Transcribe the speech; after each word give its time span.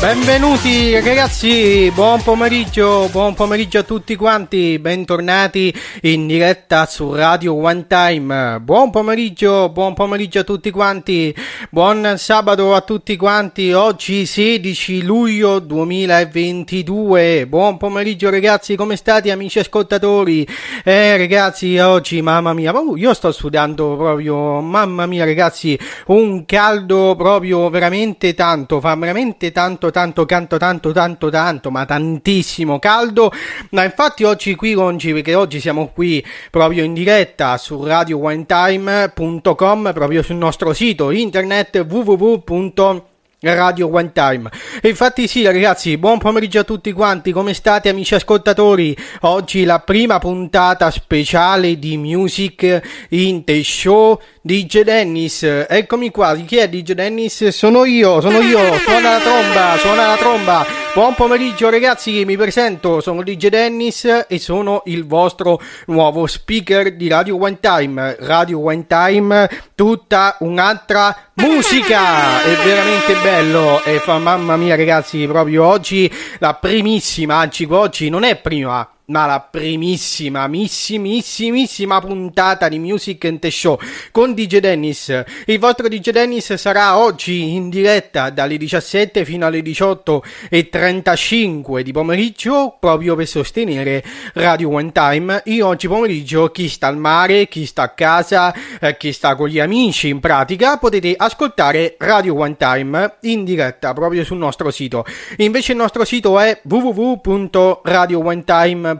Benvenuti 0.00 0.98
ragazzi, 0.98 1.92
buon 1.94 2.22
pomeriggio, 2.22 3.10
buon 3.10 3.34
pomeriggio 3.34 3.80
a 3.80 3.82
tutti 3.82 4.16
quanti, 4.16 4.78
bentornati 4.78 5.74
in 6.00 6.26
diretta 6.26 6.86
su 6.86 7.12
Radio 7.12 7.54
One 7.54 7.86
Time. 7.86 8.60
Buon 8.60 8.88
pomeriggio, 8.88 9.68
buon 9.68 9.92
pomeriggio 9.92 10.38
a 10.38 10.44
tutti 10.44 10.70
quanti, 10.70 11.36
buon 11.68 12.14
sabato 12.16 12.74
a 12.74 12.80
tutti 12.80 13.14
quanti, 13.18 13.74
oggi 13.74 14.24
16 14.24 15.02
luglio 15.02 15.58
2022. 15.58 17.46
Buon 17.46 17.76
pomeriggio 17.76 18.30
ragazzi, 18.30 18.76
come 18.76 18.96
state 18.96 19.30
amici 19.30 19.58
ascoltatori? 19.58 20.48
Eh 20.82 21.18
ragazzi, 21.18 21.76
oggi 21.76 22.22
mamma 22.22 22.54
mia, 22.54 22.72
io 22.96 23.12
sto 23.12 23.32
sudando 23.32 23.96
proprio, 23.98 24.62
mamma 24.62 25.04
mia 25.04 25.26
ragazzi, 25.26 25.78
un 26.06 26.46
caldo 26.46 27.14
proprio 27.16 27.68
veramente 27.68 28.32
tanto, 28.32 28.80
fa 28.80 28.96
veramente 28.96 29.52
tanto 29.52 29.88
tanto, 29.90 30.24
tanto, 30.26 30.56
tanto, 30.56 30.92
tanto, 30.92 31.30
tanto, 31.30 31.70
ma 31.70 31.84
tantissimo 31.84 32.78
caldo. 32.78 33.32
Ma 33.70 33.84
infatti 33.84 34.24
oggi 34.24 34.54
qui 34.54 34.74
oggi, 34.74 35.12
perché 35.12 35.34
oggi 35.34 35.60
siamo 35.60 35.88
qui 35.88 36.24
proprio 36.50 36.84
in 36.84 36.94
diretta 36.94 37.58
su 37.58 37.84
radioonetime.com, 37.84 39.92
proprio 39.92 40.22
sul 40.22 40.36
nostro 40.36 40.72
sito 40.72 41.10
internet 41.10 41.84
www 41.88 43.08
Radio 43.42 43.90
One 43.90 44.12
Time. 44.12 44.50
E 44.82 44.90
infatti 44.90 45.26
sì 45.26 45.44
ragazzi, 45.44 45.96
buon 45.96 46.18
pomeriggio 46.18 46.60
a 46.60 46.64
tutti 46.64 46.92
quanti, 46.92 47.32
come 47.32 47.54
state 47.54 47.88
amici 47.88 48.14
ascoltatori? 48.14 48.94
Oggi 49.20 49.64
la 49.64 49.78
prima 49.78 50.18
puntata 50.18 50.90
speciale 50.90 51.78
di 51.78 51.96
Music 51.96 53.06
in 53.10 53.42
the 53.44 53.62
Show 53.62 54.20
DJ 54.42 54.84
Dennis. 54.84 55.42
Eccomi 55.68 56.10
qua, 56.10 56.34
chi 56.34 56.56
è 56.56 56.66
DJ 56.66 56.92
Dennis? 56.92 57.48
Sono 57.48 57.84
io, 57.84 58.22
sono 58.22 58.38
io, 58.40 58.78
suona 58.78 59.12
la 59.12 59.18
tromba, 59.18 59.76
suona 59.76 60.06
la 60.06 60.16
tromba. 60.16 60.66
Buon 60.94 61.14
pomeriggio 61.14 61.68
ragazzi, 61.68 62.24
mi 62.24 62.38
presento, 62.38 63.00
sono 63.00 63.22
DJ 63.22 63.48
Dennis 63.48 64.24
e 64.26 64.38
sono 64.38 64.82
il 64.86 65.06
vostro 65.06 65.60
nuovo 65.86 66.26
speaker 66.26 66.96
di 66.96 67.08
Radio 67.08 67.38
One 67.38 67.58
Time. 67.60 68.16
Radio 68.20 68.64
One 68.64 68.86
Time, 68.86 69.48
tutta 69.74 70.36
un'altra 70.40 71.14
musica! 71.34 72.42
È 72.42 72.54
veramente 72.64 73.14
bello 73.22 73.84
e 73.84 73.98
fa 73.98 74.18
mamma 74.18 74.56
mia 74.56 74.74
ragazzi, 74.74 75.26
proprio 75.26 75.66
oggi 75.66 76.10
la 76.38 76.54
primissima, 76.54 77.36
anzi 77.36 77.66
oggi 77.70 78.08
non 78.08 78.24
è 78.24 78.36
prima, 78.36 78.88
ma 79.10 79.26
la 79.26 79.40
primissima, 79.40 80.46
missimissimissima 80.46 82.00
puntata 82.00 82.68
di 82.68 82.78
Music 82.78 83.24
and 83.24 83.40
the 83.40 83.50
Show 83.50 83.76
con 84.12 84.34
DJ 84.34 84.58
Dennis. 84.58 85.24
Il 85.46 85.58
vostro 85.58 85.88
DJ 85.88 86.10
Dennis 86.10 86.54
sarà 86.54 86.96
oggi 86.96 87.54
in 87.54 87.70
diretta 87.70 88.30
dalle 88.30 88.56
17 88.56 89.24
fino 89.24 89.46
alle 89.46 89.62
18 89.62 90.22
e 90.48 90.68
35 90.68 91.82
di 91.82 91.90
pomeriggio 91.92 92.76
proprio 92.78 93.16
per 93.16 93.26
sostenere 93.26 94.04
Radio 94.34 94.70
One 94.70 94.92
Time. 94.92 95.42
Io 95.46 95.66
oggi 95.66 95.88
pomeriggio 95.88 96.52
chi 96.52 96.68
sta 96.68 96.86
al 96.86 96.96
mare, 96.96 97.48
chi 97.48 97.66
sta 97.66 97.82
a 97.82 97.88
casa, 97.90 98.54
eh, 98.80 98.96
chi 98.96 99.10
sta 99.12 99.34
con 99.34 99.48
gli 99.48 99.58
amici 99.58 100.06
in 100.08 100.20
pratica 100.20 100.76
potete 100.76 101.14
ascoltare 101.16 101.96
Radio 101.98 102.38
One 102.38 102.56
Time 102.56 103.16
in 103.22 103.42
diretta 103.44 103.92
proprio 103.92 104.22
sul 104.22 104.38
nostro 104.38 104.70
sito. 104.70 105.04
Invece 105.38 105.72
il 105.72 105.78
nostro 105.78 106.04
sito 106.04 106.38
è 106.38 106.60
www.radioonetime.com 106.62 108.98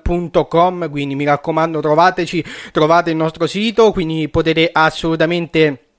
quindi 0.91 1.15
mi 1.15 1.25
raccomando 1.25 1.81
trovateci, 1.81 2.45
trovate 2.73 3.11
il 3.11 3.17
nostro 3.17 3.47
sito, 3.47 3.93
quindi 3.93 4.29
potete 4.29 4.69
assolutamente 4.73 5.90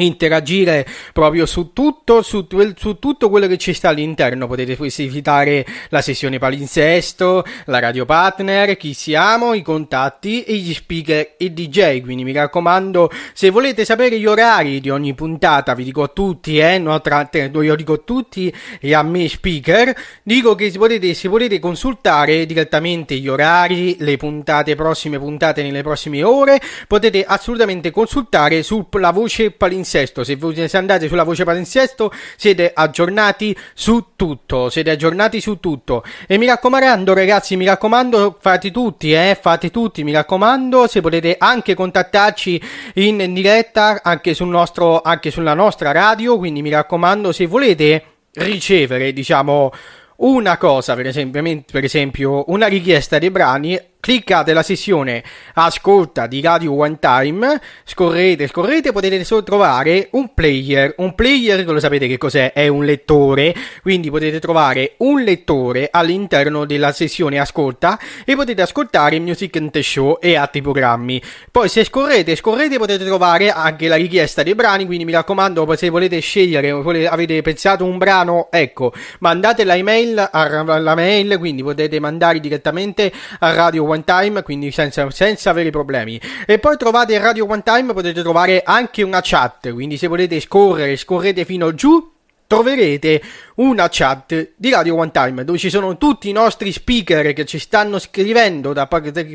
interagire 0.00 0.86
proprio 1.12 1.46
su 1.46 1.72
tutto, 1.72 2.22
su, 2.22 2.46
su, 2.76 2.98
tutto 2.98 3.28
quello 3.28 3.46
che 3.46 3.58
ci 3.58 3.72
sta 3.72 3.90
all'interno. 3.90 4.46
Potete 4.46 4.76
visitare 4.76 5.66
la 5.88 6.00
sessione 6.00 6.38
palinsesto, 6.38 7.44
la 7.66 7.78
radio 7.78 8.04
partner, 8.04 8.76
chi 8.76 8.94
siamo, 8.94 9.54
i 9.54 9.62
contatti 9.62 10.42
e 10.44 10.54
gli 10.54 10.72
speaker 10.72 11.34
e 11.36 11.52
DJ. 11.52 12.00
Quindi 12.00 12.24
mi 12.24 12.32
raccomando, 12.32 13.10
se 13.32 13.50
volete 13.50 13.84
sapere 13.84 14.18
gli 14.18 14.26
orari 14.26 14.80
di 14.80 14.90
ogni 14.90 15.14
puntata, 15.14 15.74
vi 15.74 15.84
dico 15.84 16.02
a 16.02 16.08
tutti, 16.08 16.58
eh, 16.58 16.78
no, 16.78 17.00
tra, 17.00 17.28
io 17.32 17.74
dico 17.74 17.94
a 17.94 18.00
tutti 18.04 18.52
e 18.80 18.94
a 18.94 19.02
me 19.02 19.28
speaker, 19.28 19.94
dico 20.22 20.54
che 20.54 20.70
se 20.70 20.78
volete, 20.78 21.14
se 21.14 21.28
volete 21.28 21.58
consultare 21.58 22.46
direttamente 22.46 23.16
gli 23.16 23.28
orari, 23.28 23.96
le 23.98 24.16
puntate, 24.16 24.74
prossime 24.74 25.18
puntate 25.18 25.62
nelle 25.62 25.82
prossime 25.82 26.22
ore, 26.22 26.60
potete 26.86 27.24
assolutamente 27.24 27.90
consultare 27.90 28.62
sulla 28.62 29.10
voce 29.10 29.50
palinsesto 29.50 29.89
palinsesto. 29.90 30.22
Se, 30.22 30.36
voi, 30.36 30.68
andate 30.72 31.08
sulla 31.08 31.24
voce 31.24 31.44
palinsesto 31.44 32.12
siete 32.36 32.70
aggiornati 32.72 33.56
su 33.74 34.12
tutto. 34.14 34.70
Siete 34.70 34.90
aggiornati 34.90 35.40
su 35.40 35.58
tutto. 35.58 36.04
E 36.26 36.38
mi 36.38 36.46
raccomando, 36.46 37.12
ragazzi, 37.12 37.56
mi 37.56 37.64
raccomando, 37.64 38.38
fate 38.40 38.70
tutti, 38.70 39.12
eh, 39.12 39.36
fate 39.40 39.70
tutti, 39.70 40.04
mi 40.04 40.12
raccomando. 40.12 40.86
Se 40.86 41.00
potete 41.00 41.34
anche 41.38 41.74
contattarci 41.74 42.62
in 42.94 43.32
diretta 43.34 44.00
anche 44.02 44.34
sul 44.34 44.48
nostro, 44.48 45.00
anche 45.02 45.30
sulla 45.30 45.54
nostra 45.54 45.90
radio. 45.90 46.38
Quindi 46.38 46.62
mi 46.62 46.70
raccomando, 46.70 47.32
se 47.32 47.46
volete 47.46 48.04
ricevere, 48.34 49.12
diciamo, 49.12 49.72
una 50.16 50.56
cosa, 50.58 50.94
per 50.94 51.06
esempio, 51.06 51.42
per 51.70 51.84
esempio, 51.84 52.44
una 52.48 52.66
richiesta 52.66 53.18
dei 53.18 53.30
brani 53.30 53.78
cliccate 54.00 54.52
la 54.52 54.62
sessione 54.62 55.22
ascolta 55.54 56.26
di 56.26 56.40
Radio 56.40 56.74
One 56.74 56.98
Time, 56.98 57.60
scorrete, 57.84 58.48
scorrete, 58.48 58.92
potete 58.92 59.22
solo 59.24 59.42
trovare 59.42 60.08
un 60.12 60.32
player. 60.34 60.94
Un 60.96 61.14
player, 61.14 61.64
lo 61.66 61.78
sapete 61.78 62.08
che 62.08 62.18
cos'è? 62.18 62.52
È 62.52 62.66
un 62.66 62.84
lettore, 62.84 63.54
quindi 63.82 64.10
potete 64.10 64.40
trovare 64.40 64.94
un 64.98 65.22
lettore 65.22 65.88
all'interno 65.90 66.64
della 66.64 66.92
sessione 66.92 67.38
ascolta 67.38 67.98
e 68.24 68.34
potete 68.34 68.62
ascoltare 68.62 69.18
Music 69.18 69.56
and 69.56 69.70
the 69.70 69.82
Show 69.82 70.18
e 70.20 70.36
altri 70.36 70.62
programmi. 70.62 71.22
Poi 71.50 71.68
se 71.68 71.84
scorrete, 71.84 72.34
scorrete 72.36 72.78
potete 72.78 73.04
trovare 73.04 73.50
anche 73.50 73.86
la 73.88 73.96
richiesta 73.96 74.42
dei 74.42 74.54
brani, 74.54 74.86
quindi 74.86 75.04
mi 75.04 75.12
raccomando, 75.12 75.68
se 75.76 75.88
volete 75.90 76.18
scegliere, 76.20 76.70
avete 76.70 77.42
pensato 77.42 77.84
un 77.84 77.98
brano, 77.98 78.48
ecco, 78.50 78.92
mandate 79.18 79.64
la 79.64 79.76
email 79.76 80.28
alla 80.30 80.94
mail, 80.94 81.36
quindi 81.38 81.62
potete 81.62 82.00
mandare 82.00 82.40
direttamente 82.40 83.12
a 83.40 83.52
Radio 83.52 83.84
one 83.90 84.04
time, 84.04 84.42
quindi 84.42 84.70
senza, 84.70 85.10
senza 85.10 85.50
avere 85.50 85.70
problemi. 85.70 86.20
E 86.46 86.58
poi 86.58 86.76
trovate 86.76 87.18
Radio 87.18 87.46
One 87.48 87.62
Time, 87.62 87.92
potete 87.92 88.22
trovare 88.22 88.62
anche 88.64 89.02
una 89.02 89.20
chat, 89.22 89.72
quindi 89.72 89.96
se 89.96 90.06
volete 90.06 90.40
scorrere, 90.40 90.96
scorrete 90.96 91.44
fino 91.44 91.74
giù 91.74 92.18
troverete 92.50 93.22
una 93.56 93.86
chat 93.88 94.54
di 94.56 94.70
Radio 94.70 94.96
One 94.96 95.12
Time 95.12 95.44
dove 95.44 95.56
ci 95.56 95.70
sono 95.70 95.96
tutti 95.96 96.28
i 96.28 96.32
nostri 96.32 96.72
speaker 96.72 97.32
che 97.32 97.44
ci 97.44 97.60
stanno 97.60 98.00
scrivendo. 98.00 98.72
Da, 98.72 98.88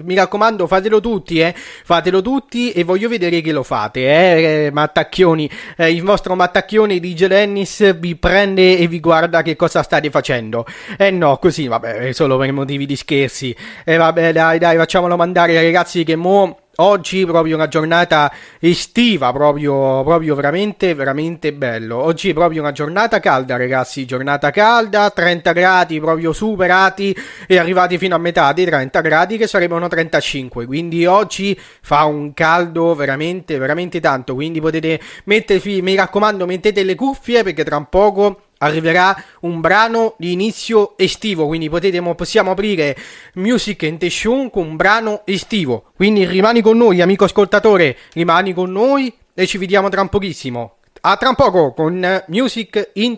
mi 0.04 0.16
raccomando, 0.16 0.68
fatelo 0.68 1.00
tutti, 1.00 1.40
eh. 1.40 1.56
Fatelo 1.56 2.22
tutti 2.22 2.74
e 2.74 2.84
voglio 2.84 3.08
vedere 3.08 3.40
che 3.40 3.54
lo 3.54 3.64
fate, 3.64 4.66
eh. 4.66 4.70
Mattacchioni, 4.70 5.50
eh, 5.78 5.94
il 5.94 6.04
vostro 6.04 6.36
Mattacchioni 6.36 7.00
di 7.00 7.14
Dennis 7.14 7.98
vi 7.98 8.18
prende 8.18 8.78
e 8.78 8.86
vi 8.90 9.00
guarda 9.00 9.42
che 9.44 9.56
cosa 9.56 9.82
state 9.82 10.10
facendo. 10.10 10.66
Eh 10.98 11.10
no, 11.10 11.38
così, 11.38 11.68
vabbè, 11.68 12.12
solo 12.12 12.38
per 12.38 12.52
motivi 12.52 12.86
di 12.86 12.98
scherzi. 12.98 13.56
E 13.86 13.94
eh, 13.94 13.96
vabbè, 13.96 14.34
dai, 14.34 14.60
dai, 14.60 14.76
facciamolo 14.76 15.16
mandare, 15.16 15.54
ragazzi, 15.54 16.04
che 16.04 16.18
mo 16.18 16.65
Oggi 16.78 17.26
proprio 17.26 17.56
una 17.56 17.70
giornata 17.70 18.30
estiva, 18.60 19.32
proprio, 19.32 20.04
proprio 20.04 20.36
veramente, 20.36 20.94
veramente 20.94 21.54
bello. 21.54 21.98
Oggi 21.98 22.32
è 22.32 22.34
proprio 22.34 22.62
una 22.62 22.74
giornata 22.74 23.22
calda, 23.22 23.56
ragazzi. 23.56 24.06
Giornata 24.06 24.52
calda, 24.52 25.10
30 25.10 25.54
gradi 25.54 26.00
proprio 26.02 26.34
superati 26.34 27.16
e 27.48 27.58
arrivati 27.58 27.98
fino 27.98 28.16
a 28.16 28.18
metà 28.18 28.52
dei 28.52 28.66
30 28.66 29.00
gradi 29.00 29.38
che 29.38 29.48
sarebbero 29.48 29.88
35. 29.88 30.66
Quindi 30.66 31.06
oggi 31.06 31.58
fa 31.82 32.04
un 32.04 32.34
caldo 32.34 32.94
veramente, 32.94 33.58
veramente 33.58 34.02
tanto. 34.02 34.34
Quindi 34.34 34.60
potete 34.60 35.00
mettervi, 35.26 35.82
mi 35.82 35.96
raccomando, 35.96 36.46
mettete 36.46 36.84
le 36.84 36.96
cuffie 36.96 37.44
perché 37.44 37.64
tra 37.64 37.78
un 37.78 37.88
poco 37.88 38.42
arriverà 38.66 39.16
un 39.42 39.62
brano 39.62 40.16
di 40.18 40.32
inizio 40.32 40.98
estivo, 40.98 41.48
quindi 41.48 41.70
potete, 41.70 42.02
possiamo 42.16 42.52
aprire 42.52 42.96
Music 43.36 43.84
and 43.84 43.98
the 43.98 44.10
Show 44.10 44.50
con 44.50 44.68
un 44.68 44.76
brano 44.76 45.22
estivo. 45.26 45.92
Quindi 45.96 46.26
rimani 46.26 46.62
con 46.62 46.78
noi, 46.78 47.02
amico 47.02 47.24
ascoltatore, 47.26 47.98
rimani 48.14 48.54
con 48.54 48.72
noi 48.72 49.14
e 49.34 49.48
ci 49.48 49.58
vediamo 49.58 49.90
tra 49.90 50.06
pochissimo. 50.08 50.78
A 51.02 51.18
tra 51.18 51.34
poco 51.34 51.74
con 51.74 52.24
Music 52.28 52.92
in 52.94 53.18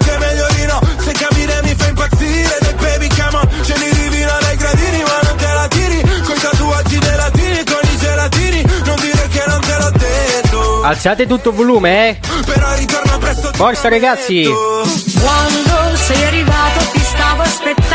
se 1.03 1.11
capire 1.13 1.59
mi 1.63 1.75
fa 1.75 1.87
impazzire 1.87 2.57
Dai 2.61 2.73
baby 2.75 3.07
come 3.09 3.37
on 3.37 3.63
Ce 3.63 3.77
li 3.77 3.89
rivino 3.91 4.31
dai 4.39 4.55
gradini 4.57 5.03
ma 5.03 5.19
non 5.23 5.35
te 5.37 5.53
la 5.53 5.67
tiri. 5.67 6.01
Con 6.01 6.35
i 6.35 6.39
tatuaggi 6.39 6.99
gelatini 6.99 7.63
Con 7.63 7.79
i 7.83 7.97
gelatini 7.97 8.61
Non 8.85 8.99
dire 8.99 9.27
che 9.29 9.43
non 9.47 9.59
te 9.61 9.77
l'ho 9.77 9.91
detto. 9.91 10.83
Alzate 10.83 11.27
tutto 11.27 11.49
il 11.49 11.55
volume 11.55 12.09
eh. 12.09 12.19
Però 12.45 12.75
ritorno 12.75 13.17
presto 13.17 13.51
Forza 13.53 13.89
ragazzi. 13.89 14.43
Quando 14.45 15.95
sei 15.95 16.23
arrivato 16.23 16.79
ti 16.91 16.99
stavo 16.99 17.41
aspettando. 17.41 17.90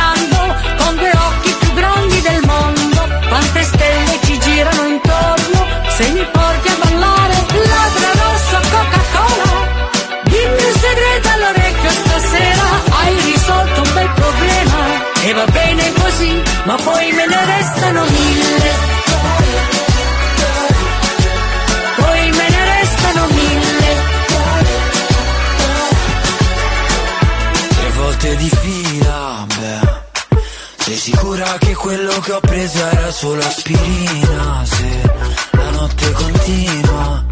Che 32.20 32.32
ho 32.32 32.40
preso 32.40 32.78
era 32.78 33.10
solo 33.10 33.40
aspirina? 33.40 34.64
Se 34.64 35.10
la 35.52 35.70
notte 35.70 36.12
continua. 36.12 37.24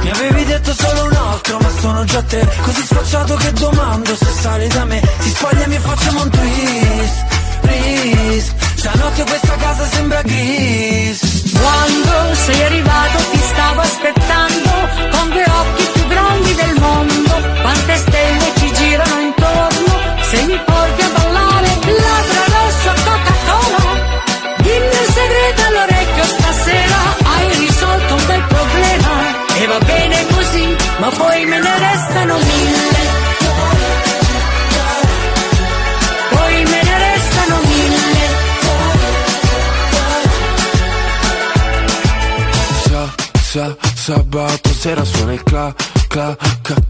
Mi 0.00 0.10
avevi 0.10 0.44
detto 0.44 0.72
solo 0.74 1.04
un 1.04 1.12
altro, 1.12 1.58
ma 1.58 1.70
sono 1.80 2.04
già 2.04 2.22
tre 2.22 2.48
Così 2.62 2.82
sfacciato 2.82 3.34
che 3.36 3.52
domando 3.52 4.16
se 4.16 4.30
sale 4.40 4.66
da 4.68 4.84
me. 4.84 5.02
Si 5.20 5.28
spoglia 5.30 5.64
e 5.64 5.78
facciamo 5.78 6.22
un 6.22 6.30
twist, 6.30 7.24
please 7.60 8.54
Stanotte 8.82 9.22
questa 9.22 9.54
casa 9.56 9.86
sembra 9.86 10.22
gris. 10.22 11.52
Quando 11.52 12.34
sei 12.34 12.62
arrivato 12.64 13.18
ti 13.30 13.38
stavo 13.38 13.80
aspettando 13.80 13.91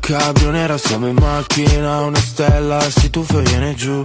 cabrio 0.03 0.51
nera 0.51 0.77
Siamo 0.77 1.07
in 1.07 1.17
macchina, 1.19 2.01
una 2.01 2.19
stella 2.19 2.81
si 2.91 3.09
tuffa 3.09 3.39
e 3.39 3.43
viene 3.43 3.75
giù. 3.75 4.05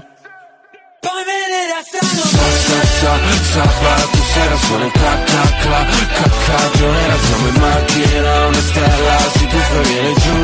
Poi 0.99 1.21
me 1.29 1.38
ne 1.51 1.61
restano 1.73 2.21
Sa, 2.33 2.47
sa, 2.67 2.81
sa, 2.99 3.13
sabato 3.51 4.17
sera 4.33 4.57
suona 4.57 4.85
il 4.85 4.91
cla, 4.91 5.23
cla, 5.25 5.45
cla, 5.61 5.85
ca, 6.15 6.29
cabrio 6.45 6.91
nera 6.91 7.17
Siamo 7.25 7.47
in 7.47 7.55
macchina, 7.59 8.45
una 8.47 8.61
stella 8.69 9.17
si 9.35 9.47
tuffa 9.47 9.79
e 9.79 9.83
viene 9.89 10.13
giù. 10.23 10.39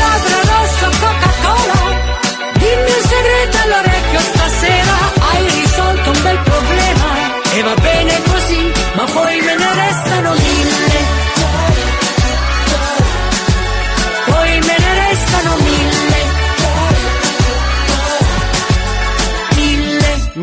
Ladra 0.00 0.38
rosso 0.50 0.86
Coca-Cola. 1.02 1.80
Dimmi 2.58 2.90
un 2.98 3.04
segreto 3.12 3.56
all'orecchio 3.62 4.20
stasera 4.20 4.96
Hai 5.30 5.48
risolto 5.60 6.10
un 6.10 6.22
bel 6.22 6.38
problema. 6.42 7.32
E 7.56 7.62
va 7.62 7.74
bene 7.74 8.22
così 8.24 8.72
Ma 8.94 9.04
poi 9.04 9.40
me 9.40 9.54
ne 9.56 9.74
restano 9.74 9.93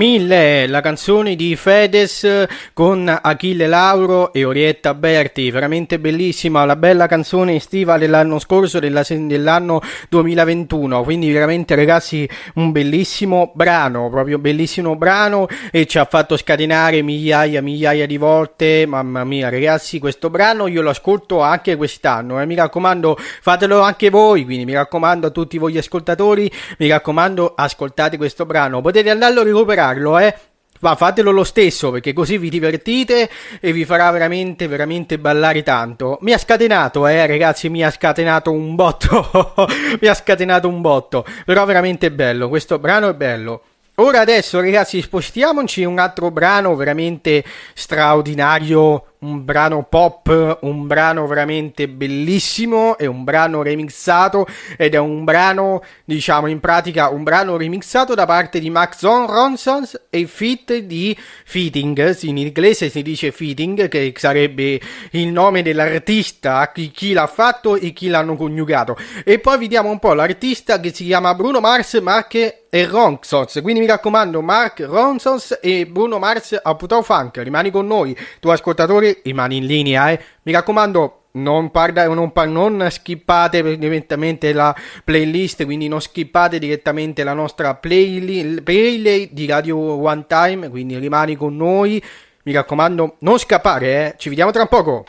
1000, 0.02 0.66
la 0.66 0.82
canzone 0.82 1.36
di 1.36 1.56
Fedes 1.56 2.24
eh, 2.24 2.50
con 2.74 3.08
Achille 3.22 3.68
Lauro 3.68 4.34
e 4.34 4.44
Orietta 4.44 4.96
Berti, 4.96 5.52
veramente 5.52 6.00
bellissima, 6.00 6.66
la 6.66 6.76
bella 6.76 7.06
canzone 7.06 7.54
estiva 7.54 8.00
dell'anno 8.00 8.40
scorso, 8.40 8.80
della, 8.80 9.06
dell'anno 9.08 9.80
2021, 10.10 11.04
quindi 11.04 11.32
veramente 11.32 11.76
ragazzi 11.76 12.28
un 12.56 12.72
bellissimo 12.72 13.52
brano, 13.54 14.10
proprio 14.10 14.40
bellissimo 14.40 14.96
brano 14.96 15.46
e 15.70 15.86
ci 15.86 16.00
ha 16.00 16.06
fatto 16.06 16.36
scatenare 16.36 17.04
migliaia, 17.04 17.60
e 17.60 17.62
migliaia 17.62 18.08
di 18.08 18.18
volte, 18.18 18.88
mamma 18.88 19.24
mia 19.24 19.50
ragazzi 19.50 20.00
questo 20.00 20.32
brano 20.32 20.66
io 20.66 20.82
lo 20.82 20.90
ascolto 20.90 21.42
anche 21.42 21.76
quest'anno 21.76 22.40
e 22.40 22.42
eh. 22.42 22.46
mi 22.48 22.56
raccomando 22.56 23.16
fatelo 23.20 23.82
anche 23.82 24.10
voi, 24.10 24.46
quindi 24.46 24.66
mi 24.66 24.74
raccomando 24.74 25.28
a 25.28 25.30
tutti 25.30 25.60
voi 25.60 25.78
ascoltatori, 25.78 26.52
mi 26.80 26.88
raccomando 26.88 27.54
ascoltate 27.56 28.18
questo 28.18 28.48
brano, 28.48 28.82
potete 28.82 29.12
andarlo 29.12 29.42
a 29.42 29.44
recuperare 29.44 29.90
recuperarlo 29.92 30.20
eh. 30.20 30.36
Ma 30.82 30.96
fatelo 30.96 31.30
lo 31.30 31.44
stesso 31.44 31.92
perché 31.92 32.12
così 32.12 32.40
vi 32.40 32.50
divertite 32.50 33.30
e 33.60 33.72
vi 33.72 33.86
farà 33.86 34.10
veramente, 34.10 34.66
veramente 34.68 35.20
ballare 35.20 35.62
tanto. 35.62 36.18
Mi 36.22 36.34
ha 36.34 36.40
scatenato, 36.40 37.06
eh, 37.06 37.28
ragazzi, 37.28 37.70
mi 37.70 37.84
ha 37.84 37.92
scatenato 37.92 38.52
un 38.52 38.74
botto. 38.74 39.54
mi 40.02 40.08
ha 40.08 40.14
scatenato 40.16 40.68
un 40.68 40.82
botto. 40.82 41.24
Però 41.46 41.64
veramente 41.66 42.12
bello, 42.12 42.50
questo 42.50 42.80
brano 42.80 43.10
è 43.10 43.14
bello. 43.14 43.62
Ora 43.96 44.22
adesso, 44.22 44.60
ragazzi, 44.60 45.00
spostiamoci 45.04 45.84
un 45.84 46.00
altro 46.00 46.32
brano 46.32 46.74
veramente 46.76 47.44
straordinario, 47.76 49.11
un 49.22 49.46
brano 49.46 49.84
pop, 49.84 50.58
un 50.62 50.88
brano 50.88 51.28
veramente 51.28 51.88
bellissimo, 51.88 52.98
è 52.98 53.06
un 53.06 53.24
brano 53.24 53.62
remixato 53.62 54.48
ed 54.76 54.96
è 54.96 54.98
un 54.98 55.24
brano, 55.24 55.84
diciamo, 56.06 56.48
in 56.48 56.60
pratica 56.60 57.10
un 57.10 57.22
brano 57.22 57.56
remixato 57.56 58.16
da 58.16 58.26
parte 58.26 58.60
di 58.60 58.72
Max 58.72 59.04
Ronson 59.04 59.88
e 60.10 60.26
fit 60.26 60.76
di 60.78 61.16
Fitting, 61.46 62.18
in 62.22 62.38
inglese 62.38 62.90
si 62.90 63.04
dice 63.04 63.32
Fitting, 63.32 63.88
che 63.90 64.12
sarebbe 64.18 64.82
il 65.12 65.28
nome 65.28 65.62
dell'artista, 65.62 66.72
chi, 66.72 67.14
l'ha 67.14 67.28
fatto 67.28 67.76
e 67.76 67.94
chi 67.94 68.08
l'hanno 68.08 68.36
coniugato. 68.36 68.98
E 69.24 69.38
poi 69.38 69.60
vediamo 69.60 69.92
un 69.92 70.00
po' 70.00 70.14
l'artista 70.14 70.80
che 70.80 70.92
si 70.92 71.06
chiama 71.06 71.36
Bruno 71.36 71.60
Mars, 71.60 71.94
Mark 72.02 72.60
e 72.74 72.86
Ronsons. 72.86 73.60
Quindi 73.62 73.82
mi 73.82 73.86
raccomando, 73.86 74.42
Mark 74.42 74.80
Ronsons 74.80 75.60
e 75.62 75.86
Bruno 75.86 76.18
Mars 76.20 76.58
a 76.62 76.74
Putau 76.74 77.04
Funk. 77.04 77.38
Rimani 77.38 77.70
con 77.70 77.86
noi, 77.86 78.18
tu 78.40 78.48
ascoltatore, 78.48 79.11
rimani 79.24 79.58
in 79.58 79.66
linea, 79.66 80.12
eh. 80.12 80.20
Mi 80.44 80.52
raccomando, 80.52 81.26
non, 81.34 81.72
parla, 81.72 82.08
non, 82.08 82.32
non 82.34 82.88
skippate 82.90 83.78
direttamente 83.78 84.54
la 84.54 84.76
playlist, 85.04 85.66
quindi 85.66 85.88
non 85.88 86.02
skippate 86.02 86.60
direttamente 86.60 87.24
la 87.24 87.34
nostra 87.34 87.76
playli- 87.76 88.62
playlist 88.62 89.32
di 89.32 89.46
Radio 89.46 89.78
One 89.78 90.26
Time, 90.28 90.70
quindi 90.70 90.98
rimani 90.98 91.36
con 91.36 91.56
noi. 91.56 92.04
Mi 92.44 92.54
raccomando, 92.54 93.18
non 93.20 93.38
scappare, 93.38 94.08
eh. 94.08 94.16
Ci 94.18 94.30
vediamo 94.30 94.52
tra 94.52 94.66
poco. 94.66 95.06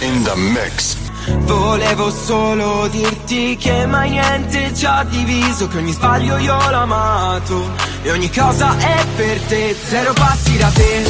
In 0.00 0.22
the 0.22 0.34
mix. 0.36 1.03
Volevo 1.26 2.10
solo 2.10 2.86
dirti 2.88 3.56
che 3.56 3.86
mai 3.86 4.10
niente 4.10 4.74
ci 4.74 4.84
ha 4.84 5.04
diviso 5.04 5.68
Che 5.68 5.78
ogni 5.78 5.92
sbaglio 5.92 6.36
io 6.36 6.56
l'ho 6.70 6.76
amato 6.76 7.70
E 8.02 8.10
ogni 8.10 8.30
cosa 8.30 8.76
è 8.78 9.04
per 9.16 9.40
te 9.42 9.76
Zero 9.84 10.12
passi 10.12 10.56
da 10.58 10.68
te 10.68 11.02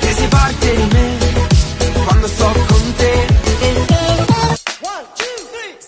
E 0.00 0.12
sei 0.12 0.28
parte 0.28 0.76
di 0.76 0.88
me 0.92 1.18
Quando 2.04 2.26
sto 2.28 2.52
con 2.68 2.94
te 2.96 3.42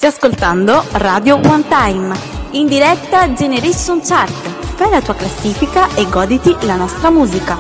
Stai 0.04 0.12
ascoltando 0.12 0.85
Radio 0.92 1.37
One 1.37 1.64
Time, 1.66 2.14
in 2.50 2.66
diretta 2.66 3.33
Generation 3.33 4.02
Chart. 4.02 4.30
Fai 4.75 4.90
la 4.90 5.00
tua 5.00 5.14
classifica 5.14 5.94
e 5.94 6.06
goditi 6.11 6.54
la 6.66 6.76
nostra 6.76 7.09
musica. 7.09 7.56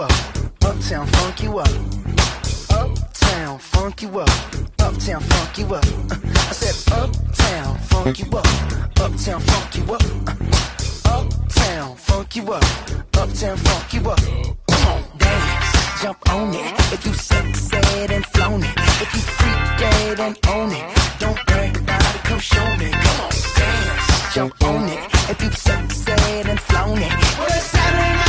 Up. 0.00 0.12
Uptown, 0.62 1.06
funk 1.06 1.42
you 1.42 1.58
up. 1.58 1.68
Uptown, 2.70 3.58
funk 3.58 4.02
you 4.02 4.20
up. 4.20 4.28
Uptown, 4.78 5.20
funk 5.20 5.58
you 5.58 5.74
up. 5.74 5.84
I 5.84 6.52
said, 6.52 6.92
Uptown, 6.92 7.78
funk 7.78 8.18
you 8.18 8.26
up. 8.36 8.46
Uptown, 9.00 9.40
funk 9.40 9.76
you 9.76 9.94
up. 9.94 10.02
Uptown, 11.06 11.96
funk 11.96 12.36
you 12.36 12.52
up. 12.52 12.64
Uptown, 13.16 13.56
funk 13.56 13.92
you 13.94 14.10
up. 14.10 14.20
Come 14.68 14.88
on, 14.88 15.02
dance, 15.18 16.02
jump 16.02 16.30
on 16.30 16.54
it. 16.54 16.92
If 16.92 17.06
you 17.06 17.12
sexed 17.12 17.74
and 17.74 18.26
flown 18.26 18.62
it. 18.62 18.74
If 18.76 19.14
you 19.14 19.20
freak 19.20 19.78
dead 19.78 20.20
and 20.20 20.38
own 20.48 20.72
it. 20.72 20.96
Don't 21.18 21.46
brag 21.46 21.76
about 21.76 22.14
it, 22.14 22.22
come 22.24 22.40
show 22.40 22.76
me. 22.76 22.90
Come 22.90 23.20
on, 23.20 23.32
dance, 23.56 24.34
jump 24.34 24.62
on 24.64 24.88
it. 24.88 24.98
If 25.30 25.42
you 25.42 25.50
sexed 25.52 26.08
and 26.08 26.60
flown 26.60 26.98
it. 26.98 27.12
Well, 27.38 27.46
it's 27.48 27.64
Saturday 27.64 28.16
night 28.16 28.25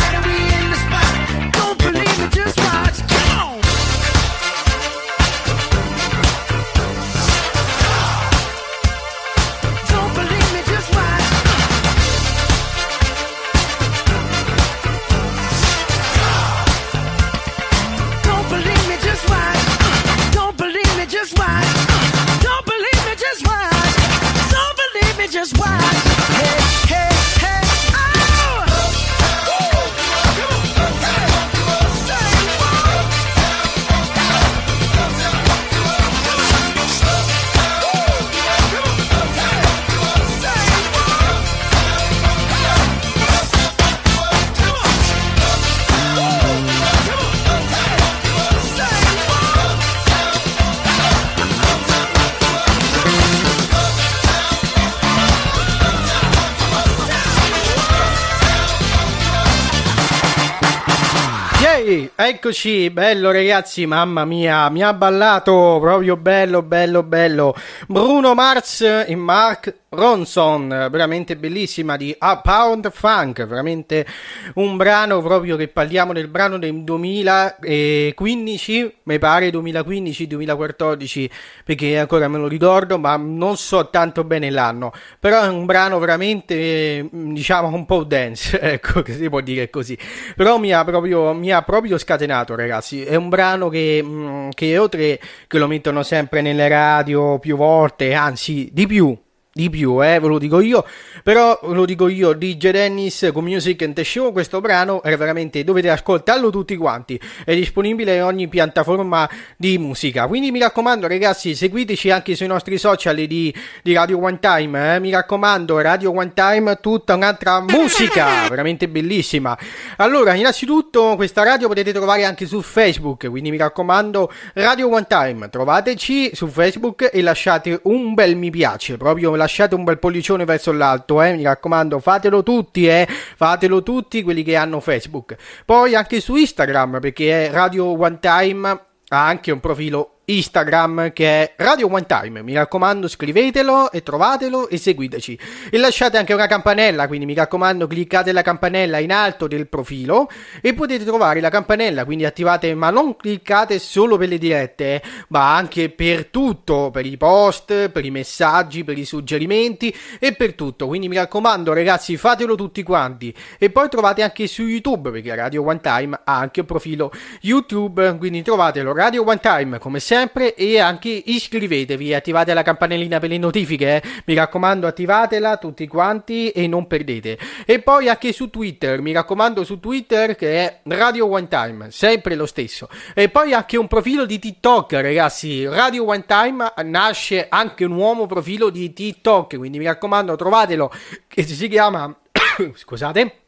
Eccoci, 61.90 62.90
bello 62.90 63.32
ragazzi, 63.32 63.86
mamma 63.86 64.26
mia, 64.26 64.70
mi 64.70 64.84
ha 64.84 64.94
ballato 64.94 65.78
proprio 65.80 66.18
bello, 66.18 66.62
bello, 66.62 67.02
bello. 67.02 67.56
Bruno 67.88 68.34
Mars 68.34 68.82
e 68.82 69.16
Mark 69.16 69.74
Ronson, 69.98 70.68
veramente 70.92 71.36
bellissima 71.36 71.98
di 71.98 72.16
A 72.20 72.40
Pound 72.40 72.92
Funk, 72.92 73.48
veramente 73.48 74.06
un 74.54 74.78
brano 74.78 75.24
proprio 75.24 75.56
che 75.56 75.70
parliamo 75.70 76.14
del 76.14 76.28
brano 76.28 76.60
del 76.60 76.84
2015, 76.84 78.98
mi 79.04 79.18
pare 79.18 79.50
2015-2014, 79.50 81.30
perché 81.66 81.98
ancora 81.98 82.28
me 82.28 82.38
lo 82.38 82.48
ricordo, 82.48 83.00
ma 83.00 83.18
non 83.18 83.58
so 83.58 83.90
tanto 83.90 84.24
bene 84.24 84.52
l'anno, 84.52 84.92
però 85.20 85.42
è 85.42 85.48
un 85.48 85.66
brano 85.66 85.98
veramente, 85.98 86.54
eh, 86.54 87.10
diciamo, 87.12 87.76
un 87.76 87.88
po' 87.88 88.04
dance, 88.04 88.60
ecco, 88.78 89.04
si 89.04 89.28
può 89.30 89.42
dire 89.42 89.72
così, 89.72 89.98
però 90.36 90.60
mi 90.60 90.74
ha 90.74 90.84
proprio, 90.84 91.34
mi 91.34 91.52
ha 91.52 91.64
proprio 91.64 91.98
scatenato 91.98 92.54
ragazzi, 92.54 93.04
è 93.04 93.16
un 93.16 93.30
brano 93.30 93.68
che, 93.70 94.04
mm, 94.04 94.50
che 94.54 94.78
oltre 94.78 95.20
che 95.48 95.58
lo 95.58 95.66
mettono 95.66 96.04
sempre 96.04 96.42
nelle 96.42 96.68
radio 96.68 97.40
più 97.40 97.58
volte, 97.58 98.14
anzi 98.14 98.70
di 98.72 98.86
più, 98.86 99.18
di 99.58 99.72
più, 99.72 100.04
eh, 100.04 100.20
ve 100.20 100.28
lo 100.28 100.38
dico 100.38 100.60
io, 100.60 100.86
però 101.24 101.60
ve 101.64 101.74
lo 101.74 101.86
dico 101.86 102.08
io, 102.08 102.34
DJ 102.34 102.70
Dennis 102.70 103.32
con 103.34 103.44
Music 103.44 103.82
and 103.82 103.96
the 103.96 104.04
Show, 104.04 104.32
questo 104.32 104.62
brano 104.62 105.02
è 105.02 105.18
veramente, 105.18 105.64
dovete 105.64 105.90
ascoltarlo 105.90 106.52
tutti 106.52 106.78
quanti, 106.78 107.20
è 107.44 107.56
disponibile 107.56 108.18
in 108.18 108.24
ogni 108.24 108.48
piattaforma 108.48 109.28
di 109.58 109.80
musica, 109.80 110.28
quindi 110.28 110.52
mi 110.52 110.60
raccomando 110.60 111.08
ragazzi, 111.08 111.56
seguiteci 111.56 112.12
anche 112.12 112.36
sui 112.36 112.46
nostri 112.46 112.78
social 112.78 113.16
di, 113.16 113.54
di 113.82 113.94
Radio 113.94 114.22
One 114.22 114.38
Time, 114.40 114.96
eh, 114.96 115.00
mi 115.00 115.10
raccomando, 115.10 115.82
Radio 115.82 116.16
One 116.16 116.34
Time, 116.36 116.78
tutta 116.80 117.16
un'altra 117.16 117.60
musica, 117.62 118.48
veramente 118.48 118.88
bellissima. 118.88 119.58
Allora, 119.96 120.36
innanzitutto 120.36 121.16
questa 121.16 121.42
radio 121.44 121.68
potete 121.68 121.92
trovare 121.92 122.26
anche 122.26 122.46
su 122.46 122.62
Facebook, 122.62 123.28
quindi 123.28 123.50
mi 123.50 123.58
raccomando, 123.58 124.32
Radio 124.54 124.92
One 124.92 125.08
Time, 125.08 125.50
trovateci 125.50 126.36
su 126.36 126.46
Facebook 126.46 127.10
e 127.12 127.24
lasciate 127.24 127.80
un 127.84 128.14
bel 128.14 128.36
mi 128.36 128.52
piace, 128.52 128.98
proprio 128.98 129.36
lasciate 129.48 129.76
un 129.76 129.86
bel 129.86 129.98
pollicione 129.98 130.44
verso 130.44 130.74
l'alto, 130.74 131.22
eh, 131.22 131.34
mi 131.34 131.44
raccomando, 131.44 132.00
fatelo 132.00 132.44
tutti, 132.44 132.86
eh, 132.86 133.08
fatelo 133.08 133.82
tutti 133.82 134.22
quelli 134.22 134.44
che 134.44 134.58
hanno 134.58 134.82
Facebook. 134.82 135.38
Poi 135.64 135.96
anche 135.96 136.20
su 136.20 136.36
Instagram, 136.36 137.00
perché 137.00 137.50
Radio 137.50 137.98
One 137.98 138.20
Time 138.20 138.70
ha 139.08 139.26
anche 139.26 139.52
un 139.52 139.62
profilo 139.62 140.17
Instagram 140.30 141.14
che 141.14 141.26
è 141.26 141.54
Radio 141.56 141.88
One 141.88 142.06
Time. 142.06 142.42
Mi 142.42 142.54
raccomando, 142.54 143.08
scrivetelo 143.08 143.92
e 143.92 144.04
trovatelo 144.04 144.68
e 144.68 144.76
seguiteci. 144.76 145.40
E 145.70 145.78
lasciate 145.78 146.18
anche 146.18 146.34
una 146.34 146.48
campanella, 146.48 147.08
quindi 147.08 147.26
mi 147.26 147.34
raccomando, 147.34 147.88
cliccate 147.88 148.34
la 148.34 148.42
campanella 148.42 148.98
in 148.98 149.14
alto 149.14 149.48
del 149.48 149.68
profilo 149.68 150.30
e 150.62 150.74
potete 150.74 151.06
trovare 151.06 151.40
la 151.40 151.50
campanella, 151.50 152.04
quindi 152.04 152.26
attivate, 152.26 152.76
ma 152.76 152.90
non 152.90 153.16
cliccate 153.16 153.80
solo 153.80 154.18
per 154.18 154.28
le 154.28 154.38
dirette, 154.38 155.02
ma 155.30 155.56
anche 155.56 155.90
per 155.90 156.26
tutto, 156.26 156.90
per 156.92 157.06
i 157.06 157.16
post, 157.16 157.88
per 157.88 158.04
i 158.04 158.12
messaggi, 158.12 158.84
per 158.84 158.98
i 158.98 159.06
suggerimenti 159.06 159.96
e 160.20 160.34
per 160.34 160.56
tutto. 160.56 160.88
Quindi 160.88 161.08
mi 161.08 161.16
raccomando, 161.16 161.72
ragazzi, 161.72 162.18
fatelo 162.18 162.56
tutti 162.56 162.84
quanti. 162.84 163.34
E 163.58 163.70
poi 163.70 163.88
trovate 163.88 164.24
anche 164.24 164.46
su 164.48 164.64
YouTube, 164.64 165.10
perché 165.10 165.34
Radio 165.34 165.66
One 165.66 165.80
Time 165.80 166.20
ha 166.26 166.38
anche 166.38 166.60
un 166.60 166.66
profilo 166.66 167.14
YouTube, 167.40 168.18
quindi 168.18 168.42
trovatelo 168.42 168.94
Radio 168.94 169.26
One 169.26 169.40
Time 169.40 169.80
come 169.80 170.02
sempre 170.02 170.16
e 170.56 170.80
anche 170.80 171.10
iscrivetevi, 171.10 172.14
attivate 172.14 172.54
la 172.54 172.64
campanellina 172.64 173.20
per 173.20 173.30
le 173.30 173.38
notifiche, 173.38 174.02
eh. 174.02 174.02
mi 174.26 174.34
raccomando 174.34 174.88
attivatela 174.88 175.58
tutti 175.58 175.88
quanti 175.88 176.50
e 176.50 176.68
non 176.68 176.88
perdete. 176.88 177.38
E 177.66 177.80
poi 177.80 178.10
anche 178.10 178.32
su 178.34 178.50
Twitter, 178.50 179.02
mi 179.02 179.12
raccomando 179.12 179.64
su 179.64 179.80
Twitter 179.80 180.36
che 180.36 180.60
è 180.60 180.80
Radio 180.84 181.30
One 181.30 181.48
Time, 181.48 181.92
sempre 181.92 182.36
lo 182.36 182.46
stesso. 182.46 182.90
E 183.14 183.30
poi 183.30 183.54
anche 183.54 183.78
un 183.78 183.88
profilo 183.88 184.26
di 184.26 184.40
TikTok, 184.40 184.94
ragazzi, 184.94 185.66
Radio 185.66 186.06
One 186.08 186.26
Time 186.26 186.74
nasce 186.84 187.48
anche 187.50 187.86
un 187.86 187.94
nuovo 187.94 188.26
profilo 188.26 188.70
di 188.70 188.92
TikTok, 188.94 189.58
quindi 189.58 189.78
mi 189.78 189.86
raccomando 189.86 190.36
trovatelo 190.36 190.92
che 191.28 191.44
si 191.44 191.68
chiama 191.68 192.16
scusate 192.74 193.47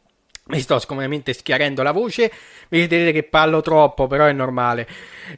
mi 0.50 0.60
sto 0.60 0.78
sicuramente 0.78 1.32
schiarendo 1.32 1.82
la 1.82 1.92
voce, 1.92 2.30
vedete 2.68 3.12
che 3.12 3.22
parlo 3.22 3.62
troppo, 3.62 4.06
però 4.06 4.26
è 4.26 4.32
normale. 4.32 4.86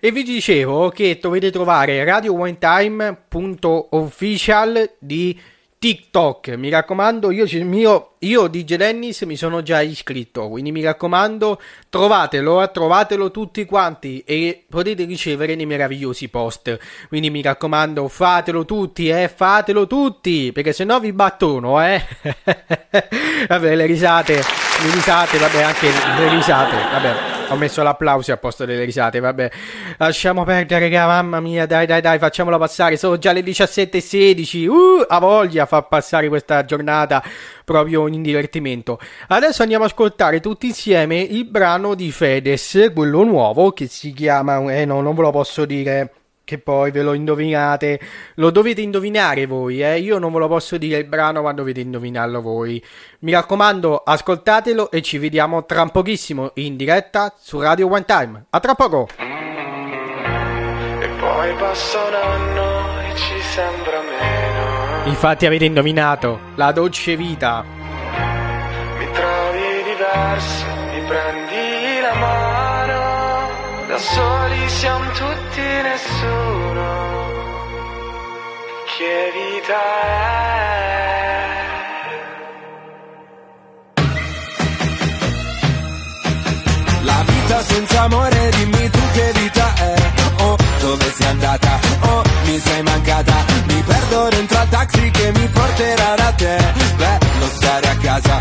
E 0.01 0.11
vi 0.11 0.23
dicevo 0.23 0.89
che 0.89 1.19
dovete 1.21 1.51
trovare 1.51 2.03
radioonetime.official 2.05 4.91
di 4.99 5.39
TikTok. 5.83 6.51
Mi 6.51 6.69
raccomando, 6.69 7.33
io, 7.33 7.45
mio, 7.65 8.13
io 8.21 8.47
DJ 8.47 8.77
Dennis 8.77 9.23
mi 9.23 9.35
sono 9.35 9.63
già 9.63 9.81
iscritto, 9.81 10.49
quindi 10.49 10.71
mi 10.71 10.81
raccomando, 10.81 11.61
trovatelo, 11.89 12.63
eh, 12.63 12.71
trovatelo 12.71 13.33
tutti 13.33 13.65
quanti 13.65 14.23
e 14.25 14.63
potete 14.71 15.05
ricevere 15.05 15.57
dei 15.57 15.67
meravigliosi 15.67 16.29
post. 16.29 16.79
Quindi 17.09 17.31
mi 17.31 17.43
raccomando, 17.43 18.07
fatelo 18.07 18.65
tutti, 18.65 19.09
eh, 19.09 19.27
fatelo 19.27 19.89
tutti, 19.89 20.53
perché 20.53 20.73
se 20.73 20.85
no 20.85 21.01
vi 21.01 21.13
battono, 21.13 21.85
eh. 21.85 22.01
vabbè, 23.49 23.75
le 23.75 23.87
risate, 23.87 24.35
le 24.35 24.91
risate, 24.93 25.37
vabbè, 25.37 25.63
anche 25.63 25.89
le 25.91 26.29
risate, 26.29 26.77
vabbè. 26.93 27.32
Ho 27.53 27.57
messo 27.57 27.83
l'applauso 27.83 28.33
al 28.33 28.39
posto 28.39 28.65
delle 28.65 28.83
risate, 28.85 29.21
vabbè. 29.21 29.51
Lasciamo 29.99 30.43
perdere, 30.43 30.89
raga, 30.89 31.07
mamma 31.07 31.39
mia, 31.39 31.67
dai, 31.67 31.85
dai, 31.85 32.01
dai, 32.01 32.19
facciamolo 32.19 32.57
passare. 32.57 32.97
Sono 32.97 33.19
già 33.19 33.33
le 33.33 33.43
17.16. 33.43 34.67
Uh, 34.67 35.05
ha 35.07 35.19
voglia 35.19 35.67
far 35.67 35.87
passare 35.87 36.29
questa 36.29 36.65
giornata 36.65 37.23
proprio 37.63 38.09
in 38.09 38.23
divertimento. 38.23 38.99
Adesso 39.29 39.61
andiamo 39.61 39.85
a 39.85 39.89
ascoltare 39.89 40.41
tutti 40.41 40.67
insieme 40.67 41.21
il 41.21 41.45
brano 41.45 41.95
di 41.95 42.11
Fedez, 42.11 42.91
quello 42.95 43.23
nuovo 43.23 43.73
che 43.73 43.87
si 43.87 44.15
chiama, 44.15 44.73
eh 44.73 44.87
no, 44.87 45.03
non 45.03 45.15
ve 45.15 45.21
lo 45.21 45.31
posso 45.31 45.67
dire. 45.67 46.22
Che 46.45 46.59
poi 46.59 46.91
ve 46.91 47.03
lo 47.03 47.13
indovinate, 47.13 48.01
lo 48.35 48.51
dovete 48.51 48.81
indovinare 48.81 49.47
voi, 49.47 49.81
eh? 49.81 50.01
Io 50.01 50.19
non 50.19 50.33
ve 50.33 50.41
lo 50.41 50.49
posso 50.49 50.77
dire 50.77 50.99
il 50.99 51.05
brano, 51.05 51.43
ma 51.43 51.53
dovete 51.53 51.81
indovinarlo 51.81 52.43
voi. 52.43 52.83
Mi 53.21 53.33
raccomando, 53.33 54.03
ascoltatelo 54.05 54.91
e 54.91 55.03
ci 55.03 55.19
vediamo 55.19 55.65
tra 55.65 55.87
pochissimo 55.87 56.51
in 56.55 56.77
diretta 56.77 57.33
su 57.39 57.61
Radio 57.61 57.89
One 57.89 58.05
Time. 58.05 58.47
A 58.51 58.59
tra 58.59 58.75
poco! 58.75 59.09
E 61.01 61.09
poi 61.21 61.55
passa 61.55 61.99
un 62.07 62.15
anno 62.15 63.01
e 63.03 63.17
ci 63.17 63.41
sembra 63.41 64.01
meno. 64.01 65.07
Infatti 65.09 65.47
avete 65.47 65.65
indovinato, 65.65 66.41
la 66.57 66.73
dolce 66.73 67.17
vita. 67.17 67.65
Mi 68.99 69.11
trovi 69.13 69.83
diverso, 69.85 70.67
mi 70.91 71.07
prendi. 71.07 71.42
Da 73.93 73.99
soli 73.99 74.69
siamo 74.71 75.05
tutti 75.11 75.61
nessuno. 75.61 76.87
Che 78.97 79.33
vita 79.35 79.81
è? 79.93 80.41
La 87.03 87.23
vita 87.27 87.63
senza 87.65 88.01
amore, 88.05 88.51
dimmi 88.57 88.89
tu 88.89 89.01
che 89.13 89.33
vita 89.35 89.75
è. 89.75 89.95
Oh, 90.39 90.57
dove 90.81 91.13
sei 91.13 91.27
andata? 91.27 91.79
Oh, 92.01 92.23
mi 92.47 92.59
sei 92.61 92.83
mancata. 92.83 93.45
Mi 93.67 93.83
perdo 93.83 94.29
dentro 94.31 94.59
al 94.59 94.69
taxi 94.71 95.11
che 95.11 95.33
mi 95.33 95.47
porterà 95.49 96.15
da 96.15 96.33
te. 96.33 96.57
Bello 96.97 97.47
stare 97.57 97.89
a 97.89 97.97
casa, 97.97 98.41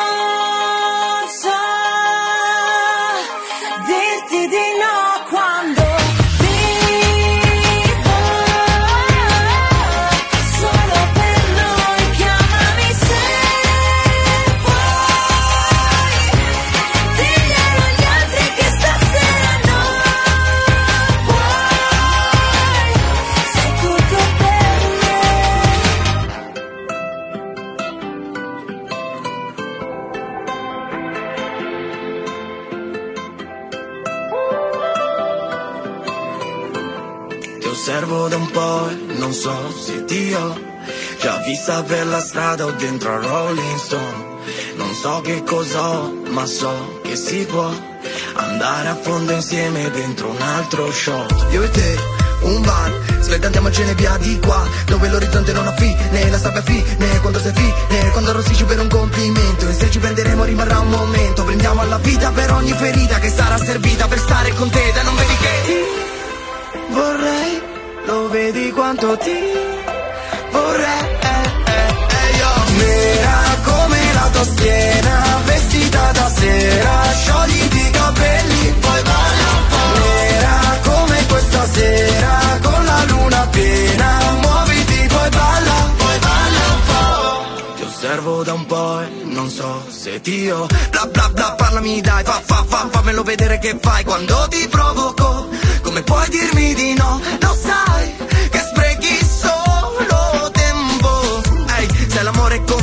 vista 41.61 41.83
per 41.83 42.07
la 42.07 42.19
strada 42.19 42.65
o 42.65 42.71
dentro 42.71 43.13
a 43.13 43.17
Rolling 43.17 43.77
Stone. 43.77 44.39
Non 44.77 44.91
so 44.95 45.21
che 45.21 45.43
cos'ho, 45.43 46.11
ma 46.29 46.43
so 46.47 46.99
che 47.03 47.15
si 47.15 47.45
può 47.45 47.69
andare 48.33 48.87
a 48.87 48.95
fondo 48.95 49.31
insieme 49.31 49.91
dentro 49.91 50.29
un 50.29 50.41
altro 50.41 50.91
shot. 50.91 51.47
Io 51.51 51.61
e 51.61 51.69
te, 51.69 51.99
un 52.41 52.61
bar, 52.63 52.91
svelta 53.19 53.45
andiamocene 53.45 53.93
via 53.93 54.17
di 54.17 54.39
qua, 54.39 54.67
dove 54.87 55.07
l'orizzonte 55.07 55.53
non 55.53 55.67
ha 55.67 55.73
fine, 55.73 56.31
la 56.31 56.39
sabbia 56.39 56.63
fine, 56.63 57.19
quando 57.21 57.39
sei 57.39 57.53
fine, 57.53 58.09
quando 58.09 58.31
arrossisci 58.31 58.63
per 58.63 58.79
un 58.79 58.89
complimento, 58.89 59.67
e 59.69 59.73
se 59.73 59.91
ci 59.91 59.99
prenderemo 59.99 60.43
rimarrà 60.43 60.79
un 60.79 60.89
momento, 60.89 61.43
prendiamo 61.43 61.81
alla 61.81 61.99
vita 61.99 62.31
per 62.31 62.51
ogni 62.53 62.71
ferita 62.71 63.19
che 63.19 63.29
sarà 63.29 63.57
servita 63.59 64.07
per 64.07 64.17
stare 64.17 64.51
con 64.55 64.67
te, 64.71 64.91
da 64.95 65.03
non 65.03 65.15
vedi 65.15 65.35
che 65.35 65.61
ti 65.65 66.91
vorrei, 66.91 67.61
lo 68.05 68.29
vedi 68.29 68.71
quanto 68.71 69.15
ti 69.17 69.37
vorrei, 70.49 71.20
nera 72.81 73.37
come 73.63 73.99
la 74.13 74.29
tua 74.31 74.43
schiena, 74.43 75.41
vestita 75.45 76.11
da 76.11 76.27
sera, 76.29 76.93
sciogliti 77.13 77.79
i 77.87 77.89
capelli, 77.91 78.73
poi 78.79 79.01
balla 79.01 79.49
un 79.59 79.65
po'. 79.71 79.99
Nera 79.99 80.57
come 80.83 81.25
questa 81.27 81.65
sera, 81.65 82.59
con 82.61 82.85
la 82.85 83.03
luna 83.07 83.47
piena, 83.51 84.09
muoviti, 84.41 85.07
poi 85.07 85.29
balla, 85.29 85.77
poi 85.97 86.19
balla 86.19 86.63
un 86.75 86.81
po'. 86.89 87.73
Ti 87.75 87.83
osservo 87.83 88.43
da 88.43 88.53
un 88.53 88.65
po' 88.65 89.01
e 89.01 89.09
non 89.25 89.49
so 89.49 89.83
se 89.89 90.19
ti 90.21 90.49
ho 90.49 90.65
Bla 90.89 91.05
bla 91.11 91.29
bla, 91.29 91.51
parlami 91.53 92.01
dai, 92.01 92.23
fa 92.23 92.41
fa 92.43 92.63
fa, 92.67 92.87
fammelo 92.91 93.23
vedere 93.23 93.59
che 93.59 93.77
fai 93.81 94.03
quando 94.03 94.47
ti 94.49 94.67
provoco 94.67 95.47
Come 95.81 96.01
puoi 96.03 96.27
dirmi 96.29 96.73
di 96.73 96.93
no? 96.93 97.19
Lo 97.39 97.57
sai 97.61 98.10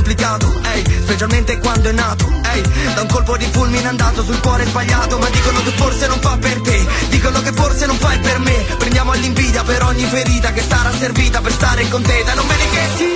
complicato, 0.08 0.60
ehi, 0.72 0.84
specialmente 1.02 1.58
quando 1.58 1.90
è 1.90 1.92
nato 1.92 2.26
Ehi, 2.54 2.62
da 2.94 3.02
un 3.02 3.08
colpo 3.08 3.36
di 3.36 3.44
fulmine 3.50 3.88
andato 3.88 4.22
sul 4.24 4.40
cuore 4.40 4.64
sbagliato 4.64 5.18
Ma 5.18 5.28
dicono 5.28 5.62
che 5.62 5.70
forse 5.72 6.06
non 6.06 6.18
fa 6.18 6.36
per 6.38 6.60
te, 6.62 6.86
dicono 7.10 7.42
che 7.42 7.52
forse 7.52 7.84
non 7.86 7.96
fai 7.96 8.18
per 8.18 8.38
me. 8.38 8.64
Prendiamo 8.78 9.12
all'invidia 9.12 9.62
per 9.64 9.82
ogni 9.82 10.04
ferita 10.04 10.50
che 10.52 10.62
sarà 10.66 10.90
servita 10.92 11.40
per 11.42 11.52
stare 11.52 11.86
con 11.88 12.02
te 12.02 12.22
Da 12.24 12.34
non 12.34 12.46
vedi 12.46 12.68
che 12.70 12.88
ti 12.96 13.10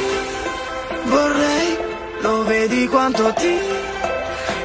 vorrei, 1.04 1.76
lo 2.20 2.44
vedi 2.44 2.86
quanto 2.88 3.32
ti 3.34 3.58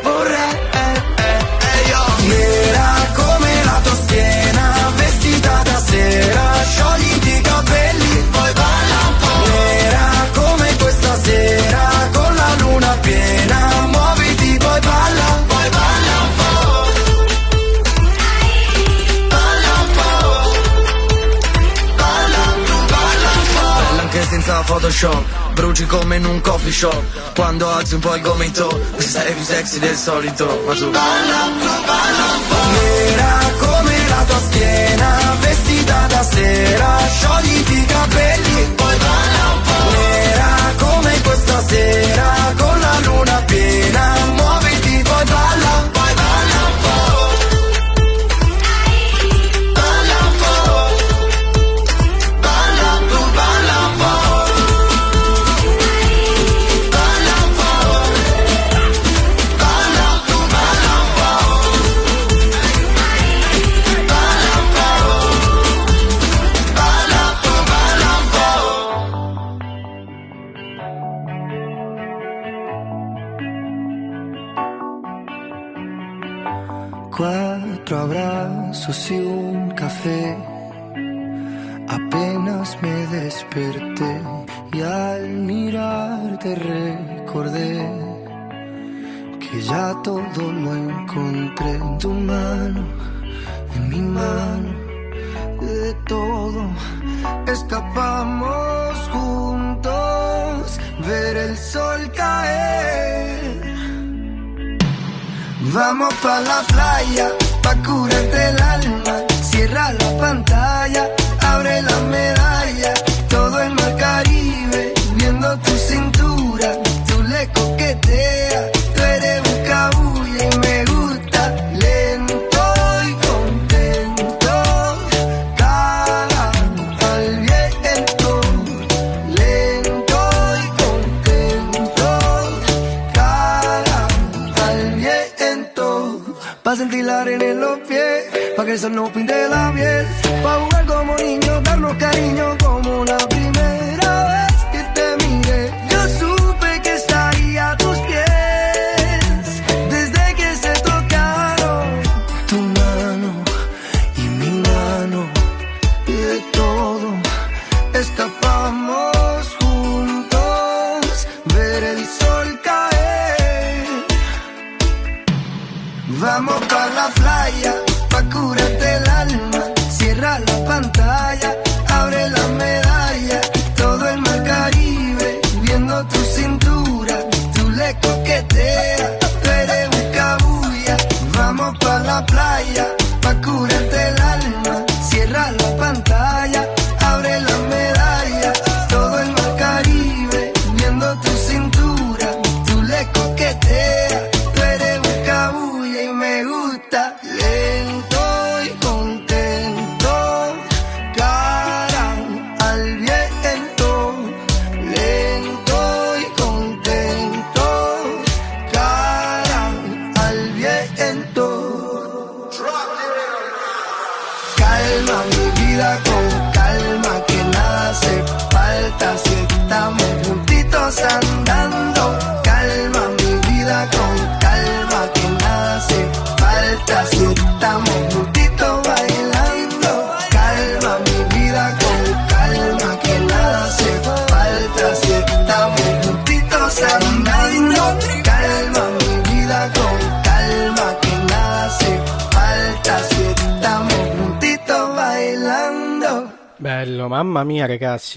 vorrei, 0.04 0.52
eh, 0.72 1.02
eh, 1.16 1.40
eh, 1.66 1.88
io. 1.88 2.28
Nera 2.28 2.94
come 3.16 3.64
la 3.64 3.80
tua 3.84 3.96
schiena, 4.04 4.92
vestita 4.96 5.62
da 5.64 5.84
sera, 5.86 6.64
sciogliti 6.64 7.30
i 7.38 7.42
capelli, 7.42 8.28
poi 8.32 8.54
balla 8.54 8.87
senza 24.58 24.62
Photoshop 24.62 25.54
Bruci 25.54 25.86
come 25.86 26.16
in 26.18 26.26
un 26.26 26.42
coffee 26.42 26.72
shop. 26.72 27.34
Quando 27.34 27.70
alzi 27.70 27.96
un 27.96 28.00
po' 28.00 28.16
il 28.16 28.22
gomito 28.22 28.80
Sei 28.98 29.34
più 29.34 29.44
sexy 29.44 29.80
del 29.80 29.96
solito. 29.96 30.46
Ma 30.66 30.74
tu 30.74 30.90
balla, 30.90 31.50
balla 31.86 32.28
Nera 32.72 33.40
come 33.60 34.08
la 34.08 34.24
tua 34.24 34.40
schiena 34.50 35.36
Vestita 35.40 36.08
da 36.08 36.24
sera 36.24 36.98
Sciogliti 37.08 37.78
i 37.78 37.86
capelli. 37.86 38.74
Poi 38.76 38.98
balla 38.98 39.62
po' 39.64 39.92
Nera 39.92 40.56
come 40.78 41.22
questa 41.22 41.64
sera 41.68 42.54
Con 42.58 42.80
la 42.80 43.00
luna 43.04 43.44
piena 43.46 44.17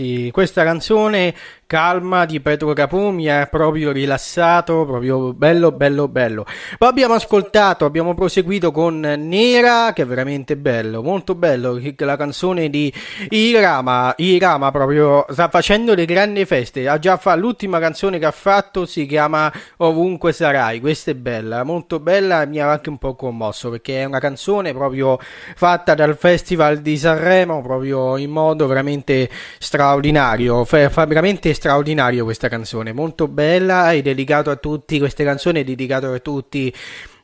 ragazzi, 0.01 0.31
questa 0.33 0.65
canzone 0.65 1.35
Calma 1.71 2.25
di 2.25 2.41
Petro 2.41 2.73
Capù 2.73 3.11
mi 3.11 3.29
ha 3.29 3.47
proprio 3.47 3.93
rilassato, 3.93 4.85
proprio 4.85 5.33
bello, 5.33 5.71
bello, 5.71 6.09
bello. 6.09 6.45
Poi 6.77 6.89
abbiamo 6.89 7.15
ascoltato, 7.15 7.85
abbiamo 7.85 8.13
proseguito 8.13 8.73
con 8.73 8.99
Nera, 8.99 9.93
che 9.93 10.03
è 10.03 10.05
veramente 10.05 10.57
bello, 10.57 11.01
molto 11.01 11.37
bello, 11.37 11.81
la 11.99 12.17
canzone 12.17 12.71
di 12.71 12.93
Irama, 13.29 14.13
Irama 14.17 14.73
proprio 14.73 15.25
sta 15.29 15.49
facendo 15.49 15.95
le 15.95 16.07
grandi 16.07 16.45
feste, 16.45 16.89
ha 16.89 16.99
già 16.99 17.17
fatto 17.17 17.39
l'ultima 17.39 17.79
canzone 17.79 18.19
che 18.19 18.27
ha 18.27 18.33
fatto 18.33 18.85
si 18.85 19.07
chiama 19.07 19.53
Ovunque 19.77 20.33
sarai, 20.33 20.81
questa 20.81 21.13
è 21.13 21.15
bella, 21.15 21.63
molto 21.63 22.01
bella 22.01 22.45
mi 22.47 22.59
ha 22.59 22.69
anche 22.69 22.89
un 22.89 22.99
po' 22.99 23.15
commosso 23.15 23.71
perché 23.71 24.01
è 24.01 24.05
una 24.07 24.19
canzone 24.19 24.73
proprio 24.73 25.21
fatta 25.55 25.95
dal 25.95 26.17
Festival 26.17 26.79
di 26.79 26.99
Sanremo, 26.99 27.63
proprio 27.63 28.17
in 28.17 28.31
modo 28.31 28.67
veramente 28.67 29.31
straordinario, 29.61 30.65
fa 30.65 30.89
veramente 30.89 31.19
straordinario 31.29 31.59
questa 32.25 32.49
canzone, 32.49 32.93
molto 32.93 33.29
bella 33.29 33.93
e 33.93 34.03
dedicato 34.03 34.51
a 34.51 34.57
tutti, 34.57 34.99
queste 34.99 35.25
canzoni 35.25 35.61
è 35.61 35.65
dedicato 35.65 36.13
a 36.13 36.19
tutti 36.19 36.75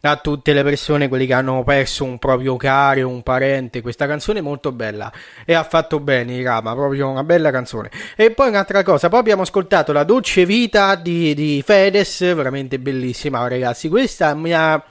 a 0.03 0.16
tutte 0.16 0.53
le 0.53 0.62
persone, 0.62 1.09
quelli 1.09 1.27
che 1.27 1.33
hanno 1.33 1.64
perso 1.64 2.05
un 2.05 2.18
proprio 2.18 2.57
caro, 2.57 3.09
un 3.09 3.22
parente. 3.22 3.81
Questa 3.81 4.07
canzone 4.07 4.38
è 4.38 4.42
molto 4.42 4.72
bella 4.72 5.12
e 5.44 5.55
ha 5.55 5.64
fatto 5.64 6.01
bene 6.01 6.42
Rama, 6.42 6.75
proprio 6.75 7.09
una 7.09 7.25
bella 7.25 7.51
canzone. 7.51 7.90
E 8.14 8.31
poi 8.31 8.49
un'altra 8.49 8.83
cosa, 8.83 9.09
poi 9.09 9.18
abbiamo 9.18 9.42
ascoltato 9.42 9.92
La 9.92 10.05
dolce 10.05 10.46
vita 10.46 10.94
di, 10.94 11.35
di 11.35 11.62
Fedez, 11.64 12.20
veramente 12.35 12.79
bellissima 12.79 13.46
ragazzi. 13.49 13.88
Questa 13.88 14.35
mi 14.35 14.53
ha 14.53 14.83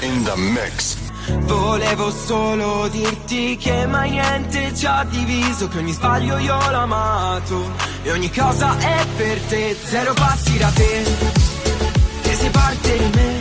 In 0.02 0.24
the 0.24 0.36
mix. 0.36 0.98
Volevo 1.42 2.10
solo 2.10 2.88
dirti 2.90 3.56
che 3.58 3.86
mai 3.86 4.10
niente 4.12 4.74
ci 4.76 4.86
ha 4.86 5.06
diviso, 5.10 5.68
che 5.68 5.78
ogni 5.78 5.92
sbaglio 5.92 6.38
io 6.40 6.58
l'ho 6.70 6.78
amato 6.78 7.72
e 8.04 8.12
ogni 8.12 8.32
cosa 8.32 8.78
è 8.80 9.06
per 9.16 9.40
te, 9.42 9.78
zero 9.86 10.14
passi 10.14 10.58
da 10.58 10.70
te 10.70 11.51
parte 12.52 12.98
di 12.98 13.10
me 13.16 13.40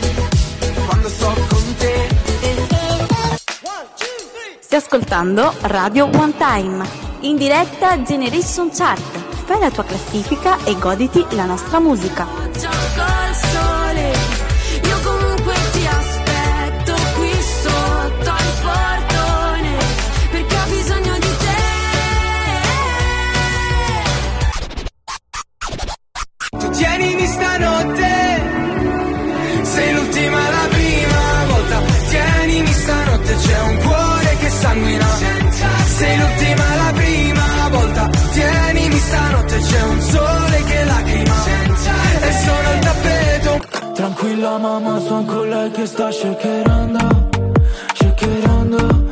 quando 0.86 1.08
sto 1.08 1.34
con 1.48 1.76
te. 1.76 2.08
Stai 4.60 4.78
ascoltando 4.78 5.52
Radio 5.62 6.04
One 6.06 6.34
Time, 6.36 6.86
in 7.20 7.36
diretta 7.36 8.00
Generation 8.02 8.70
Chart. 8.72 9.02
Fai 9.44 9.58
la 9.58 9.70
tua 9.70 9.84
classifica 9.84 10.62
e 10.62 10.78
goditi 10.78 11.26
la 11.30 11.44
nostra 11.44 11.80
musica. 11.80 12.24
Gioco 12.52 13.00
al 13.00 13.34
sole, 13.34 14.12
io 14.84 15.00
comunque 15.02 15.54
ti 15.72 15.84
aspetto 15.86 16.94
qui 17.16 17.32
sotto 17.62 18.30
al 18.30 18.52
portone, 18.62 19.76
perché 20.30 20.54
ho 20.54 20.66
bisogno 20.68 21.14
di 21.14 21.36
te. 26.50 26.58
Tu 26.58 26.70
tienimi 26.70 27.26
stanotte, 27.26 28.29
e 30.24 30.50
la 30.50 30.66
prima 30.68 31.44
volta. 31.48 31.82
Tienimi 32.08 32.72
stanotte, 32.72 33.34
c'è 33.36 33.60
un 33.60 33.76
cuore 33.78 34.36
che 34.40 34.50
sanguina. 34.50 35.08
Sei 35.98 36.18
l'ultima 36.18 36.64
la 36.76 36.92
prima 36.94 37.68
volta. 37.70 38.10
Tienimi 38.32 38.98
stanotte, 38.98 39.58
c'è 39.58 39.82
un 39.82 40.00
sole 40.00 40.64
che 40.64 40.84
lacrima. 40.84 41.44
E 42.20 42.32
sono 42.44 42.68
al 42.68 42.78
tappeto. 42.80 43.92
Tranquilla 43.94 44.58
mamma, 44.58 45.00
sono 45.00 45.24
con 45.24 45.48
lei 45.48 45.70
che 45.72 45.86
sta 45.86 46.10
shakerando 46.10 47.28
Shakerando, 47.94 49.09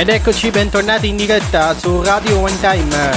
Ed 0.00 0.08
eccoci, 0.08 0.48
bentornati 0.48 1.08
in 1.08 1.16
diretta 1.16 1.74
su 1.74 2.00
Radio 2.00 2.38
One 2.38 2.58
Time. 2.58 3.10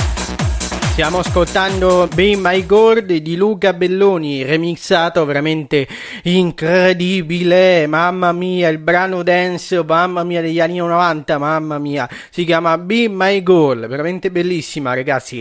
Stiamo 0.92 1.20
ascoltando 1.20 2.10
Be 2.14 2.36
My 2.36 2.66
Gold 2.66 3.10
di 3.10 3.38
Luca 3.38 3.72
Belloni, 3.72 4.44
remixato 4.44 5.24
veramente 5.24 5.88
incredibile. 6.24 7.88
Mamma 7.88 8.34
mia, 8.34 8.68
il 8.68 8.80
brano 8.80 9.24
dance, 9.24 9.82
mamma 9.82 10.26
mia, 10.26 10.42
degli 10.42 10.60
anni 10.60 10.76
90, 10.76 11.38
mamma 11.38 11.78
mia. 11.78 12.10
Si 12.30 12.44
chiama 12.44 12.78
Be 12.78 13.08
My 13.08 13.42
Gold, 13.42 13.88
veramente 13.88 14.30
bellissima, 14.30 14.94
ragazzi. 14.94 15.40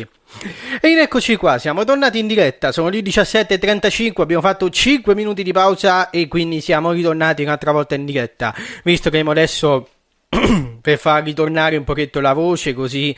E 0.81 0.89
eccoci 0.89 1.35
qua, 1.35 1.59
siamo 1.59 1.83
tornati 1.83 2.21
in 2.21 2.29
diretta, 2.29 2.71
sono 2.71 2.89
le 2.89 3.01
17.35, 3.01 4.21
abbiamo 4.21 4.43
fatto 4.43 4.71
5 4.71 5.13
minuti 5.17 5.43
di 5.43 5.51
pausa 5.51 6.09
e 6.11 6.29
quindi 6.29 6.61
siamo 6.61 6.93
ritornati 6.93 7.43
un'altra 7.43 7.73
volta 7.73 7.97
in 7.97 8.05
diretta, 8.05 8.55
visto 8.85 9.11
che 9.11 9.19
adesso 9.19 9.89
per 10.81 10.99
far 10.99 11.23
ritornare 11.23 11.77
un 11.77 11.85
pochetto 11.85 12.21
la 12.21 12.33
voce 12.33 12.73
così 12.73 13.15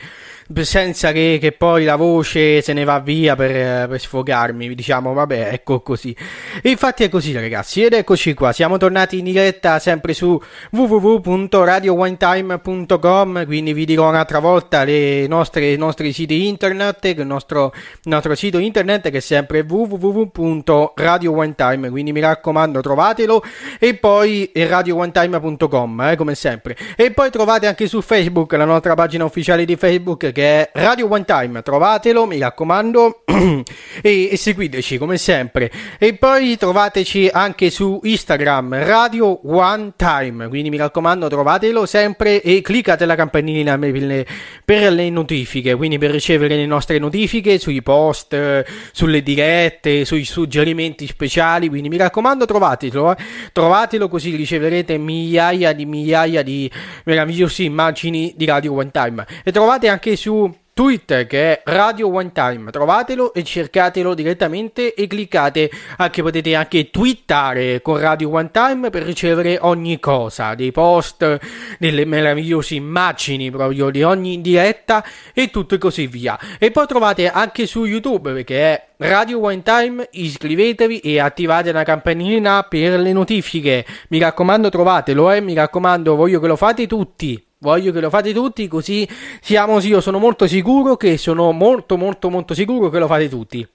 senza 0.61 1.11
che, 1.11 1.39
che, 1.41 1.53
poi 1.53 1.85
la 1.85 1.95
voce 1.95 2.61
se 2.61 2.71
ne 2.73 2.83
va 2.83 2.99
via 2.99 3.35
per, 3.35 3.87
per, 3.87 3.99
sfogarmi. 3.99 4.75
Diciamo, 4.75 5.13
vabbè, 5.13 5.49
ecco 5.51 5.81
così. 5.81 6.15
Infatti 6.63 7.03
è 7.03 7.09
così, 7.09 7.33
ragazzi. 7.33 7.83
Ed 7.83 7.93
eccoci 7.93 8.35
qua. 8.35 8.53
Siamo 8.53 8.77
tornati 8.77 9.17
in 9.17 9.23
diretta 9.25 9.79
sempre 9.79 10.13
su 10.13 10.39
www.radioonetime.com. 10.71 13.45
Quindi 13.45 13.73
vi 13.73 13.85
dirò 13.85 14.09
un'altra 14.09 14.37
volta 14.39 14.83
le 14.83 15.25
nostre, 15.27 15.71
i 15.71 15.77
nostri 15.77 16.13
siti 16.13 16.47
internet. 16.47 17.05
Il 17.05 17.25
nostro, 17.25 17.73
il 17.73 17.81
nostro 18.03 18.35
sito 18.35 18.59
internet 18.59 19.09
che 19.09 19.17
è 19.17 19.21
sempre 19.21 19.65
www.radioonetime. 19.67 21.89
Quindi 21.89 22.11
mi 22.11 22.19
raccomando, 22.19 22.81
trovatelo. 22.81 23.43
E 23.79 23.95
poi 23.95 24.51
radioonetime.com, 24.53 26.01
eh, 26.01 26.15
come 26.15 26.35
sempre. 26.35 26.77
E 26.95 27.09
poi 27.11 27.31
trovate 27.31 27.65
anche 27.65 27.87
su 27.87 28.01
Facebook 28.01 28.53
la 28.53 28.65
nostra 28.65 28.93
pagina 28.93 29.25
ufficiale 29.25 29.65
di 29.65 29.75
Facebook 29.75 30.33
che 30.35 30.69
è 30.69 30.69
Radio 30.73 31.09
One 31.09 31.23
Time, 31.23 31.61
trovatelo, 31.61 32.25
mi 32.25 32.37
raccomando, 32.37 33.23
e, 34.01 34.29
e, 34.29 34.35
seguiteci 34.35 34.97
come 34.97 35.17
sempre. 35.17 35.71
E 35.97 36.15
poi 36.15 36.57
trovateci 36.57 37.29
anche 37.31 37.69
su 37.69 38.01
Instagram, 38.03 38.83
Radio 38.83 39.39
One 39.49 39.93
Time, 39.95 40.49
quindi 40.49 40.69
mi 40.69 40.75
raccomando, 40.75 41.29
trovatelo 41.29 41.85
sempre 41.85 42.41
e 42.41 42.61
cliccate 42.61 43.05
la 43.05 43.15
campanellina 43.15 43.79
per 44.65 44.91
le, 44.91 45.09
notifiche, 45.09 45.73
quindi 45.75 45.97
per 45.97 46.11
ricevere 46.11 46.57
le 46.57 46.65
nostre 46.65 46.99
notifiche 46.99 47.57
sui 47.57 47.81
post, 47.81 48.65
sulle 48.91 49.23
dirette, 49.23 50.03
sui 50.03 50.25
suggerimenti 50.25 51.07
speciali, 51.07 51.69
quindi 51.69 51.87
mi 51.87 51.95
raccomando, 51.95 52.43
trovatelo, 52.43 53.13
eh. 53.13 53.23
trovatelo 53.53 54.09
così 54.09 54.35
riceverete 54.35 54.97
migliaia 54.97 55.71
di 55.71 55.85
migliaia 55.85 56.43
di 56.43 56.69
meravigliose 57.05 57.63
immagini 57.63 58.33
di 58.35 58.43
Radio 58.43 58.73
One 58.73 58.91
Time. 58.91 59.25
E 59.41 59.53
trovate 59.53 59.87
anche 59.87 60.17
su 60.17 60.24
su 60.25 60.51
Twitter 60.73 61.27
che 61.27 61.61
è 61.61 61.71
Radio 61.71 62.11
One 62.11 62.31
Time, 62.31 62.71
trovatelo 62.71 63.31
e 63.31 63.43
cercatelo 63.43 64.15
direttamente 64.15 64.95
e 64.95 65.05
cliccate 65.05 65.69
anche 65.97 66.23
potete 66.23 66.55
anche 66.55 66.89
twittare 66.89 67.79
con 67.83 67.99
Radio 67.99 68.31
One 68.31 68.49
Time 68.49 68.89
per 68.89 69.03
ricevere 69.03 69.59
ogni 69.61 69.99
cosa, 69.99 70.55
dei 70.55 70.71
post, 70.71 71.39
delle 71.77 72.05
meravigliose 72.05 72.73
immagini 72.73 73.51
proprio 73.51 73.91
di 73.91 74.01
ogni 74.01 74.41
diretta 74.41 75.05
e 75.31 75.51
tutto 75.51 75.75
e 75.75 75.77
così 75.77 76.07
via. 76.07 76.39
E 76.57 76.71
poi 76.71 76.87
trovate 76.87 77.29
anche 77.29 77.67
su 77.67 77.85
YouTube 77.85 78.33
perché 78.33 78.59
è 78.73 78.87
Radio 78.97 79.43
One 79.43 79.61
Time, 79.61 80.09
iscrivetevi 80.09 81.01
e 81.01 81.19
attivate 81.19 81.71
la 81.71 81.83
campanellina 81.83 82.63
per 82.63 82.99
le 82.99 83.13
notifiche. 83.13 83.85
Mi 84.09 84.17
raccomando 84.17 84.69
trovatelo, 84.69 85.31
eh, 85.31 85.39
mi 85.39 85.53
raccomando, 85.53 86.15
voglio 86.15 86.39
che 86.39 86.47
lo 86.47 86.55
fate 86.55 86.87
tutti. 86.87 87.44
Voglio 87.57 87.91
che 87.91 87.99
lo 87.99 88.09
fate 88.09 88.33
tutti, 88.33 88.67
così 88.67 89.07
siamo, 89.41 89.79
io 89.79 90.01
sono 90.01 90.19
molto 90.19 90.45
sicuro 90.45 90.97
che 90.97 91.17
sono 91.17 91.51
molto 91.51 91.97
molto 91.97 92.29
molto 92.29 92.53
sicuro 92.53 92.89
che 92.89 92.99
lo 92.99 93.07
fate 93.07 93.29
tutti. 93.29 93.67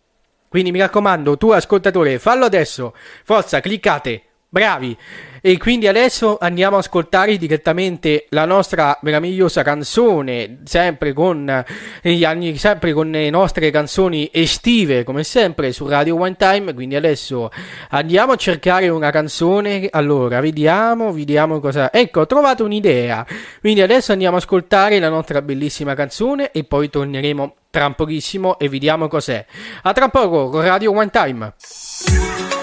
Quindi 0.49 0.72
mi 0.72 0.81
raccomando, 0.81 1.37
tu 1.37 1.51
ascoltatore, 1.51 2.18
fallo 2.18 2.45
adesso. 2.45 2.95
Forza, 3.24 3.61
cliccate. 3.61 4.22
Bravi. 4.49 4.97
E 5.41 5.57
quindi 5.59 5.86
adesso 5.86 6.36
andiamo 6.41 6.76
a 6.76 6.80
ascoltare 6.80 7.36
direttamente 7.36 8.26
la 8.30 8.45
nostra 8.45 8.99
meravigliosa 9.03 9.62
canzone, 9.62 10.61
sempre 10.64 11.12
con, 11.12 11.64
gli 12.03 12.24
anni, 12.24 12.57
sempre 12.57 12.93
con 12.93 13.11
le 13.11 13.30
nostre 13.30 13.70
canzoni 13.70 14.28
estive, 14.32 15.05
come 15.05 15.24
sempre, 15.24 15.72
su 15.72 15.86
Radio 15.86 16.18
One 16.18 16.36
Time. 16.36 16.74
Quindi 16.74 16.97
adesso 16.97 17.51
andiamo 17.91 18.32
a 18.32 18.36
cercare 18.36 18.88
una 18.88 19.11
canzone. 19.11 19.88
Allora, 19.91 20.41
vediamo, 20.41 21.12
vediamo 21.12 21.61
cosa. 21.61 21.93
Ecco, 21.93 22.20
ho 22.20 22.26
trovato 22.26 22.64
un'idea. 22.64 23.26
Quindi 23.61 23.82
adesso 23.82 24.12
andiamo 24.12 24.36
a 24.36 24.38
ascoltare 24.38 24.99
la 24.99 25.09
nostra 25.09 25.43
bellissima 25.43 25.95
canzone 25.95 26.51
e 26.51 26.64
poi 26.64 26.91
torneremo 26.91 27.55
tra 27.70 27.91
pochissimo 27.93 28.59
e 28.59 28.68
vediamo 28.68 29.09
cos'è. 29.09 29.45
A 29.82 29.93
tra 29.93 30.09
poco 30.09 30.61
Radio 30.61 30.93
One 30.93 31.11
Time. 31.11 32.60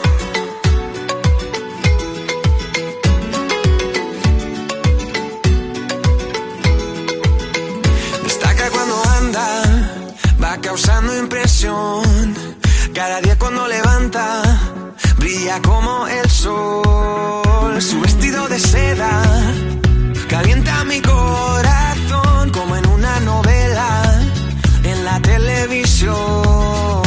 Causando 10.77 11.17
impresión. 11.17 12.35
Cada 12.93 13.19
día 13.21 13.35
cuando 13.39 13.67
levanta, 13.67 14.43
brilla 15.17 15.59
como 15.63 16.07
el 16.07 16.29
sol. 16.29 17.81
Su 17.81 17.99
vestido 17.99 18.47
de 18.47 18.59
seda 18.59 19.23
calienta 20.29 20.83
mi 20.83 21.01
corazón 21.01 22.51
como 22.51 22.75
en 22.75 22.87
una 22.89 23.19
novela 23.21 24.21
en 24.83 25.03
la 25.03 25.19
televisión. 25.19 27.06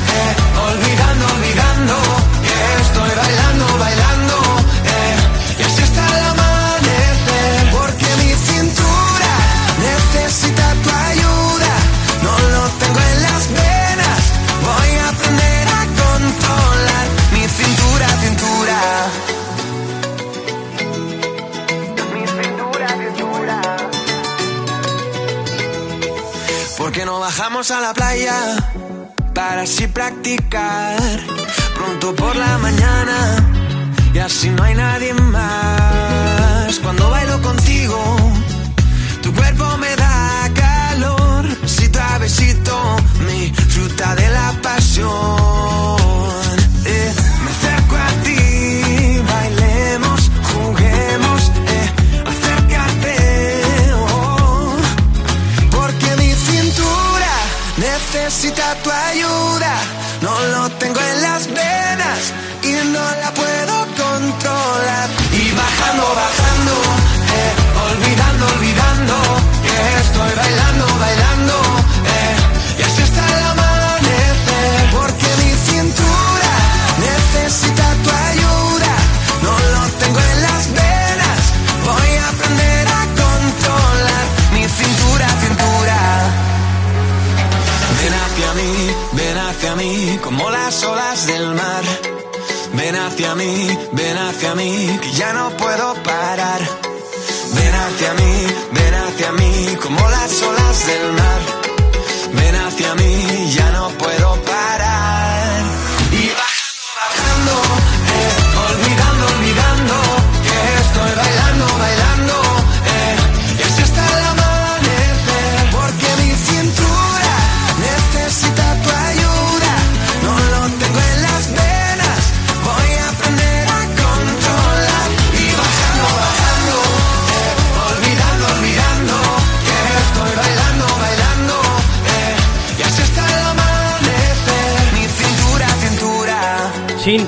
¿Por 27.11 27.17
qué 27.17 27.19
no 27.19 27.19
bajamos 27.19 27.71
a 27.71 27.81
la 27.81 27.93
playa? 27.93 28.55
Para 29.33 29.63
así 29.63 29.85
practicar. 29.87 30.97
Pronto 31.75 32.15
por 32.15 32.37
la 32.37 32.57
mañana. 32.57 33.35
Y 34.13 34.19
así 34.19 34.49
no 34.49 34.63
hay 34.63 34.75
nadie 34.75 35.13
más. 35.13 36.79
Cuando 36.79 37.09
bailo 37.09 37.41
contigo. 37.41 37.99
Tu 39.21 39.33
cuerpo 39.33 39.77
me 39.77 39.93
da 39.97 40.49
calor, 40.53 41.45
a 41.99 42.17
besito, 42.17 42.95
mi 43.27 43.51
fruta 43.53 44.15
de 44.15 44.29
la 44.29 44.53
pasión. 44.61 45.09
Eh, 46.85 47.13
necesita 58.31 58.75
tu 58.81 58.89
ayuda. 58.89 59.73
No 60.21 60.39
lo 60.53 60.69
tengo 60.77 60.99
en 60.99 61.21
las 61.21 61.47
venas 61.47 61.80
ven 93.91 94.17
hacia 94.17 94.55
mí, 94.55 94.99
que 95.01 95.11
ya 95.11 95.33
no 95.33 95.49
puedo 95.57 95.93
parar. 96.03 96.61
Ven 97.55 97.75
hacia 97.75 98.13
mí, 98.13 98.33
ven 98.71 98.93
hacia 98.93 99.31
mí, 99.33 99.77
como 99.81 100.09
las 100.09 100.41
olas 100.43 100.87
del 100.87 101.13
mar. 101.13 101.20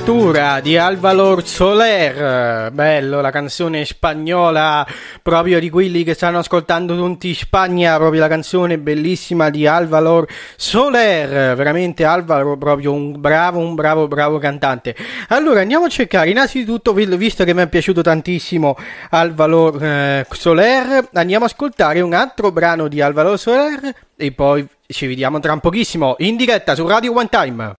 Apertura 0.04 0.60
di 0.60 0.76
Alvalor 0.76 1.48
Soler, 1.48 2.70
bello 2.74 3.22
la 3.22 3.32
canzone 3.32 3.86
spagnola 3.86 4.86
proprio 5.22 5.62
di 5.62 5.70
quelli 5.70 6.04
che 6.04 6.14
stanno 6.14 6.40
ascoltando 6.40 6.94
tutti 6.94 7.30
in 7.30 7.36
Spagna, 7.36 7.96
proprio 7.96 8.20
la 8.20 8.28
canzone 8.28 8.78
bellissima 8.80 9.50
di 9.50 9.66
Alvalor 9.66 10.28
Soler, 10.58 11.56
veramente 11.56 12.04
Alvaro 12.04 12.58
proprio 12.58 12.92
un 12.92 13.18
bravo, 13.22 13.60
un 13.60 13.76
bravo, 13.76 14.10
bravo 14.10 14.40
cantante. 14.40 14.94
Allora 15.30 15.62
andiamo 15.62 15.86
a 15.86 15.90
cercare, 15.90 16.32
innanzitutto 16.32 16.92
visto 16.92 17.46
che 17.46 17.54
mi 17.54 17.62
è 17.62 17.70
piaciuto 17.70 18.02
tantissimo 18.02 18.76
Alvalor 19.12 19.82
eh, 19.82 20.28
Soler, 20.30 21.08
andiamo 21.14 21.46
a 21.46 21.48
ascoltare 21.48 22.02
un 22.02 22.14
altro 22.14 22.52
brano 22.52 22.90
di 22.90 23.00
Alvalor 23.00 23.40
Soler 23.40 23.96
e 24.18 24.32
poi 24.34 24.68
ci 24.86 25.08
vediamo 25.08 25.40
tra 25.40 25.54
un 25.54 25.62
pochissimo 25.62 26.16
in 26.18 26.36
diretta 26.36 26.76
su 26.76 26.86
Radio 26.86 27.16
One 27.16 27.30
Time. 27.30 27.76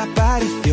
desaparecer. 0.00 0.69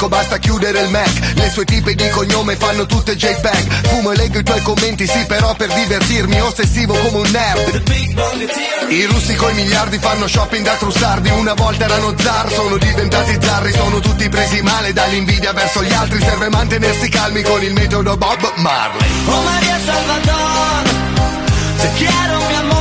Nemico 0.00 0.08
basta 0.08 0.38
chiudere 0.38 0.80
il 0.80 0.90
Mac, 0.90 1.34
le 1.34 1.50
sue 1.50 1.64
tipe 1.64 1.94
di 1.94 2.08
cognome 2.08 2.56
fanno 2.56 2.86
tutte 2.86 3.16
JPEG, 3.16 3.88
fumo 3.88 4.12
e 4.12 4.16
leggo 4.16 4.38
i 4.38 4.42
tuoi 4.42 4.62
commenti, 4.62 5.06
sì 5.06 5.24
però 5.26 5.54
per 5.54 5.70
divertirmi, 5.72 6.40
ossessivo 6.40 6.94
come 6.94 7.18
un 7.18 7.30
nerd. 7.30 7.82
I 8.88 9.04
russi 9.04 9.34
coi 9.34 9.54
miliardi 9.54 9.98
fanno 9.98 10.26
shopping 10.26 10.64
da 10.64 10.74
trussardi. 10.74 11.30
Una 11.30 11.54
volta 11.54 11.84
erano 11.84 12.14
zar, 12.18 12.50
sono 12.52 12.76
diventati 12.76 13.38
zarri 13.40 13.72
Sono 13.72 14.00
tutti 14.00 14.28
presi 14.28 14.60
male 14.62 14.92
dall'invidia 14.92 15.52
verso 15.52 15.82
gli 15.82 15.92
altri. 15.92 16.20
Serve 16.20 16.48
mantenersi 16.48 17.08
calmi 17.08 17.42
con 17.42 17.62
il 17.62 17.72
metodo 17.72 18.16
Bob 18.16 18.52
Marley. 18.56 19.08
Oh 19.26 19.42
María 19.42 19.78
Salvador, 19.84 20.82
te 21.78 21.90
quiero 21.96 22.38
mi 22.48 22.54
amor, 22.54 22.79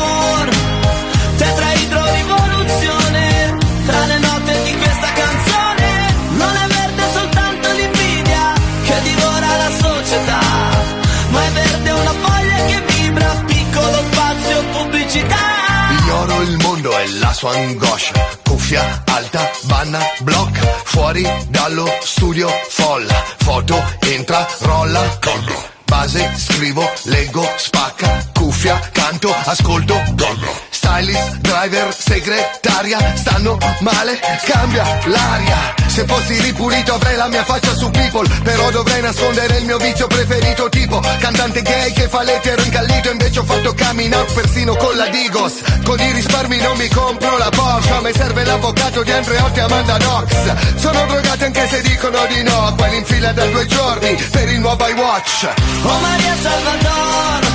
sua 17.39 17.55
angoscia 17.55 18.37
Cuffia 18.43 19.01
alta, 19.05 19.49
banna, 19.63 19.99
block 20.19 20.59
Fuori 20.83 21.25
dallo 21.47 21.87
studio 22.01 22.49
folla. 22.67 23.23
Foto, 23.37 23.81
entra, 24.01 24.45
rolla 24.59 25.01
Corro. 25.21 25.63
Base, 25.85 26.33
scrivo, 26.35 26.83
leggo, 27.03 27.47
spacca. 27.55 28.29
Cuffia, 28.33 28.77
canto, 28.91 29.33
ascolto 29.45 29.93
Corro. 30.17 30.53
Stylist, 30.69 31.37
driver, 31.59 31.93
segretaria 31.93 32.97
Stanno 33.15 33.57
male, 33.79 34.19
cambia 34.45 34.83
l'aria. 35.05 35.73
Se 35.87 36.05
fossi 36.05 36.39
ripulito 36.39 36.93
avrei 36.93 37.17
la 37.17 37.27
mia 37.27 37.43
faccia 37.43 37.73
su 37.75 37.89
people 37.89 38.27
Però 38.43 38.69
dovrei 38.69 39.01
nascondere 39.01 39.57
il 39.57 39.65
mio 39.65 39.77
vizio 39.77 40.05
preferito 40.05 40.69
Tipo 40.69 41.01
cantante 41.19 41.61
gay 41.63 41.91
che 41.93 42.07
fa 42.07 42.21
l'etero 42.21 42.61
incallito 42.61 43.09
Invece 43.09 43.39
ho 43.39 43.43
fatto 43.43 43.73
coming 43.73 44.13
out 44.13 44.31
persino 44.33 44.75
con 44.75 44.95
la 44.95 45.07
Digos. 45.07 45.53
Con 45.83 45.99
i 45.99 46.11
risparmi 46.11 46.57
non 46.57 46.77
mi 46.77 46.87
compro 46.89 47.37
la 47.37 47.49
Porsche 47.49 47.91
A 47.91 48.01
me 48.01 48.13
serve 48.13 48.45
l'avvocato 48.45 49.03
di 49.03 49.11
Andreotti 49.11 49.59
Amanda 49.59 49.97
Knox. 49.97 50.75
Sono 50.75 51.05
drogati 51.07 51.43
anche 51.43 51.67
se 51.67 51.81
dicono 51.81 52.25
di 52.27 52.43
no 52.43 52.75
Quelli 52.77 52.97
in 52.97 53.05
fila 53.05 53.31
da 53.31 53.45
due 53.45 53.65
giorni 53.65 54.15
per 54.31 54.49
il 54.49 54.59
nuovo 54.59 54.87
iWatch. 54.87 55.49
Oh 55.83 55.99
María 55.99 56.35
Salvador, 56.41 57.47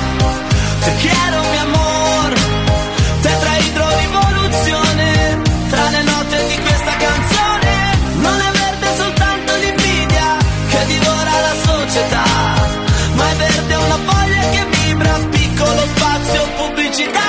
te 0.83 0.93
quiero 0.99 1.41
mi 1.49 1.57
amor, 1.57 1.94
tetraidro 3.85 3.97
rivoluzione, 3.97 5.41
tra 5.69 5.89
le 5.89 6.03
note 6.03 6.47
di 6.47 6.59
questa 6.59 6.95
canzone, 6.97 7.97
non 8.17 8.39
è 8.39 8.51
verde 8.51 8.95
soltanto 8.97 9.55
l'invidia 9.55 10.37
che 10.69 10.85
divora 10.85 11.31
la 11.41 11.55
società, 11.63 12.23
ma 13.13 13.31
è 13.31 13.35
verde 13.35 13.75
una 13.75 13.99
foglia 14.05 14.49
che 14.49 14.65
vibra, 14.69 15.13
piccolo 15.29 15.81
spazio 15.95 16.47
pubblicità. 16.57 17.19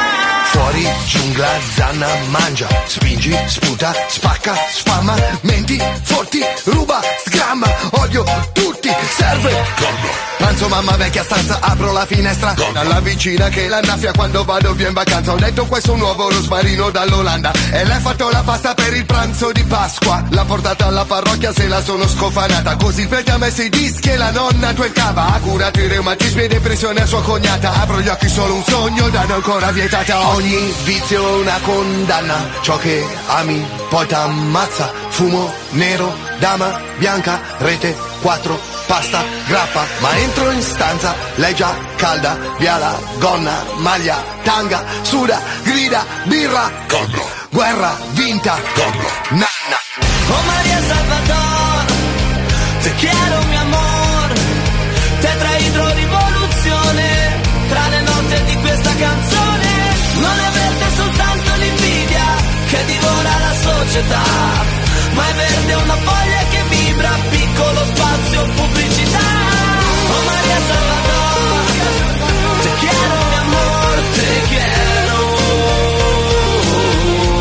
Fuori 0.50 0.88
giungla, 1.06 1.48
zanna, 1.74 2.08
mangia 2.28 2.66
Spingi, 2.86 3.36
sputa, 3.46 3.92
spacca, 4.08 4.54
spamma 4.70 5.14
Menti, 5.42 5.78
forti, 6.02 6.40
ruba, 6.64 7.00
sgramma 7.24 7.66
Odio 7.90 8.24
tutti, 8.52 8.88
serve 9.10 9.50
Gorgo 9.78 10.25
Pranzo 10.56 10.74
mamma 10.74 10.96
vecchia 10.96 11.22
stanza, 11.22 11.58
apro 11.60 11.92
la 11.92 12.06
finestra. 12.06 12.54
Dalla 12.72 13.00
vicina 13.00 13.50
che 13.50 13.68
l'annaffia 13.68 14.12
quando 14.12 14.42
vado 14.42 14.72
via 14.72 14.88
in 14.88 14.94
vacanza. 14.94 15.32
Ho 15.32 15.36
letto 15.36 15.66
questo 15.66 15.94
nuovo 15.96 16.30
rosmarino 16.30 16.88
dall'Olanda. 16.88 17.52
E 17.72 17.84
le 17.84 17.92
ha 17.92 18.00
fatto 18.00 18.30
la 18.30 18.40
pasta 18.40 18.72
per 18.72 18.94
il 18.94 19.04
pranzo 19.04 19.52
di 19.52 19.62
Pasqua. 19.64 20.24
L'ha 20.30 20.44
portata 20.46 20.86
alla 20.86 21.04
parrocchia 21.04 21.52
se 21.52 21.68
la 21.68 21.82
sono 21.82 22.08
scofanata. 22.08 22.74
Così 22.76 23.02
il 23.02 23.08
prete 23.08 23.32
ha 23.32 23.36
messo 23.36 23.60
i 23.60 23.68
dischi 23.68 24.08
e 24.08 24.16
la 24.16 24.30
nonna 24.30 24.72
twerkava 24.72 25.34
Ha 25.34 25.40
curato 25.40 25.78
i 25.78 25.88
reumatismi 25.88 26.44
e 26.44 26.48
depressione 26.48 27.02
a 27.02 27.06
sua 27.06 27.20
cognata. 27.20 27.74
Apro 27.74 28.00
gli 28.00 28.08
occhi 28.08 28.28
solo 28.30 28.54
un 28.54 28.64
sogno, 28.64 29.10
danno 29.10 29.34
ancora 29.34 29.70
vietata. 29.72 30.28
Ogni 30.28 30.72
vizio 30.84 31.22
è 31.22 31.40
una 31.42 31.60
condanna. 31.60 32.48
Ciò 32.62 32.78
che 32.78 33.06
ami 33.26 33.62
poi 33.90 34.06
t'ammazza 34.06 35.04
Fumo 35.10 35.52
nero, 35.70 36.14
dama 36.38 36.80
bianca, 36.98 37.40
rete 37.58 37.96
4, 38.26 38.58
pasta, 38.88 39.22
grappa 39.46 39.86
Ma 40.00 40.16
entro 40.16 40.50
in 40.50 40.60
stanza, 40.60 41.14
lei 41.36 41.54
già 41.54 41.72
calda 41.94 42.36
Via 42.58 42.76
la 42.76 42.98
gonna, 43.18 43.54
maglia, 43.76 44.16
tanga 44.42 44.82
Suda, 45.02 45.40
grida, 45.62 46.04
birra 46.24 46.68
Corro. 46.88 47.24
Guerra 47.50 47.96
vinta 48.14 48.58
Corro. 48.74 49.10
Nanna 49.28 49.78
Oh 50.28 50.42
María 50.44 50.80
Salvador, 50.88 51.84
te 52.82 52.94
quiero 52.94 53.42
mi 53.48 53.56
amor, 53.58 54.32
tetraidro 55.20 55.94
rivoluzione, 55.94 57.40
tra 57.68 57.88
le 57.90 58.00
note 58.00 58.44
di 58.44 58.56
questa 58.56 58.94
canzone, 58.96 59.68
non 60.14 60.36
è 60.36 60.50
verde 60.50 60.96
soltanto 60.96 61.50
l'invidia 61.58 62.24
che 62.70 62.84
divora 62.86 63.38
la 63.38 63.54
società, 63.62 64.22
ma 65.12 65.28
è 65.28 65.34
verde 65.34 65.74
una 65.74 65.94
foglia 65.94 66.25
che 66.96 67.02
vibra, 67.02 67.10
piccolo 67.30 67.84
spazio 67.84 68.42
pubblicità. 68.54 69.18
Oh 70.08 70.22
María 70.24 70.58
Salvador, 70.66 71.64
te 72.62 72.70
quiero 72.80 73.16
mi 73.28 73.36
amor, 73.36 73.96
te 74.14 74.40
quiero. 74.48 75.16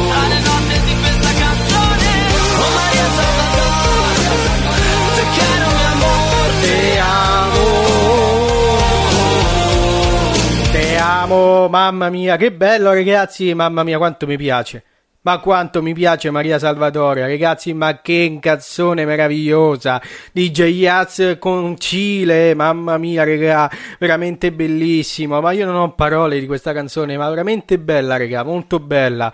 Tra 0.10 0.24
le 0.28 0.40
note 0.40 0.76
di 0.86 0.96
questa 1.00 1.32
canzone, 1.40 2.10
oh 2.60 2.70
María 2.76 3.08
Salvador, 3.16 4.08
te 5.16 5.24
quiero 5.36 5.68
mi 5.76 5.86
amor, 5.94 6.48
Te 6.62 7.00
amo. 7.00 7.64
Te 10.72 10.98
amo, 10.98 11.68
mamma 11.70 12.10
mia, 12.10 12.36
che 12.38 12.52
bello 12.52 12.94
ragazzi, 12.94 13.54
mamma 13.54 13.84
mia 13.84 13.98
quanto 13.98 14.26
mi 14.28 14.38
piace. 14.38 14.84
Ma 15.26 15.40
quanto 15.40 15.82
mi 15.82 15.94
piace 15.94 16.30
Maria 16.30 16.60
Salvatore, 16.60 17.22
ragazzi, 17.22 17.74
ma 17.74 18.00
che 18.00 18.38
canzone 18.40 19.06
meravigliosa. 19.06 20.00
DJ 20.32 20.66
Yaz 20.66 21.38
con 21.40 21.80
Cile, 21.80 22.54
mamma 22.54 23.00
mia, 23.00 23.24
raga, 23.24 23.68
veramente 23.98 24.52
bellissimo. 24.52 25.42
Ma 25.42 25.52
io 25.52 25.66
non 25.66 25.78
ho 25.78 25.96
parole 25.96 26.40
di 26.40 26.46
questa 26.46 26.74
canzone, 26.74 27.18
ma 27.18 27.28
veramente 27.28 27.80
bella, 27.80 28.18
raga, 28.18 28.44
molto 28.44 28.80
bella. 28.80 29.34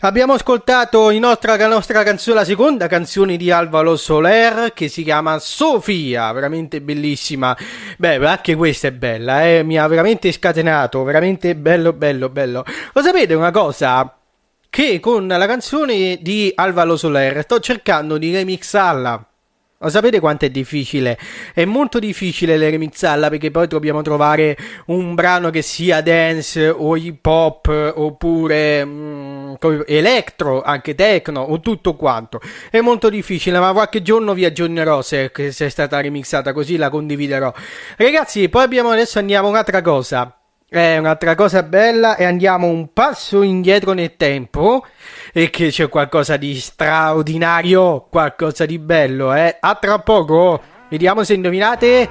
Abbiamo 0.00 0.32
ascoltato 0.32 1.16
nostra, 1.20 1.54
la 1.54 1.68
nostra 1.68 2.02
canzone, 2.02 2.38
la 2.40 2.44
seconda 2.44 2.88
canzone 2.88 3.36
di 3.36 3.52
Alvaro 3.52 3.94
Soler, 3.94 4.72
che 4.72 4.88
si 4.88 5.04
chiama 5.04 5.38
Sofia, 5.38 6.32
veramente 6.32 6.80
bellissima. 6.80 7.56
Beh, 7.96 8.16
anche 8.26 8.56
questa 8.56 8.88
è 8.88 8.92
bella, 8.92 9.46
eh, 9.46 9.62
mi 9.62 9.78
ha 9.78 9.86
veramente 9.86 10.32
scatenato, 10.32 11.04
veramente 11.04 11.54
bello, 11.54 11.92
bello, 11.92 12.28
bello. 12.28 12.64
Lo 12.92 13.02
sapete 13.02 13.34
una 13.34 13.52
cosa? 13.52 14.14
Che 14.70 15.00
con 15.00 15.26
la 15.26 15.46
canzone 15.46 16.18
di 16.20 16.52
Alvaro 16.54 16.96
Soler 16.96 17.42
sto 17.42 17.60
cercando 17.60 18.18
di 18.18 18.32
remixarla. 18.32 19.26
Lo 19.80 19.90
sapete 19.90 20.18
quanto 20.18 20.44
è 20.44 20.50
difficile? 20.50 21.16
È 21.54 21.64
molto 21.64 22.00
difficile 22.00 22.56
le 22.56 22.68
remixarla 22.70 23.28
perché 23.28 23.52
poi 23.52 23.68
dobbiamo 23.68 24.02
trovare 24.02 24.56
un 24.86 25.14
brano 25.14 25.50
che 25.50 25.62
sia 25.62 26.00
dance 26.00 26.68
o 26.68 26.96
hip 26.96 27.24
hop 27.24 27.92
oppure 27.94 28.84
mm, 28.84 29.54
co- 29.60 29.86
electro, 29.86 30.62
anche 30.62 30.96
techno 30.96 31.42
o 31.42 31.60
tutto 31.60 31.94
quanto. 31.94 32.40
È 32.70 32.80
molto 32.80 33.08
difficile, 33.08 33.60
ma 33.60 33.72
qualche 33.72 34.02
giorno 34.02 34.34
vi 34.34 34.44
aggiornerò 34.44 35.00
se, 35.00 35.30
se 35.50 35.66
è 35.66 35.68
stata 35.68 36.00
remixata 36.00 36.52
così 36.52 36.76
la 36.76 36.90
condividerò. 36.90 37.52
Ragazzi, 37.96 38.48
poi 38.48 38.64
abbiamo 38.64 38.90
adesso 38.90 39.20
andiamo 39.20 39.46
a 39.46 39.50
un'altra 39.50 39.80
cosa. 39.80 40.37
È 40.70 40.98
un'altra 40.98 41.34
cosa 41.34 41.62
bella 41.62 42.16
e 42.16 42.24
andiamo 42.24 42.66
un 42.66 42.92
passo 42.92 43.40
indietro 43.40 43.94
nel 43.94 44.16
tempo 44.16 44.84
e 45.32 45.48
che 45.48 45.68
c'è 45.70 45.88
qualcosa 45.88 46.36
di 46.36 46.54
straordinario, 46.60 48.06
qualcosa 48.10 48.66
di 48.66 48.78
bello, 48.78 49.32
eh. 49.32 49.56
A 49.58 49.74
tra 49.76 49.98
poco, 50.00 50.60
vediamo 50.90 51.24
se 51.24 51.32
indovinate. 51.32 52.10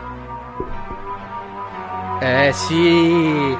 Eh 2.19 2.51
sì, 2.51 3.55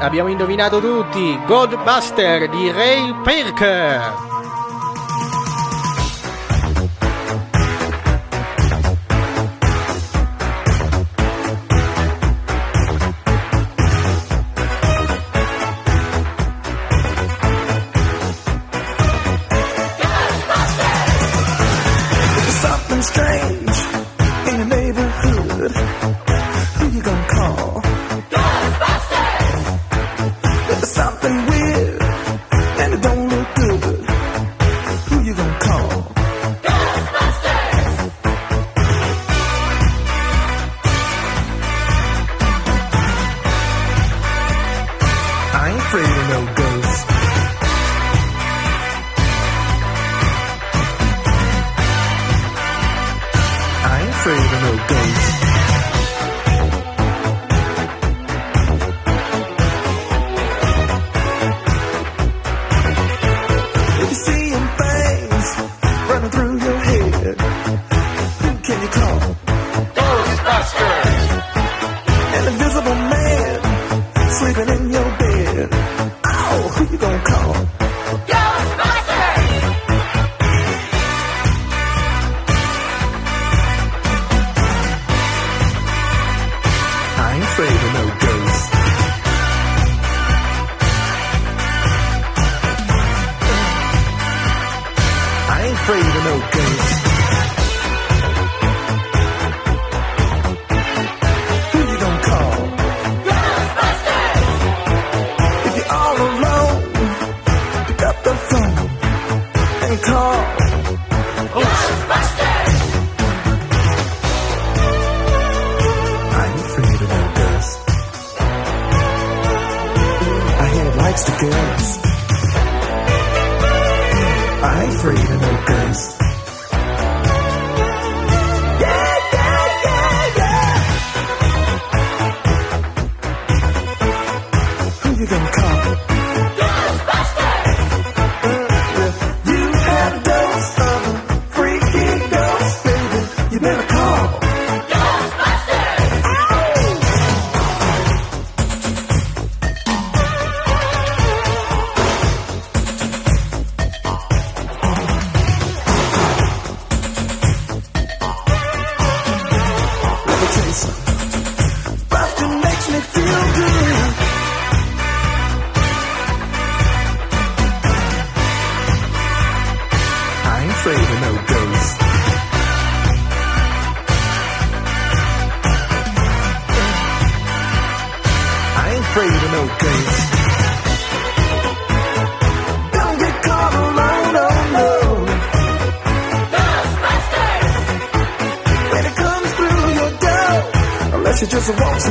abbiamo 0.00 0.28
indovinato 0.28 0.80
tutti. 0.80 1.38
Godbuster 1.46 2.50
di 2.50 2.70
Ray 2.70 3.14
Parker. 3.22 4.31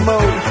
mode. 0.05 0.50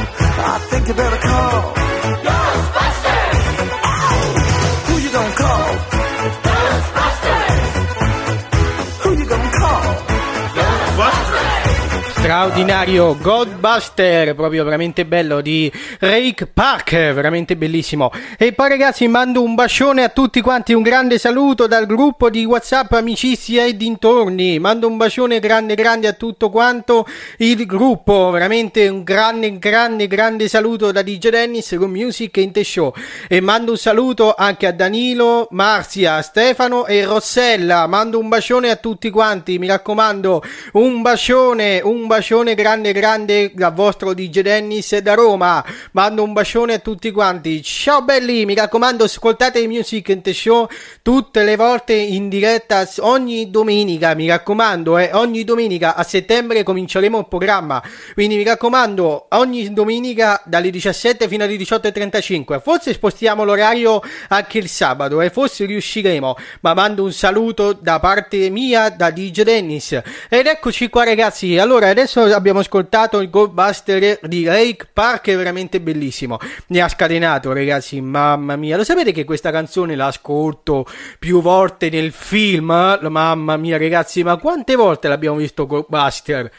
Straordinario 12.31 13.16
Godbuster, 13.16 14.37
proprio 14.37 14.62
veramente 14.62 15.05
bello 15.05 15.41
di 15.41 15.68
Rake 15.99 16.47
Park, 16.47 16.93
veramente 16.93 17.57
bellissimo. 17.57 18.12
E 18.39 18.53
poi 18.53 18.68
ragazzi 18.68 19.09
mando 19.09 19.43
un 19.43 19.57
bacione 19.57 20.05
a 20.05 20.11
tutti 20.11 20.41
quanti, 20.41 20.72
un 20.72 20.83
grande 20.83 21.18
saluto 21.18 21.66
dal 21.66 21.87
gruppo 21.87 22.31
di 22.31 22.45
WhatsApp 22.45 22.93
Amicizia 22.93 23.64
e 23.64 23.76
dintorni. 23.76 24.61
Mando 24.61 24.87
un 24.87 24.97
bacione 24.97 25.41
grande 25.41 25.74
grande 25.74 26.07
a 26.07 26.12
tutto 26.12 26.51
quanto 26.51 27.05
il 27.39 27.66
gruppo, 27.66 28.31
veramente 28.31 28.87
un 28.87 29.03
grande 29.03 29.59
grande 29.59 30.07
grande 30.07 30.47
saluto 30.47 30.93
da 30.93 31.03
DJ 31.03 31.31
Dennis 31.31 31.74
con 31.76 31.91
Music 31.91 32.37
in 32.37 32.53
the 32.53 32.62
Show. 32.62 32.95
E 33.26 33.41
mando 33.41 33.72
un 33.72 33.76
saluto 33.76 34.35
anche 34.37 34.68
a 34.68 34.72
Danilo, 34.72 35.49
Marzia, 35.51 36.22
Stefano 36.22 36.87
e 36.87 37.05
Rossella. 37.05 37.89
Mando 37.89 38.20
un 38.20 38.28
bacione 38.28 38.70
a 38.70 38.76
tutti 38.76 39.11
quanti, 39.11 39.59
mi 39.59 39.66
raccomando, 39.66 40.45
un 40.74 41.03
bacione, 41.03 41.81
un 41.83 42.07
bacione 42.07 42.18
grande 42.55 42.93
grande 42.93 43.53
dal 43.55 43.73
vostro 43.73 44.12
DJ 44.12 44.41
Dennis 44.41 44.97
da 44.99 45.14
Roma. 45.14 45.64
Mando 45.93 46.23
un 46.23 46.33
bacione 46.33 46.75
a 46.75 46.79
tutti 46.79 47.11
quanti. 47.11 47.62
Ciao 47.62 48.03
belli, 48.03 48.45
mi 48.45 48.55
raccomando, 48.55 49.05
ascoltate 49.05 49.66
Music 49.66 50.09
in 50.09 50.23
the 50.23 50.35
Show 50.35 50.68
tutte 51.03 51.45
le 51.45 51.57
volte 51.57 51.95
in 51.95 52.29
diretta 52.29 52.89
ogni 52.99 53.51
domenica, 53.51 54.14
mi 54.14 54.27
raccomando, 54.27 54.99
eh, 54.99 55.11
ogni 55.12 55.45
domenica 55.45 55.95
a 55.95 56.03
settembre 56.03 56.62
cominceremo 56.62 57.18
il 57.18 57.29
programma. 57.29 57.83
Quindi 58.14 58.37
mi 58.37 58.45
raccomando, 58.45 59.27
ogni 59.31 59.73
domenica 59.73 60.43
dalle 60.45 60.71
17 60.71 61.29
fino 61.29 61.45
alle 61.45 61.57
18:35. 61.57 62.61
Forse 62.61 62.93
spostiamo 62.93 63.45
l'orario 63.45 64.03
anche 64.29 64.59
il 64.59 64.68
sabato 64.68 65.21
e 65.21 65.27
eh, 65.27 65.31
forse 65.31 65.64
riusciremo. 65.64 66.37
Ma 66.61 66.75
mando 66.75 67.05
un 67.05 67.12
saluto 67.12 67.73
da 67.73 67.99
parte 67.99 68.51
mia 68.51 68.89
da 68.91 69.11
DJ 69.11 69.43
Dennis. 69.43 70.01
Ed 70.29 70.47
eccoci 70.47 70.89
qua 70.89 71.05
ragazzi. 71.05 71.57
Allora, 71.59 71.89
adesso 71.89 72.10
abbiamo 72.17 72.61
ascoltato 72.61 73.21
il 73.21 73.31
Goldbuster 73.31 74.19
di 74.23 74.47
Rake 74.47 74.89
Park, 74.93 75.29
è 75.29 75.37
veramente 75.37 75.81
bellissimo. 75.81 76.39
Mi 76.69 76.81
ha 76.81 76.89
scatenato, 76.89 77.53
ragazzi, 77.53 78.01
mamma 78.01 78.57
mia. 78.57 78.77
Lo 78.77 78.85
sapete 78.85 79.13
che 79.13 79.25
questa 79.25 79.51
canzone 79.51 79.97
la 79.97 80.07
ascolto 80.07 80.87
più 81.19 81.41
volte 81.41 81.91
nel 81.91 82.13
film? 82.13 82.99
Mamma 83.01 83.57
mia, 83.57 83.79
ragazzi, 83.79 84.23
ma 84.23 84.37
quante 84.37 84.75
volte 84.75 85.09
l'abbiamo 85.09 85.37
visto 85.37 85.67
Goldbuster? 85.67 86.51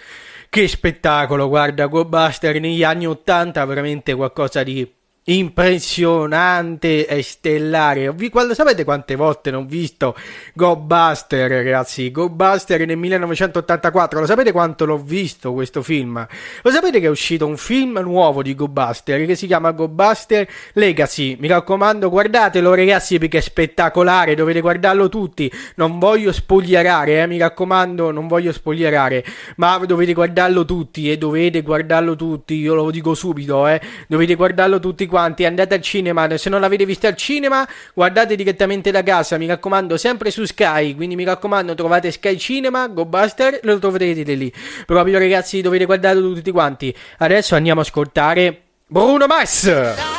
Che 0.49 0.67
spettacolo, 0.67 1.47
guarda, 1.47 1.85
Goldbuster 1.87 2.59
negli 2.59 2.83
anni 2.83 3.07
80, 3.07 3.63
veramente 3.65 4.13
qualcosa 4.13 4.63
di 4.63 4.99
impressionante 5.37 7.07
e 7.07 7.21
stellare. 7.21 8.11
Vi- 8.13 8.29
Quando 8.29 8.53
sapete 8.53 8.83
quante 8.83 9.15
volte 9.15 9.49
non 9.51 9.63
ho 9.63 9.65
visto 9.65 10.15
Goldbuster, 10.53 11.49
ragazzi? 11.49 12.11
Goldbuster 12.11 12.85
nel 12.85 12.97
1984. 12.97 14.19
Lo 14.19 14.25
sapete 14.25 14.51
quanto 14.51 14.85
l'ho 14.85 14.97
visto 14.97 15.53
questo 15.53 15.81
film? 15.81 16.25
Lo 16.61 16.71
sapete 16.71 16.99
che 16.99 17.05
è 17.05 17.09
uscito 17.09 17.47
un 17.47 17.57
film 17.57 17.99
nuovo 17.99 18.41
di 18.41 18.53
Goldbuster 18.53 19.25
che 19.25 19.35
si 19.35 19.47
chiama 19.47 19.71
Goldbuster 19.71 20.47
Legacy? 20.73 21.37
Mi 21.39 21.47
raccomando, 21.47 22.09
guardatelo, 22.09 22.73
ragazzi, 22.73 23.17
perché 23.17 23.37
è 23.37 23.41
spettacolare. 23.41 24.35
Dovete 24.35 24.59
guardarlo 24.61 25.07
tutti. 25.07 25.51
Non 25.75 25.97
voglio 25.99 26.31
spogliarare, 26.31 27.21
eh, 27.21 27.27
mi 27.27 27.37
raccomando, 27.37 28.11
non 28.11 28.27
voglio 28.27 28.51
spogliarare, 28.51 29.23
ma 29.57 29.77
dovete 29.77 30.13
guardarlo 30.13 30.65
tutti 30.65 31.09
e 31.09 31.17
dovete 31.17 31.61
guardarlo 31.61 32.15
tutti. 32.15 32.55
Io 32.55 32.73
lo 32.73 32.91
dico 32.91 33.13
subito, 33.13 33.67
eh. 33.67 33.79
Dovete 34.07 34.35
guardarlo 34.35 34.79
tutti 34.79 35.05
quanti 35.05 35.19
quanti, 35.21 35.45
andate 35.45 35.75
al 35.75 35.81
cinema, 35.81 36.35
se 36.37 36.49
non 36.49 36.61
l'avete 36.61 36.85
vista 36.85 37.07
al 37.07 37.15
cinema 37.15 37.67
guardate 37.93 38.35
direttamente 38.35 38.89
da 38.89 39.03
casa, 39.03 39.37
mi 39.37 39.45
raccomando 39.45 39.97
sempre 39.97 40.31
su 40.31 40.45
Sky, 40.45 40.95
quindi 40.95 41.15
mi 41.15 41.23
raccomando 41.23 41.75
trovate 41.75 42.11
Sky 42.11 42.37
Cinema, 42.37 42.87
Go 42.87 43.03
GoBuster, 43.03 43.59
lo 43.63 43.77
troverete 43.77 44.33
lì, 44.33 44.51
proprio 44.85 45.19
ragazzi 45.19 45.61
dovete 45.61 45.85
guardarlo 45.85 46.33
tutti 46.33 46.51
quanti. 46.51 46.95
Adesso 47.19 47.55
andiamo 47.55 47.81
a 47.81 47.83
ascoltare 47.83 48.61
Bruno 48.87 49.27
Mars! 49.27 50.10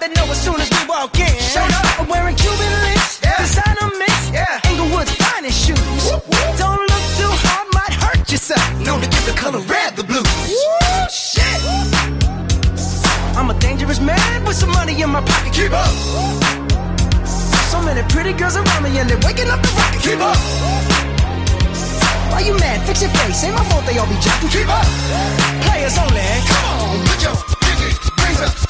they 0.00 0.08
know 0.16 0.24
as 0.32 0.40
soon 0.42 0.58
as 0.58 0.68
we 0.70 0.80
walk 0.88 1.18
in. 1.20 1.28
Shut 1.38 1.68
up. 1.70 2.00
I'm 2.00 2.08
wearing 2.08 2.34
Cuban 2.34 2.72
links, 2.88 3.20
yeah. 3.22 3.36
designer 3.36 3.92
mix, 4.00 4.30
yeah. 4.32 4.60
Englewood's 4.64 5.12
finest 5.20 5.60
shoes. 5.66 5.78
Whoop, 6.08 6.24
whoop. 6.24 6.56
Don't 6.56 6.80
look 6.80 7.04
too 7.20 7.32
hard, 7.44 7.68
might 7.76 7.92
hurt 7.92 8.24
yourself. 8.32 8.64
Known 8.80 9.00
to 9.02 9.08
give 9.08 9.24
the 9.26 9.36
color 9.36 9.60
red 9.60 9.96
the 9.96 10.04
blues. 10.04 10.24
Woo, 10.48 11.04
shit. 11.12 11.60
I'm 13.36 13.50
a 13.50 13.56
dangerous 13.60 14.00
man 14.00 14.44
with 14.44 14.56
some 14.56 14.72
money 14.72 15.00
in 15.00 15.10
my 15.10 15.20
pocket. 15.20 15.52
Keep 15.52 15.72
up. 15.72 15.92
So 17.68 17.80
many 17.82 18.02
pretty 18.08 18.32
girls 18.32 18.56
around 18.56 18.82
me 18.82 18.98
and 18.98 19.08
they're 19.08 19.20
waking 19.20 19.48
up 19.52 19.60
the 19.60 19.68
rocket. 19.76 20.00
Keep 20.00 20.20
up. 20.20 20.38
Why 22.32 22.40
you 22.40 22.56
mad? 22.56 22.80
Fix 22.86 23.02
your 23.02 23.10
face. 23.20 23.44
Ain't 23.44 23.54
my 23.54 23.64
fault 23.68 23.84
they 23.84 23.98
all 23.98 24.08
be 24.08 24.16
jacking. 24.24 24.48
Keep 24.48 24.68
up. 24.68 24.86
Players 25.68 25.98
only. 25.98 26.24
Come 26.48 26.64
on, 26.72 27.06
put 27.06 27.20
your 27.22 27.36
pinky 27.60 27.90
rings 28.24 28.40
up. 28.40 28.69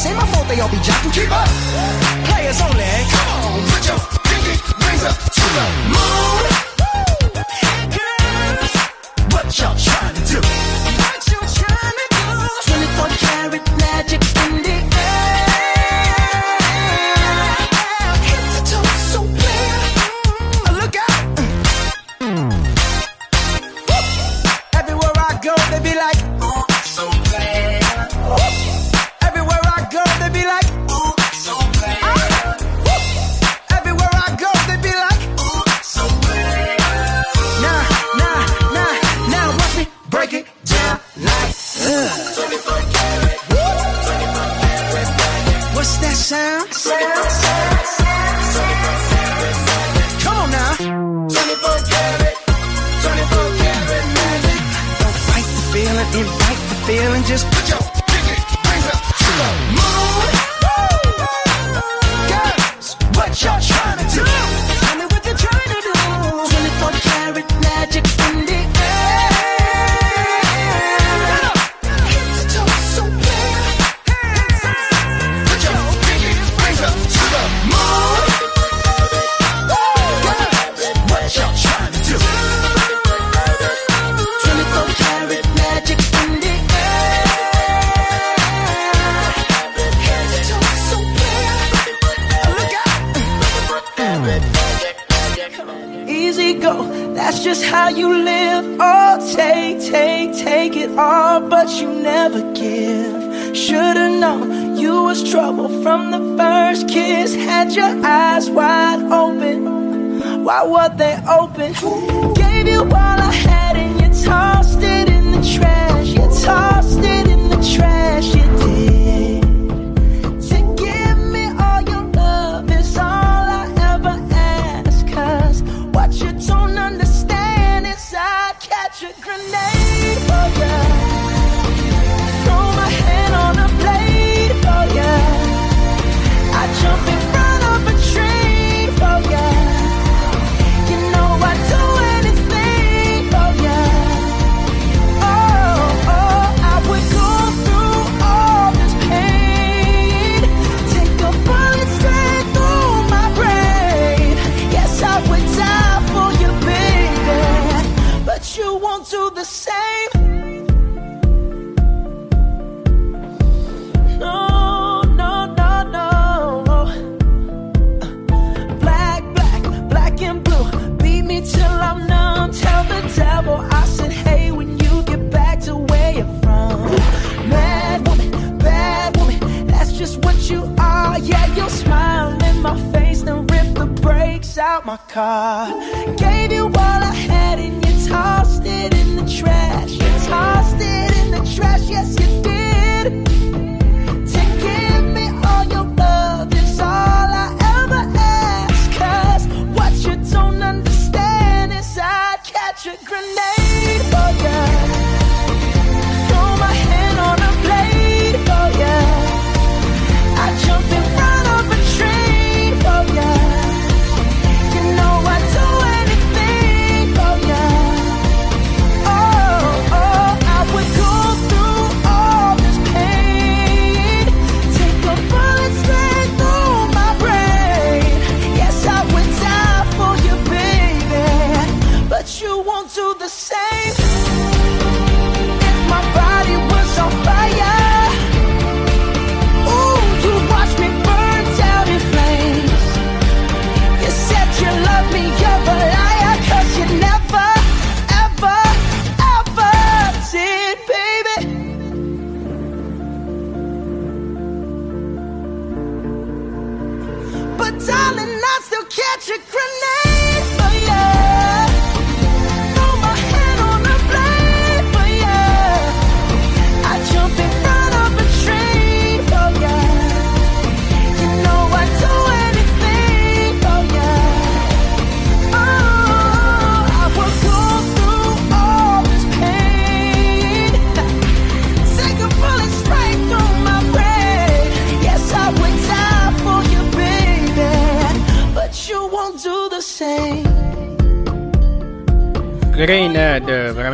It's 0.00 0.06
ain't 0.06 0.16
my 0.16 0.24
fault 0.32 0.48
they 0.48 0.58
all 0.60 0.68
be 0.70 0.78
jocking. 0.78 1.12
Keep 1.12 1.30
up. 1.30 1.46
Players 2.24 2.58
only. 2.62 2.84
Come 3.12 3.28
on, 3.36 3.60
put 3.68 3.86
your 3.86 3.98
pinky 4.24 4.56
rings 4.86 5.04
up 5.04 5.14
to 5.14 5.40
the 5.42 5.66
moon. 5.92 6.39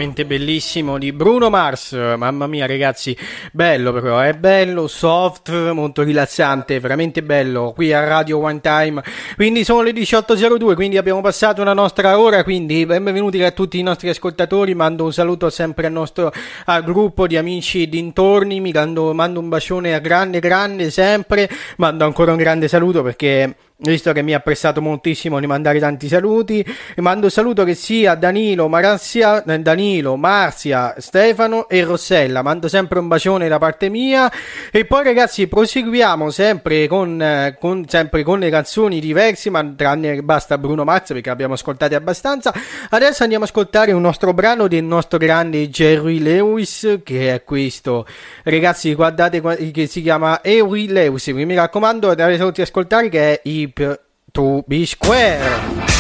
Veramente 0.06 0.24
bellissimo 0.24 0.98
di 0.98 1.12
Bruno 1.12 1.50
Mars. 1.50 1.92
Mamma 1.92 2.46
mia, 2.46 2.66
ragazzi, 2.66 3.16
bello 3.52 3.92
però, 3.92 4.20
è 4.20 4.34
bello, 4.34 4.86
soft, 4.86 5.50
molto 5.72 6.02
rilassante, 6.02 6.78
veramente 6.78 7.22
bello. 7.22 7.72
Qui 7.74 7.92
a 7.92 8.04
Radio 8.04 8.38
One 8.38 8.60
Time. 8.60 9.02
Quindi 9.34 9.64
sono 9.64 9.82
le 9.82 9.90
18.02, 9.90 10.74
quindi 10.74 10.96
abbiamo 10.96 11.20
passato 11.20 11.60
una 11.60 11.72
nostra 11.72 12.18
ora. 12.20 12.44
Quindi 12.44 12.86
benvenuti 12.86 13.42
a 13.42 13.50
tutti 13.50 13.78
i 13.78 13.82
nostri 13.82 14.08
ascoltatori. 14.08 14.74
Mando 14.74 15.04
un 15.04 15.12
saluto 15.12 15.50
sempre 15.50 15.86
al 15.86 15.92
nostro 15.92 16.32
al 16.66 16.84
gruppo 16.84 17.26
di 17.26 17.36
amici 17.36 17.88
dintorni. 17.88 18.60
Mi 18.60 18.70
mando, 18.72 19.12
mando 19.12 19.40
un 19.40 19.48
bacione 19.48 19.94
a 19.94 19.98
grande, 19.98 20.38
grande 20.38 20.90
sempre. 20.90 21.50
Mando 21.78 22.04
ancora 22.04 22.30
un 22.30 22.38
grande 22.38 22.68
saluto 22.68 23.02
perché 23.02 23.56
visto 23.78 24.12
che 24.12 24.22
mi 24.22 24.32
ha 24.32 24.40
prestato 24.40 24.80
moltissimo 24.80 25.38
di 25.38 25.46
mandare 25.46 25.78
tanti 25.78 26.08
saluti, 26.08 26.64
e 26.94 27.00
mando 27.00 27.26
un 27.26 27.30
saluto 27.30 27.64
che 27.64 27.74
sia 27.74 28.14
Danilo, 28.14 28.68
Marazia, 28.68 29.44
eh, 29.44 29.58
Danilo, 29.60 30.16
Marzia, 30.16 30.94
Stefano 30.98 31.68
e 31.68 31.84
Rossella. 31.84 32.42
Mando 32.42 32.68
sempre 32.68 32.98
un 32.98 33.08
bacione 33.08 33.48
da 33.48 33.58
parte 33.58 33.88
mia. 33.88 34.32
E 34.70 34.84
poi, 34.86 35.04
ragazzi, 35.04 35.46
proseguiamo 35.46 36.30
sempre 36.30 36.86
con, 36.86 37.20
eh, 37.20 37.56
con- 37.60 37.86
sempre 37.86 38.22
con 38.22 38.38
le 38.38 38.50
canzoni 38.50 39.00
diverse, 39.00 39.50
ma 39.50 39.64
tranne 39.76 40.22
basta 40.22 40.56
Bruno 40.58 40.84
Mars 40.84 41.12
perché 41.12 41.30
abbiamo 41.30 41.54
ascoltate 41.54 41.94
abbastanza. 41.94 42.54
Adesso 42.88 43.22
andiamo 43.22 43.44
a 43.44 43.46
ascoltare 43.46 43.92
un 43.92 44.00
nostro 44.00 44.32
brano 44.32 44.68
del 44.68 44.84
nostro 44.84 45.18
grande 45.18 45.68
Jerry 45.68 46.18
Lewis, 46.18 47.00
che 47.04 47.34
è 47.34 47.44
questo. 47.44 48.06
Ragazzi, 48.42 48.94
guardate 48.94 49.42
che 49.70 49.86
si 49.86 50.00
chiama 50.00 50.40
Harry 50.42 50.86
Lewis. 50.88 51.26
Mi 51.28 51.54
raccomando, 51.54 52.14
tutti 52.14 52.62
ascoltare 52.62 53.08
che 53.08 53.40
è 53.40 53.48
Hip 53.66 54.00
to 54.32 54.62
be 54.68 54.86
Square. 54.86 55.95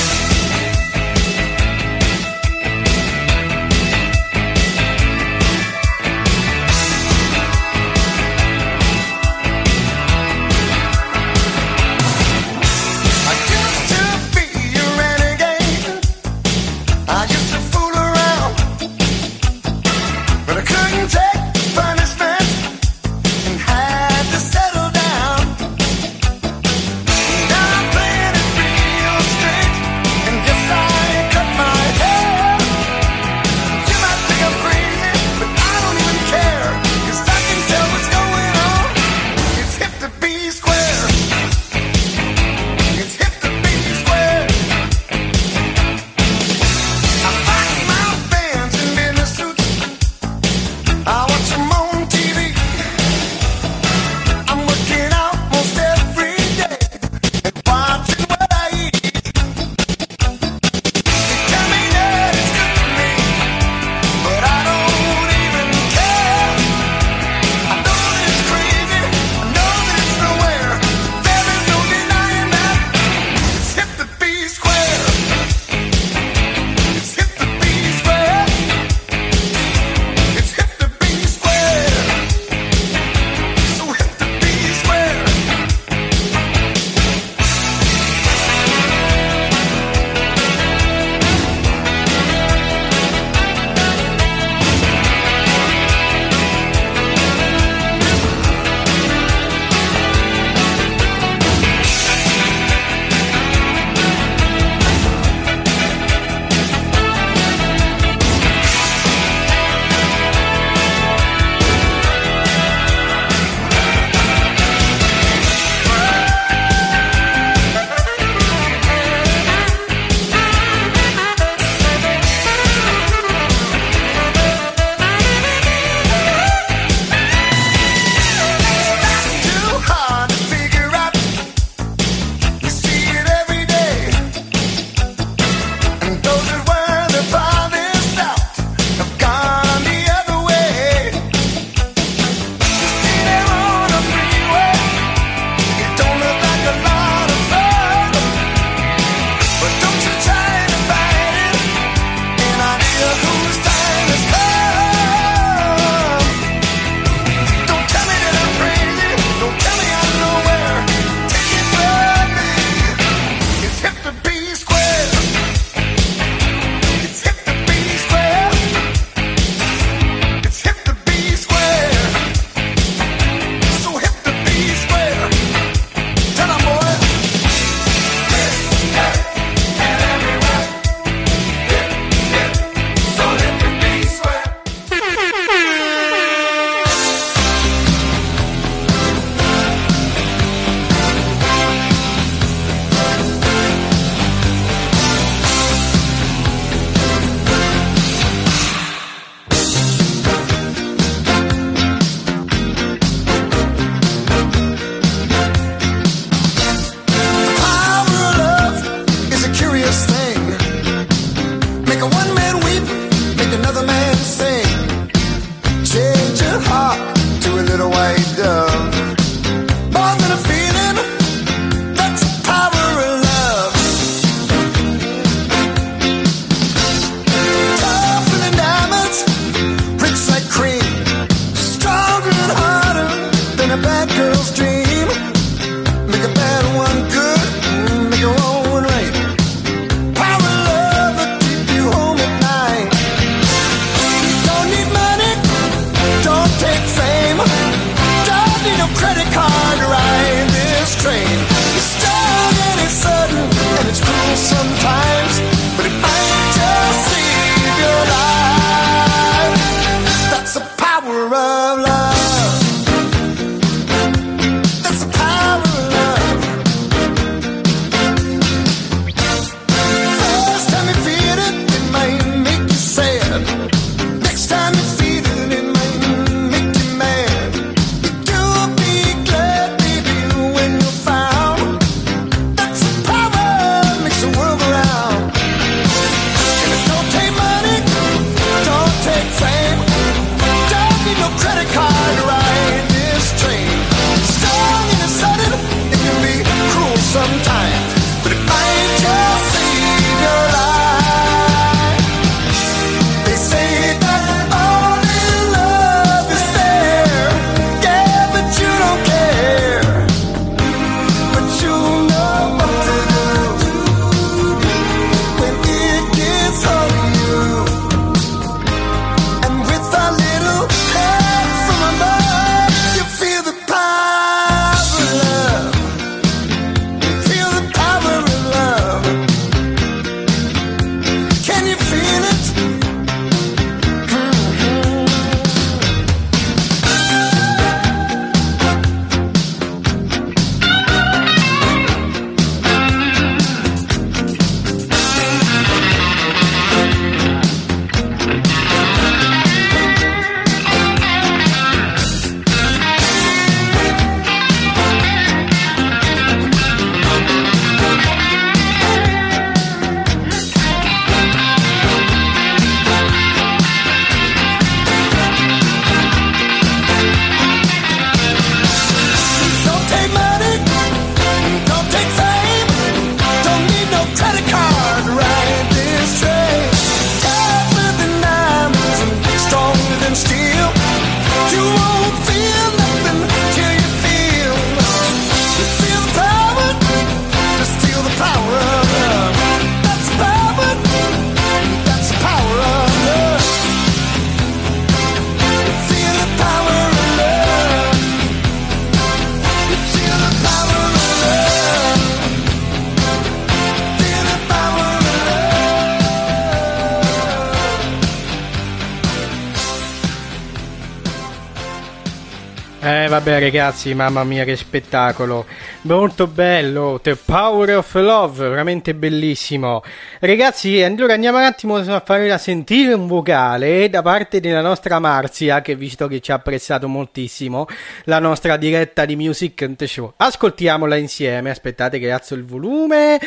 Ragazzi, 413.46 413.94
mamma 413.94 414.24
mia 414.24 414.42
che 414.42 414.56
spettacolo, 414.56 415.46
molto 415.82 416.26
bello, 416.26 416.98
The 417.00 417.14
Power 417.14 417.76
of 417.76 417.94
Love, 417.94 418.48
veramente 418.48 418.92
bellissimo. 418.92 419.84
Ragazzi, 420.18 420.82
allora 420.82 421.14
andiamo 421.14 421.38
un 421.38 421.44
attimo 421.44 421.76
a 421.76 422.02
fare 422.04 422.36
sentire 422.38 422.92
un 422.92 423.06
vocale 423.06 423.88
da 423.88 424.02
parte 424.02 424.40
della 424.40 424.62
nostra 424.62 424.98
Marzia, 424.98 425.60
che 425.60 425.76
visto 425.76 426.08
che 426.08 426.20
ci 426.20 426.32
ha 426.32 426.34
apprezzato 426.34 426.88
moltissimo, 426.88 427.66
la 428.04 428.18
nostra 428.18 428.56
diretta 428.56 429.04
di 429.04 429.14
Music 429.14 429.62
and 429.62 429.80
Show. 429.84 430.14
Ascoltiamola 430.16 430.96
insieme, 430.96 431.50
aspettate 431.50 432.00
che 432.00 432.10
alzo 432.10 432.34
il 432.34 432.44
volume 432.44 433.20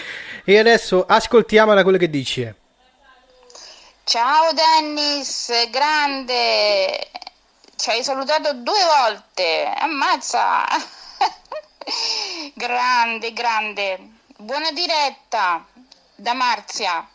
e 0.44 0.58
adesso 0.58 1.06
ascoltiamola 1.08 1.82
quello 1.84 1.98
che 1.98 2.10
dice. 2.10 2.56
Ciao 4.04 4.52
Dennis, 4.54 5.50
grande! 5.72 7.19
Ci 7.80 7.92
hai 7.92 8.04
salutato 8.04 8.52
due 8.56 8.84
volte, 8.84 9.64
ammazza! 9.64 10.66
grande, 12.54 13.32
grande. 13.32 14.16
Buona 14.36 14.74
diretta 14.74 15.66
da 16.14 16.34
Marzia. 16.34 17.08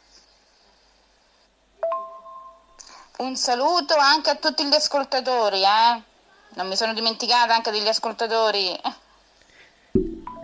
Un 3.18 3.36
saluto 3.36 3.94
anche 3.96 4.30
a 4.30 4.36
tutti 4.36 4.64
gli 4.64 4.74
ascoltatori, 4.74 5.62
eh? 5.62 6.02
Non 6.54 6.66
mi 6.66 6.76
sono 6.76 6.94
dimenticata 6.94 7.54
anche 7.54 7.70
degli 7.70 7.86
ascoltatori. 7.86 8.80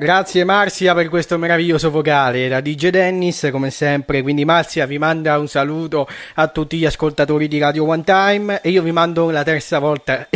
Grazie 0.01 0.44
Marzia 0.44 0.94
per 0.94 1.10
questo 1.10 1.36
meraviglioso 1.36 1.90
vocale. 1.90 2.48
Da 2.48 2.62
DJ 2.62 2.89
Dennis 2.89 3.51
come 3.52 3.68
sempre 3.68 4.22
quindi 4.22 4.47
Marzia 4.47 4.86
vi 4.86 4.97
manda 4.97 5.39
un 5.39 5.47
saluto 5.47 6.09
a 6.36 6.48
tutti 6.48 6.78
gli 6.78 6.86
ascoltatori 6.86 7.48
di 7.48 7.59
Radio 7.59 7.86
One 7.86 8.02
Time 8.02 8.62
e 8.62 8.70
io 8.70 8.81
vi 8.81 8.93
mando 8.93 9.28
la 9.28 9.43
terza 9.43 9.78
volta 9.78 10.27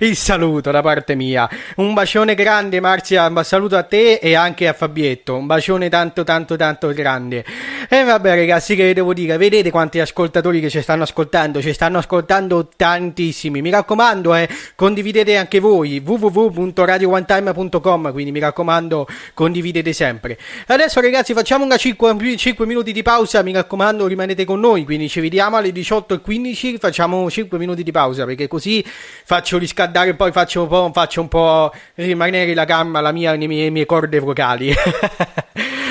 il 0.00 0.16
saluto 0.16 0.72
da 0.72 0.82
parte 0.82 1.14
mia. 1.14 1.48
Un 1.76 1.94
bacione 1.94 2.34
grande 2.34 2.80
Marzia 2.80 3.28
un 3.28 3.40
saluto 3.44 3.76
a 3.76 3.84
te 3.84 4.14
e 4.14 4.34
anche 4.34 4.66
a 4.66 4.72
Fabietto. 4.72 5.36
Un 5.36 5.46
bacione 5.46 5.88
tanto 5.88 6.24
tanto 6.24 6.56
tanto 6.56 6.88
grande. 6.88 7.44
E 7.88 8.02
vabbè 8.02 8.34
ragazzi 8.34 8.74
che 8.74 8.92
devo 8.92 9.14
dire? 9.14 9.36
Vedete 9.36 9.70
quanti 9.70 10.00
ascoltatori 10.00 10.58
che 10.58 10.70
ci 10.70 10.82
stanno 10.82 11.04
ascoltando? 11.04 11.62
Ci 11.62 11.72
stanno 11.72 11.98
ascoltando 11.98 12.68
tantissimi. 12.74 13.62
Mi 13.62 13.70
raccomando 13.70 14.34
eh, 14.34 14.48
condividete 14.74 15.36
anche 15.36 15.60
voi 15.60 16.02
www.radioonetime.com 16.04 18.10
quindi 18.10 18.32
mi 18.32 18.40
raccomando 18.40 18.86
condividete 19.34 19.92
sempre. 19.92 20.38
Adesso 20.66 21.00
ragazzi 21.00 21.34
facciamo 21.34 21.64
una 21.64 21.76
5, 21.76 22.36
5 22.36 22.66
minuti 22.66 22.92
di 22.92 23.02
pausa, 23.02 23.42
mi 23.42 23.52
raccomando 23.52 24.06
rimanete 24.06 24.44
con 24.44 24.60
noi, 24.60 24.84
quindi 24.84 25.08
ci 25.08 25.20
vediamo 25.20 25.56
alle 25.56 25.70
18.15, 25.70 26.78
facciamo 26.78 27.28
5 27.30 27.58
minuti 27.58 27.82
di 27.82 27.90
pausa 27.90 28.24
perché 28.24 28.46
così 28.48 28.84
faccio 28.84 29.58
riscaldare 29.58 30.10
e 30.10 30.14
poi 30.14 30.30
faccio 30.32 30.62
un 30.62 30.68
po', 30.68 30.90
faccio 30.92 31.20
un 31.20 31.28
po' 31.28 31.72
rimanere 31.94 32.54
la 32.54 32.64
gamma, 32.64 33.00
la 33.00 33.12
mia, 33.12 33.32
le 33.32 33.46
mie, 33.46 33.64
le 33.64 33.70
mie 33.70 33.86
corde 33.86 34.18
vocali. 34.18 34.74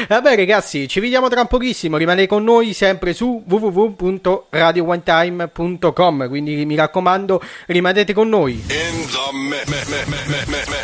Vabbè 0.07 0.35
ragazzi, 0.35 0.87
ci 0.87 1.01
vediamo 1.01 1.27
tra 1.27 1.43
pochissimo, 1.45 1.97
rimanete 1.97 2.27
con 2.27 2.43
noi 2.43 2.73
sempre 2.73 3.13
su 3.13 3.43
www.radioonetime.com, 3.45 6.27
quindi 6.29 6.65
mi 6.65 6.75
raccomando 6.75 7.41
rimanete 7.65 8.13
con 8.13 8.29
noi. 8.29 8.63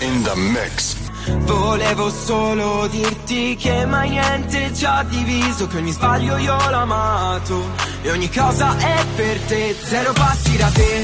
In 0.01 0.23
the 0.23 0.35
mix. 0.35 1.02
Volevo 1.25 2.09
solo 2.09 2.87
dirti 2.87 3.55
che 3.55 3.85
mai 3.85 4.09
niente 4.09 4.73
ci 4.73 4.85
ha 4.85 5.03
diviso, 5.03 5.67
che 5.67 5.77
ogni 5.77 5.91
sbaglio 5.91 6.37
io 6.37 6.55
l'ho 6.69 6.77
amato 6.77 7.63
e 8.01 8.11
ogni 8.11 8.29
cosa 8.29 8.77
è 8.77 9.05
per 9.15 9.39
te, 9.41 9.75
zero 9.81 10.11
passi 10.13 10.57
da 10.57 10.67
te 10.67 11.03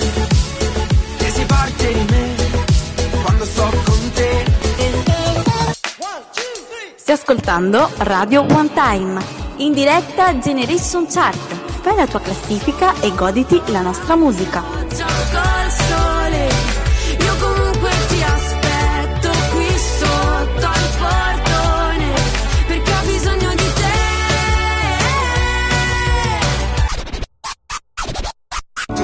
e 1.18 1.32
si 1.32 1.46
parte 1.46 1.94
di 1.94 2.06
me 2.12 2.36
quando 3.24 3.46
sto 3.46 3.70
con 3.86 4.12
te. 4.14 4.46
Stai 6.96 7.16
ascoltando 7.16 7.90
Radio 7.98 8.42
One 8.42 8.72
Time, 8.74 9.22
in 9.58 9.74
diretta 9.74 10.38
Generation 10.38 11.08
Chart. 11.08 11.58
Fai 11.82 11.96
la 11.96 12.06
tua 12.06 12.20
classifica 12.20 12.94
e 13.00 13.14
goditi 13.16 13.62
la 13.68 13.82
nostra 13.82 14.16
musica. 14.16 15.49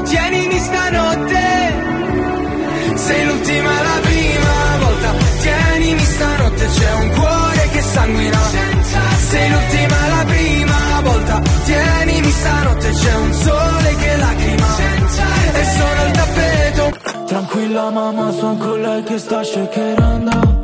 Tienimi 0.05 0.59
stanotte, 0.59 1.43
sei 2.95 3.25
l'ultima 3.25 3.69
la 3.69 3.99
prima 4.01 4.77
volta. 4.79 5.13
Tienimi 5.41 6.05
stanotte, 6.05 6.65
c'è 6.65 6.93
un 6.93 7.09
cuore 7.09 7.69
che 7.71 7.81
sanguina. 7.81 8.39
Sei 9.29 9.49
l'ultima 9.49 10.07
la 10.15 10.23
prima 10.25 11.01
volta. 11.03 11.41
Tienimi 11.65 12.31
stanotte, 12.31 12.89
c'è 12.91 13.15
un 13.15 13.33
sole 13.33 13.95
che 13.99 14.17
lacrima. 14.17 14.67
E 15.53 15.63
sono 15.77 16.05
il 16.05 16.11
tappeto. 16.11 17.23
Tranquilla 17.25 17.89
mamma, 17.89 18.31
sono 18.31 18.57
con 18.57 18.81
lei 18.81 19.03
che 19.03 19.17
sta 19.17 19.43
Shakerando, 19.43 20.61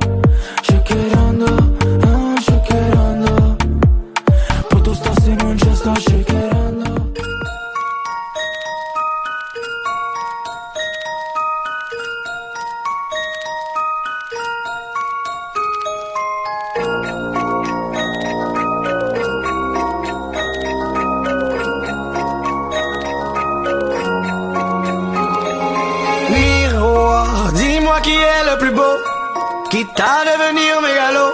à 29.99 30.23
devenir 30.25 30.81
mégalo. 30.81 31.27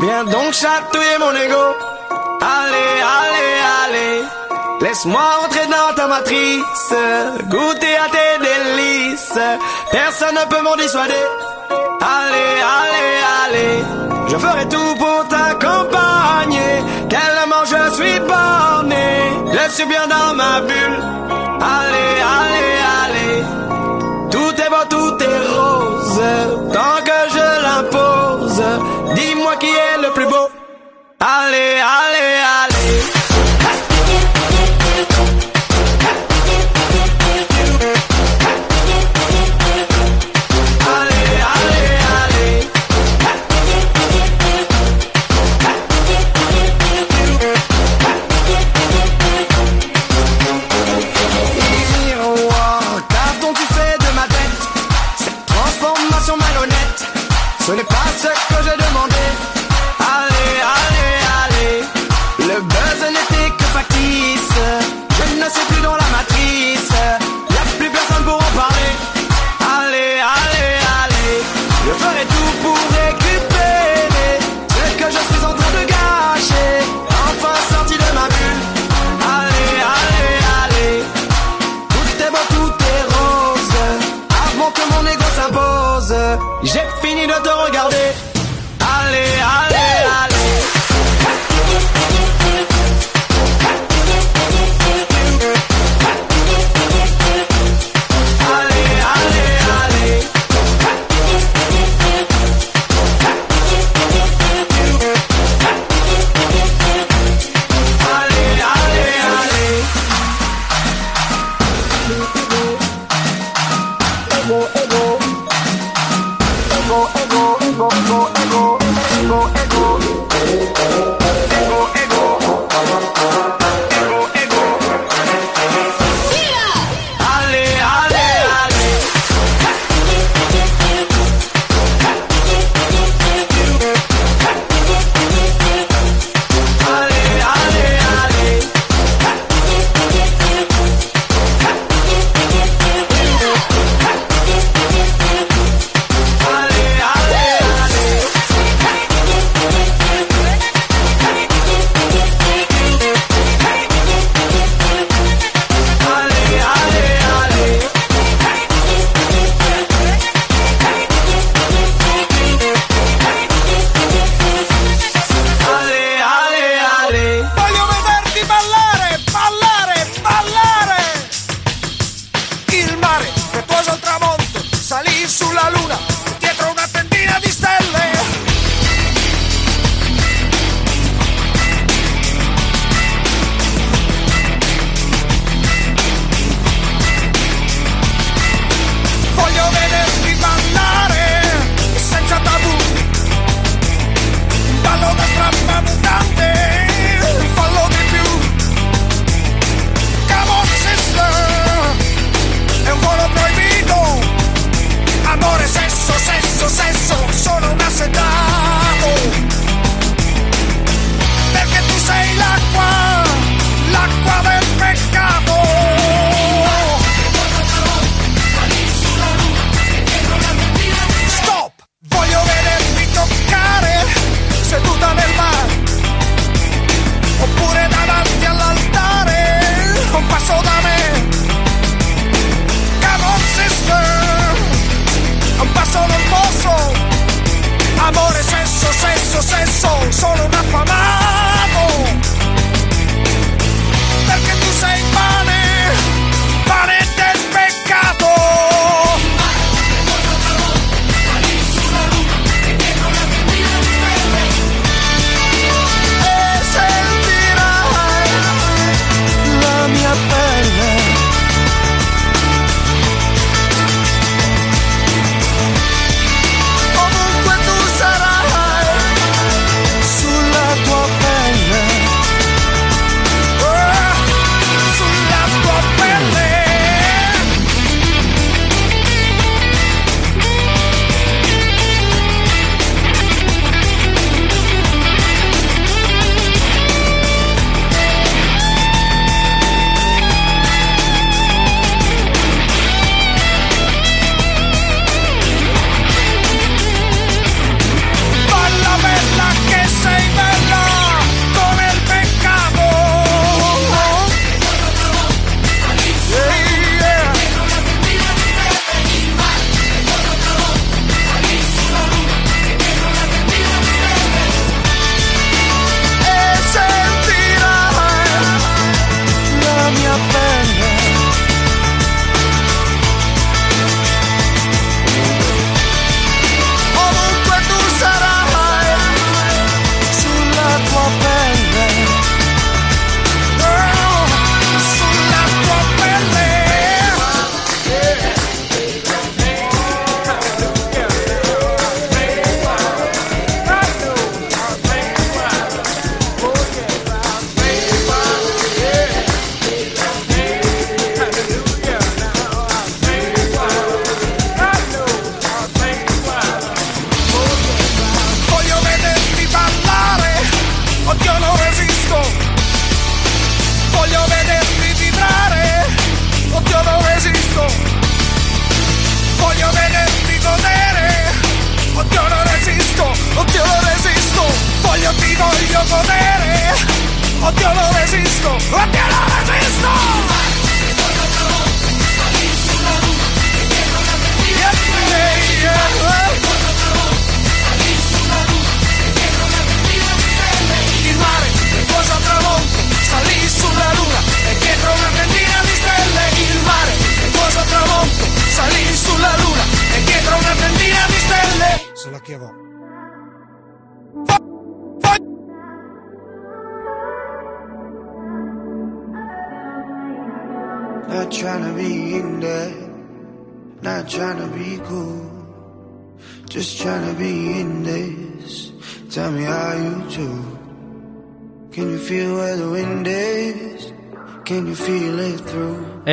Viens 0.00 0.24
donc 0.24 0.52
chatouiller 0.52 1.18
mon 1.18 1.34
ego. 1.34 1.64
Allez, 2.40 2.92
allez, 3.18 3.56
allez. 3.84 4.24
Laisse-moi 4.80 5.22
entrer 5.44 5.66
dans 5.66 5.94
ta 5.94 6.06
matrice, 6.06 6.94
goûter 7.44 7.96
à 7.96 8.08
tes 8.14 8.34
délices. 8.46 9.38
Personne 9.90 10.34
ne 10.34 10.44
peut 10.50 10.62
m'en 10.62 10.76
dissuader. 10.76 11.26
Allez, 12.00 12.52
allez, 12.78 13.14
allez. 13.44 13.84
Je 14.28 14.36
ferai 14.36 14.68
tout 14.68 14.94
pour 14.98 15.26
t'accompagner. 15.28 16.72
Tellement 17.08 17.64
je 17.64 17.94
suis 17.94 18.20
borné. 18.20 19.08
Je 19.54 19.72
suis 19.72 19.86
bien 19.86 20.06
dans 20.08 20.34
ma 20.34 20.60
bulle. 20.60 20.98
Allez, 21.78 22.12
allez, 22.36 22.74
allez. 23.02 23.36
Tout 24.30 24.54
est 24.60 24.70
beau, 24.70 24.84
tout 24.90 25.16
est 25.22 25.40
rose. 25.54 26.20
Tant 26.72 26.98
que 27.02 27.15
Ale, 31.18 31.80
ale, 31.82 32.42
ale. 32.42 32.45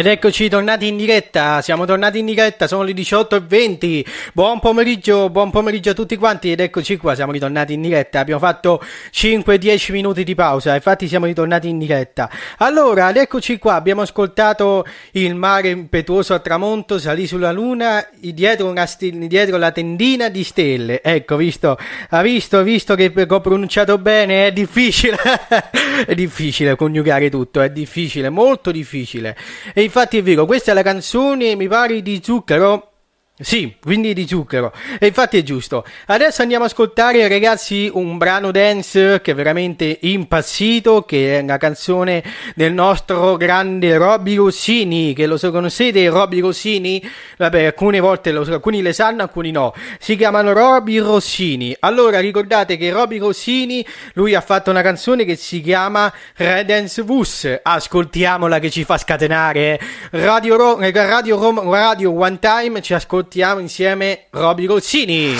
Ed 0.04 0.10
eccoci 0.10 0.50
tornati 0.50 0.86
in 0.86 0.98
diretta, 0.98 1.62
siamo 1.62 1.86
tornati 1.86 2.20
in 2.20 2.26
diretta, 2.26 2.68
sono 2.68 2.84
le 2.84 2.92
18.20, 2.92 4.06
buon 4.34 4.60
pomeriggio, 4.60 5.30
buon 5.30 5.50
pomeriggio 5.50 5.92
a 5.92 5.94
tutti 5.94 6.18
quanti 6.18 6.52
ed 6.52 6.60
eccoci 6.60 6.98
qua, 6.98 7.16
siamo 7.16 7.32
ritornati 7.32 7.72
in 7.72 7.82
diretta, 7.82 8.20
abbiamo 8.20 8.42
fatto 8.42 8.84
5-10 9.14 9.94
minuti 9.94 10.26
di 10.26 10.36
pausa, 10.36 10.76
infatti 10.76 11.08
siamo 11.08 11.26
ritornati 11.26 11.70
in 11.70 11.78
diretta. 11.78 12.30
Allora, 12.58 13.12
ed 13.12 13.16
eccoci 13.16 13.58
qua, 13.60 13.76
abbiamo 13.76 14.02
ascoltato 14.02 14.86
il 15.12 15.36
mare 15.36 15.70
impetuoso 15.70 16.34
a 16.34 16.40
tramonto, 16.40 17.00
salì 17.00 17.26
sulla 17.26 17.54
luna, 17.54 18.06
dietro, 18.20 18.74
sti- 18.86 19.26
dietro 19.30 19.56
la 19.56 19.72
tendina 19.72 20.28
di 20.28 20.44
stelle, 20.44 21.02
ecco, 21.02 21.38
visto, 21.38 21.78
ha 22.10 22.22
visto, 22.22 22.62
visto 22.62 22.96
che 22.96 23.10
ho 23.26 23.40
pronunciato 23.40 23.98
bene, 23.98 24.48
è 24.48 24.52
difficile, 24.52 25.16
è 26.06 26.14
difficile 26.14 26.76
coniugare 26.76 27.30
tutto, 27.30 27.62
è 27.62 27.70
difficile, 27.70 28.28
molto 28.28 28.70
difficile. 28.70 29.38
E 29.74 29.92
infatti 29.94 30.18
è 30.18 30.24
vero, 30.24 30.48
questa 30.48 30.72
è 30.72 30.74
la 30.74 30.82
canzone, 30.82 31.56
mi 31.56 31.68
pare, 31.68 32.02
di 32.02 32.20
Zucchero. 32.24 32.93
Sì, 33.36 33.76
quindi 33.82 34.14
di 34.14 34.28
zucchero. 34.28 34.72
E 35.00 35.08
infatti 35.08 35.40
è 35.40 35.44
giusto. 35.44 35.84
Adesso 36.06 36.44
andiamo 36.44 36.66
a 36.66 36.68
ascoltare, 36.68 37.28
ragazzi, 37.28 37.90
un 37.92 38.20
brano 38.20 38.52
dance 38.52 39.22
che 39.22 39.32
è 39.32 39.34
veramente 39.34 39.98
impazzito, 40.02 41.02
che 41.02 41.40
è 41.40 41.42
una 41.42 41.58
canzone 41.58 42.24
del 42.56 42.74
nostro 42.74 43.36
grande 43.36 43.98
Robby 43.98 44.36
Rossini, 44.36 45.14
che 45.16 45.26
lo 45.26 45.38
so 45.38 45.50
conoscete, 45.50 46.08
Robby 46.10 46.42
Rossini? 46.42 47.04
Vabbè, 47.38 47.66
alcune 47.66 48.00
volte 48.00 48.32
lo 48.32 48.44
so, 48.46 48.54
alcuni 48.54 48.84
le 48.84 48.94
sanno, 48.94 49.24
alcuni 49.24 49.50
no. 49.50 49.74
Si 49.98 50.16
chiamano 50.16 50.54
Robby 50.54 51.00
Rossini. 51.00 51.76
Allora, 51.80 52.20
ricordate 52.20 52.78
che 52.78 52.92
Robby 52.92 53.18
Rossini, 53.18 53.84
lui 54.14 54.36
ha 54.36 54.42
fatto 54.42 54.70
una 54.70 54.84
canzone 54.84 55.26
che 55.26 55.36
si 55.36 55.60
chiama 55.60 56.14
Redance 56.36 57.02
Vus. 57.02 57.50
Ascoltiamola 57.64 58.60
che 58.60 58.70
ci 58.70 58.84
fa 58.84 59.00
scatenare. 59.00 59.80
eh. 59.80 59.80
Radio, 60.22 60.56
Ro- 60.56 60.80
eh, 60.80 60.92
Radio, 60.92 61.40
Rom- 61.40 61.68
Radio 61.68 62.14
One 62.16 62.38
Time, 62.40 62.80
ci 62.82 62.94
ascoltiamo 63.24 63.62
insieme 63.62 64.26
Robby 64.32 64.66
Rossini. 64.66 65.34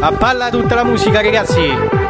A 0.00 0.12
palla 0.12 0.50
tutta 0.50 0.74
la 0.74 0.84
musica, 0.84 1.22
ragazzi. 1.22 2.03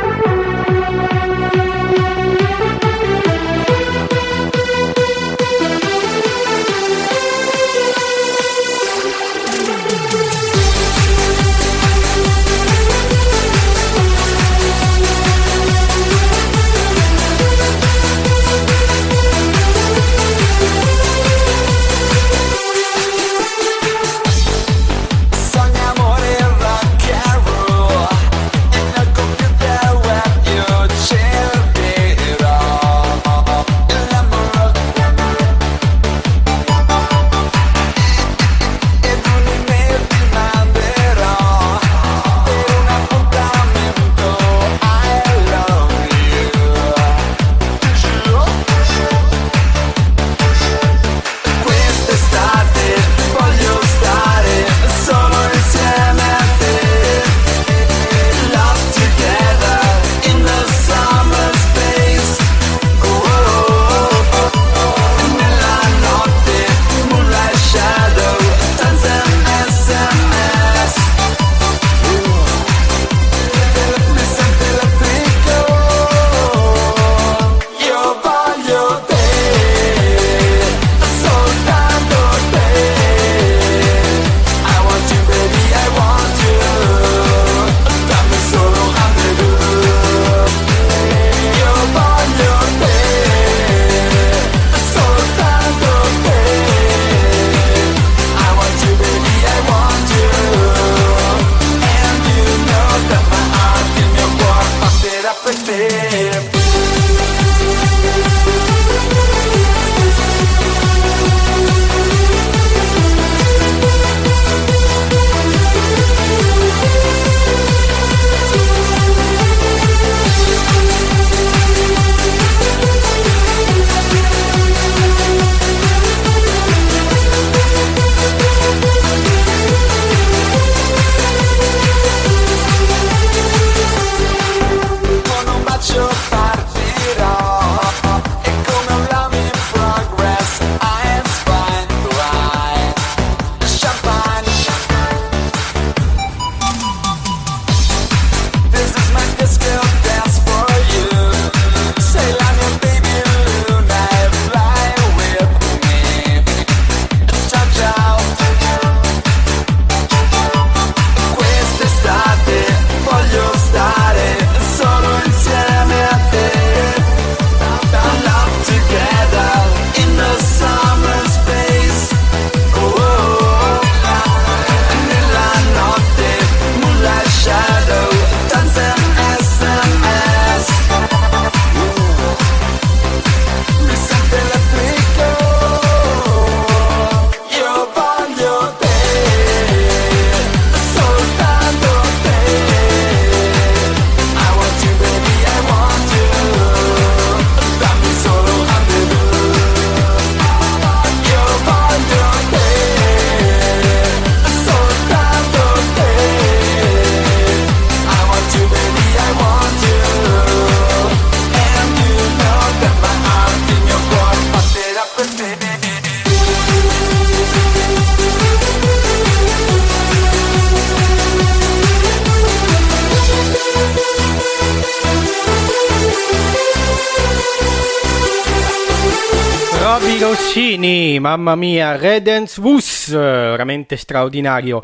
Rossini, 231.54 231.56
mamma 231.56 231.56
mia, 231.56 231.96
Redens 231.96 232.58
Wus, 233.04 233.10
veramente 233.12 233.96
straordinario. 233.96 234.82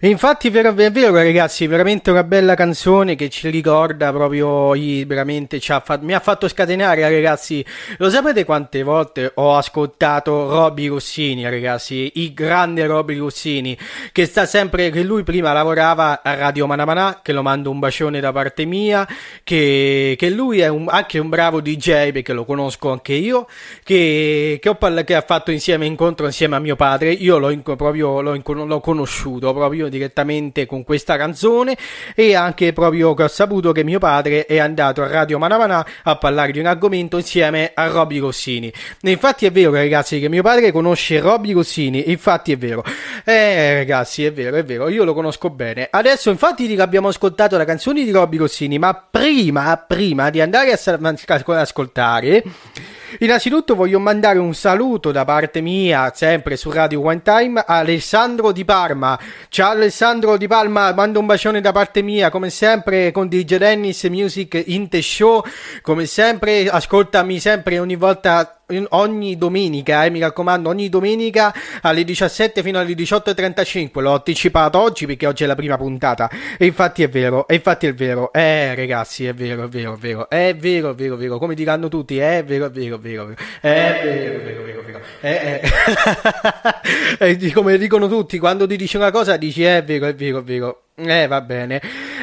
E 0.00 0.08
infatti 0.08 0.48
è 0.48 0.50
vero, 0.50 0.74
è 0.74 0.90
vero 0.90 1.14
ragazzi, 1.14 1.66
veramente 1.66 2.10
una 2.10 2.24
bella 2.24 2.54
canzone 2.54 3.14
che 3.14 3.28
ci 3.28 3.48
ricorda 3.50 4.12
proprio, 4.12 4.70
veramente 5.06 5.60
ha 5.68 5.80
fa- 5.80 5.98
mi 6.00 6.14
ha 6.14 6.20
fatto 6.20 6.48
scatenare 6.48 7.02
ragazzi. 7.02 7.64
Lo 7.98 8.10
sapete 8.10 8.44
quante 8.44 8.82
volte 8.82 9.30
ho 9.34 9.56
ascoltato 9.56 10.48
Robby 10.48 10.88
Rossini 10.88 11.44
ragazzi, 11.44 12.12
il 12.16 12.32
grande 12.32 12.86
Robby 12.86 13.18
Rossini, 13.18 13.76
che 14.12 14.26
sta 14.26 14.46
sempre, 14.46 14.90
che 14.90 15.02
lui 15.02 15.22
prima 15.22 15.52
lavorava 15.52 16.22
a 16.22 16.34
Radio 16.34 16.66
Manamanà, 16.66 17.20
che 17.22 17.32
lo 17.32 17.42
mando 17.42 17.70
un 17.70 17.78
bacione 17.78 18.20
da 18.20 18.32
parte 18.32 18.64
mia, 18.64 19.06
che, 19.44 20.14
che 20.18 20.30
lui 20.30 20.60
è 20.60 20.68
un- 20.68 20.88
anche 20.88 21.18
un 21.18 21.28
bravo 21.28 21.60
DJ 21.60 22.12
perché 22.12 22.32
lo 22.32 22.44
conosco 22.44 22.90
anche 22.90 23.12
io, 23.12 23.46
che, 23.82 24.58
che, 24.60 24.68
ho 24.68 24.78
che 25.04 25.14
ha 25.14 25.20
fatto 25.20 25.50
insieme 25.50 25.86
incontro 25.86 26.26
insieme 26.26 26.56
a 26.56 26.58
mio 26.58 26.76
padre. 26.76 27.12
Io 27.12 27.38
l'ho, 27.38 27.50
inco- 27.50 27.59
proprio, 27.62 28.20
l'ho, 28.20 28.40
l'ho 28.42 28.80
conosciuto 28.80 29.52
proprio 29.52 29.88
direttamente 29.88 30.66
con 30.66 30.84
questa 30.84 31.16
canzone 31.16 31.76
e 32.14 32.34
anche 32.34 32.72
proprio 32.72 33.14
che 33.14 33.24
ho 33.24 33.28
saputo 33.28 33.72
che 33.72 33.84
mio 33.84 33.98
padre 33.98 34.46
è 34.46 34.58
andato 34.58 35.02
a 35.02 35.08
Radio 35.08 35.38
Manamanà 35.38 35.86
a 36.02 36.16
parlare 36.16 36.52
di 36.52 36.58
un 36.58 36.66
argomento 36.66 37.16
insieme 37.16 37.72
a 37.74 37.86
Robby 37.86 38.18
Rossini. 38.18 38.72
E 39.00 39.10
infatti 39.10 39.46
è 39.46 39.50
vero 39.50 39.72
ragazzi 39.72 40.20
che 40.20 40.28
mio 40.28 40.42
padre 40.42 40.72
conosce 40.72 41.20
Robby 41.20 41.52
Rossini, 41.52 42.10
infatti 42.10 42.52
è 42.52 42.56
vero. 42.56 42.84
Eh 43.24 43.74
ragazzi 43.74 44.24
è 44.24 44.32
vero, 44.32 44.56
è 44.56 44.64
vero, 44.64 44.88
io 44.88 45.04
lo 45.04 45.14
conosco 45.14 45.50
bene. 45.50 45.88
Adesso 45.90 46.30
infatti 46.30 46.66
dico, 46.66 46.82
abbiamo 46.82 47.08
ascoltato 47.08 47.56
la 47.56 47.64
canzone 47.64 48.04
di 48.04 48.10
Robby 48.10 48.36
Rossini, 48.36 48.78
ma 48.78 48.94
prima, 48.94 49.76
prima 49.86 50.30
di 50.30 50.40
andare 50.40 50.72
a 50.72 50.78
ad 50.80 51.58
ascoltare... 51.58 52.44
Innanzitutto 53.18 53.74
voglio 53.74 53.98
mandare 53.98 54.38
un 54.38 54.54
saluto 54.54 55.10
da 55.10 55.24
parte 55.24 55.60
mia, 55.60 56.12
sempre 56.14 56.56
su 56.56 56.70
Radio 56.70 57.02
One 57.02 57.22
Time, 57.22 57.58
a 57.60 57.78
Alessandro 57.78 58.52
Di 58.52 58.64
Parma. 58.64 59.18
Ciao 59.48 59.72
Alessandro 59.72 60.36
Di 60.36 60.46
Parma, 60.46 60.94
mando 60.94 61.18
un 61.18 61.26
bacione 61.26 61.60
da 61.60 61.72
parte 61.72 62.02
mia, 62.02 62.30
come 62.30 62.50
sempre 62.50 63.10
con 63.10 63.28
DJ 63.28 63.56
Dennis 63.56 64.04
Music 64.04 64.62
in 64.66 64.88
the 64.88 65.02
Show, 65.02 65.42
come 65.82 66.06
sempre 66.06 66.68
ascoltami 66.68 67.40
sempre 67.40 67.80
ogni 67.80 67.96
volta 67.96 68.59
ogni 68.90 69.36
domenica, 69.36 70.04
eh, 70.04 70.10
mi 70.10 70.20
raccomando, 70.20 70.68
ogni 70.68 70.88
domenica 70.88 71.52
alle 71.82 72.04
17 72.04 72.62
fino 72.62 72.78
alle 72.78 72.92
18.35. 72.94 74.00
L'ho 74.00 74.14
anticipato 74.14 74.78
oggi 74.80 75.06
perché 75.06 75.26
oggi 75.26 75.44
è 75.44 75.46
la 75.46 75.54
prima 75.54 75.76
puntata. 75.76 76.30
E 76.58 76.66
infatti 76.66 77.02
è 77.02 77.08
vero, 77.08 77.46
e 77.46 77.54
infatti 77.54 77.86
è 77.86 77.94
vero. 77.94 78.32
Eh, 78.32 78.74
ragazzi, 78.74 79.26
è 79.26 79.34
vero, 79.34 79.64
è 79.64 79.68
vero, 79.68 79.94
è 79.94 79.96
vero. 79.96 80.28
È 80.28 80.56
vero, 80.56 80.90
è 80.90 80.94
vero, 80.94 81.14
è 81.14 81.18
vero. 81.18 81.38
Come 81.38 81.54
diranno 81.54 81.88
tutti, 81.88 82.18
è 82.18 82.42
vero, 82.44 82.66
è 82.66 82.70
vero, 82.70 82.96
è 82.96 82.98
vero. 82.98 83.22
è 83.22 83.26
vero. 83.26 83.34
È 83.60 84.00
vero, 84.02 84.62
è 84.62 84.64
vero, 84.64 84.79
vero. 85.00 85.04
Eh, 85.20 85.60
eh. 85.62 85.70
E 87.30 87.36
di- 87.36 87.52
come 87.52 87.76
dicono 87.78 88.08
tutti, 88.08 88.38
quando 88.38 88.66
ti 88.66 88.76
dici 88.76 88.96
una 88.96 89.10
cosa 89.10 89.36
dici 89.36 89.62
è 89.62 89.82
vero, 89.84 90.06
è 90.06 90.14
vero, 90.14 90.38
è 90.38 90.42
vero. 90.42 90.82
Eh, 90.96 91.26
va 91.26 91.40
bene. 91.40 91.80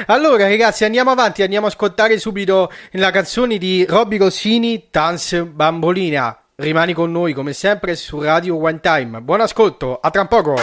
Allora, 0.07 0.47
ragazzi, 0.47 0.85
andiamo 0.85 1.11
avanti, 1.11 1.43
andiamo 1.43 1.65
a 1.65 1.69
ascoltare 1.69 2.17
subito 2.19 2.71
la 2.91 3.11
canzone 3.11 3.57
di 3.57 3.85
Robby 3.87 4.17
Rossini, 4.17 4.87
Dance 4.89 5.43
Bambolina. 5.43 6.39
Rimani 6.55 6.93
con 6.93 7.11
noi 7.11 7.33
come 7.33 7.53
sempre 7.53 7.95
su 7.95 8.19
Radio 8.21 8.59
One 8.59 8.79
Time. 8.79 9.21
Buon 9.21 9.41
ascolto, 9.41 9.99
a 9.99 10.09
tra 10.09 10.25
poco. 10.25 10.55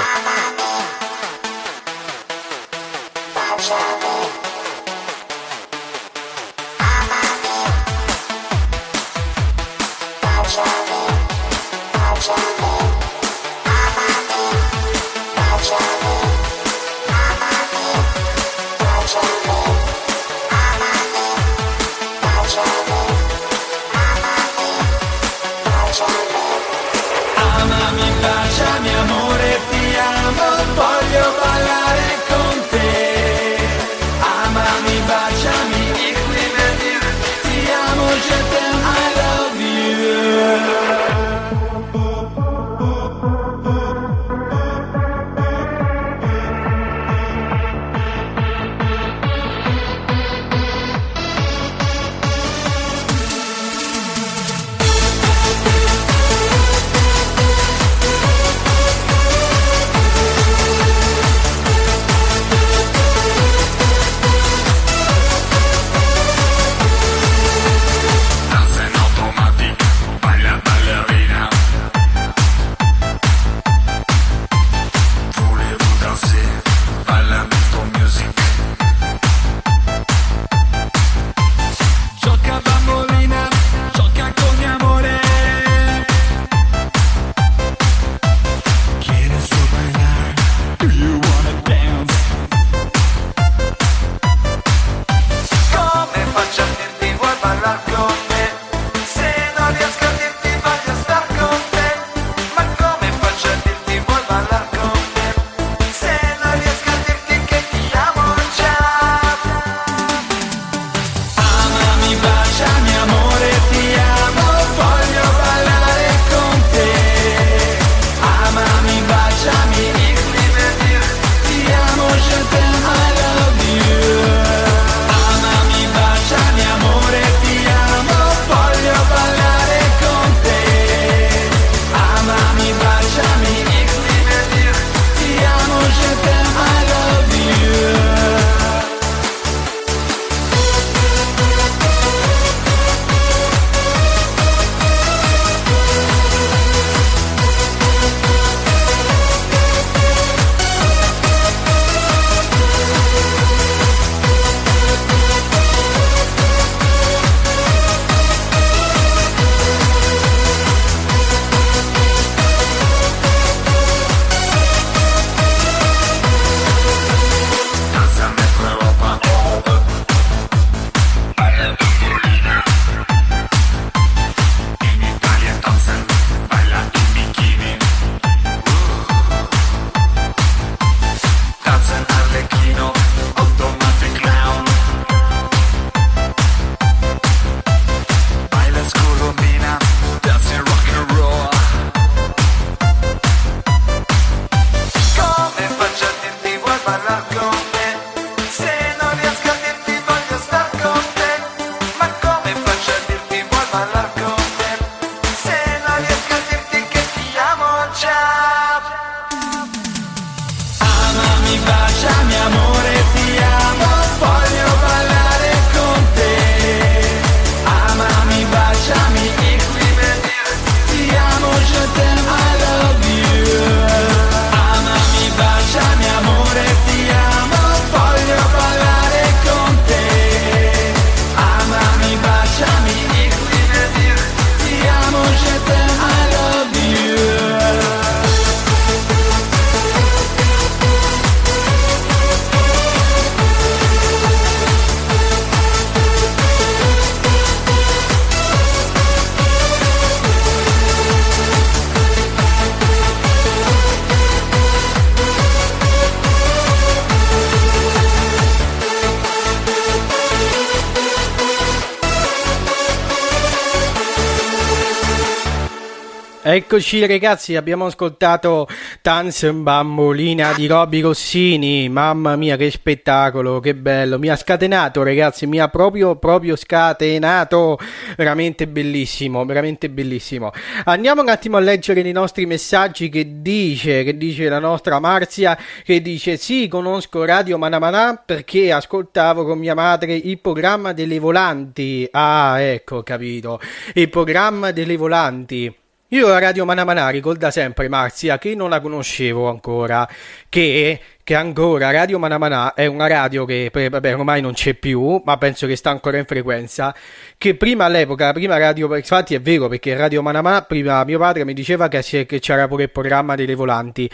Eccoci 266.74 267.06
ragazzi, 267.06 267.54
abbiamo 267.54 267.86
ascoltato 267.86 268.66
Tanz 269.00 269.48
Bambolina 269.48 270.52
di 270.54 270.66
Robby 270.66 271.02
Rossini, 271.02 271.88
mamma 271.88 272.34
mia 272.34 272.56
che 272.56 272.68
spettacolo, 272.68 273.60
che 273.60 273.76
bello, 273.76 274.18
mi 274.18 274.28
ha 274.28 274.34
scatenato 274.34 275.04
ragazzi, 275.04 275.46
mi 275.46 275.60
ha 275.60 275.68
proprio 275.68 276.16
proprio 276.16 276.56
scatenato, 276.56 277.78
veramente 278.16 278.66
bellissimo, 278.66 279.44
veramente 279.44 279.88
bellissimo. 279.88 280.50
Andiamo 280.86 281.22
un 281.22 281.28
attimo 281.28 281.58
a 281.58 281.60
leggere 281.60 282.00
i 282.00 282.10
nostri 282.10 282.44
messaggi. 282.44 283.08
Che 283.08 283.40
dice, 283.40 284.02
che 284.02 284.16
dice 284.16 284.48
la 284.48 284.58
nostra 284.58 284.98
Marzia, 284.98 285.56
che 285.84 286.02
dice 286.02 286.36
sì 286.36 286.66
conosco 286.66 287.24
Radio 287.24 287.56
Manamanà 287.56 288.16
perché 288.16 288.72
ascoltavo 288.72 289.44
con 289.44 289.60
mia 289.60 289.76
madre 289.76 290.16
il 290.16 290.40
programma 290.40 290.92
delle 290.92 291.20
volanti, 291.20 292.08
ah 292.10 292.58
ecco 292.58 293.04
capito, 293.04 293.60
il 293.94 294.08
programma 294.08 294.72
delle 294.72 294.96
volanti. 294.96 295.82
Io 296.14 296.28
la 296.28 296.38
Radio 296.38 296.64
Manamana 296.64 297.08
ricorda 297.08 297.50
sempre 297.50 297.88
Marzia 297.88 298.38
che 298.38 298.54
non 298.54 298.70
la 298.70 298.80
conoscevo 298.80 299.48
ancora, 299.48 300.08
che, 300.48 301.00
che 301.24 301.34
ancora 301.34 301.90
Radio 301.90 302.18
Manamana 302.18 302.74
è 302.74 302.84
una 302.84 303.06
radio 303.06 303.46
che 303.46 303.70
beh, 303.72 303.88
vabbè, 303.88 304.14
ormai 304.14 304.42
non 304.42 304.52
c'è 304.52 304.74
più, 304.74 305.22
ma 305.24 305.38
penso 305.38 305.66
che 305.66 305.74
sta 305.74 305.88
ancora 305.88 306.18
in 306.18 306.26
frequenza, 306.26 306.94
che 307.38 307.54
prima 307.54 307.86
all'epoca, 307.86 308.30
prima 308.34 308.58
radio, 308.58 308.94
infatti 308.94 309.34
è 309.34 309.40
vero 309.40 309.68
perché 309.68 309.96
Radio 309.96 310.20
Manamana, 310.20 310.60
prima 310.62 311.02
mio 311.04 311.18
padre 311.18 311.46
mi 311.46 311.54
diceva 311.54 311.88
che, 311.88 312.02
che 312.02 312.38
c'era 312.40 312.68
pure 312.68 312.84
il 312.84 312.90
programma 312.90 313.36
delle 313.36 313.54
volanti, 313.54 314.08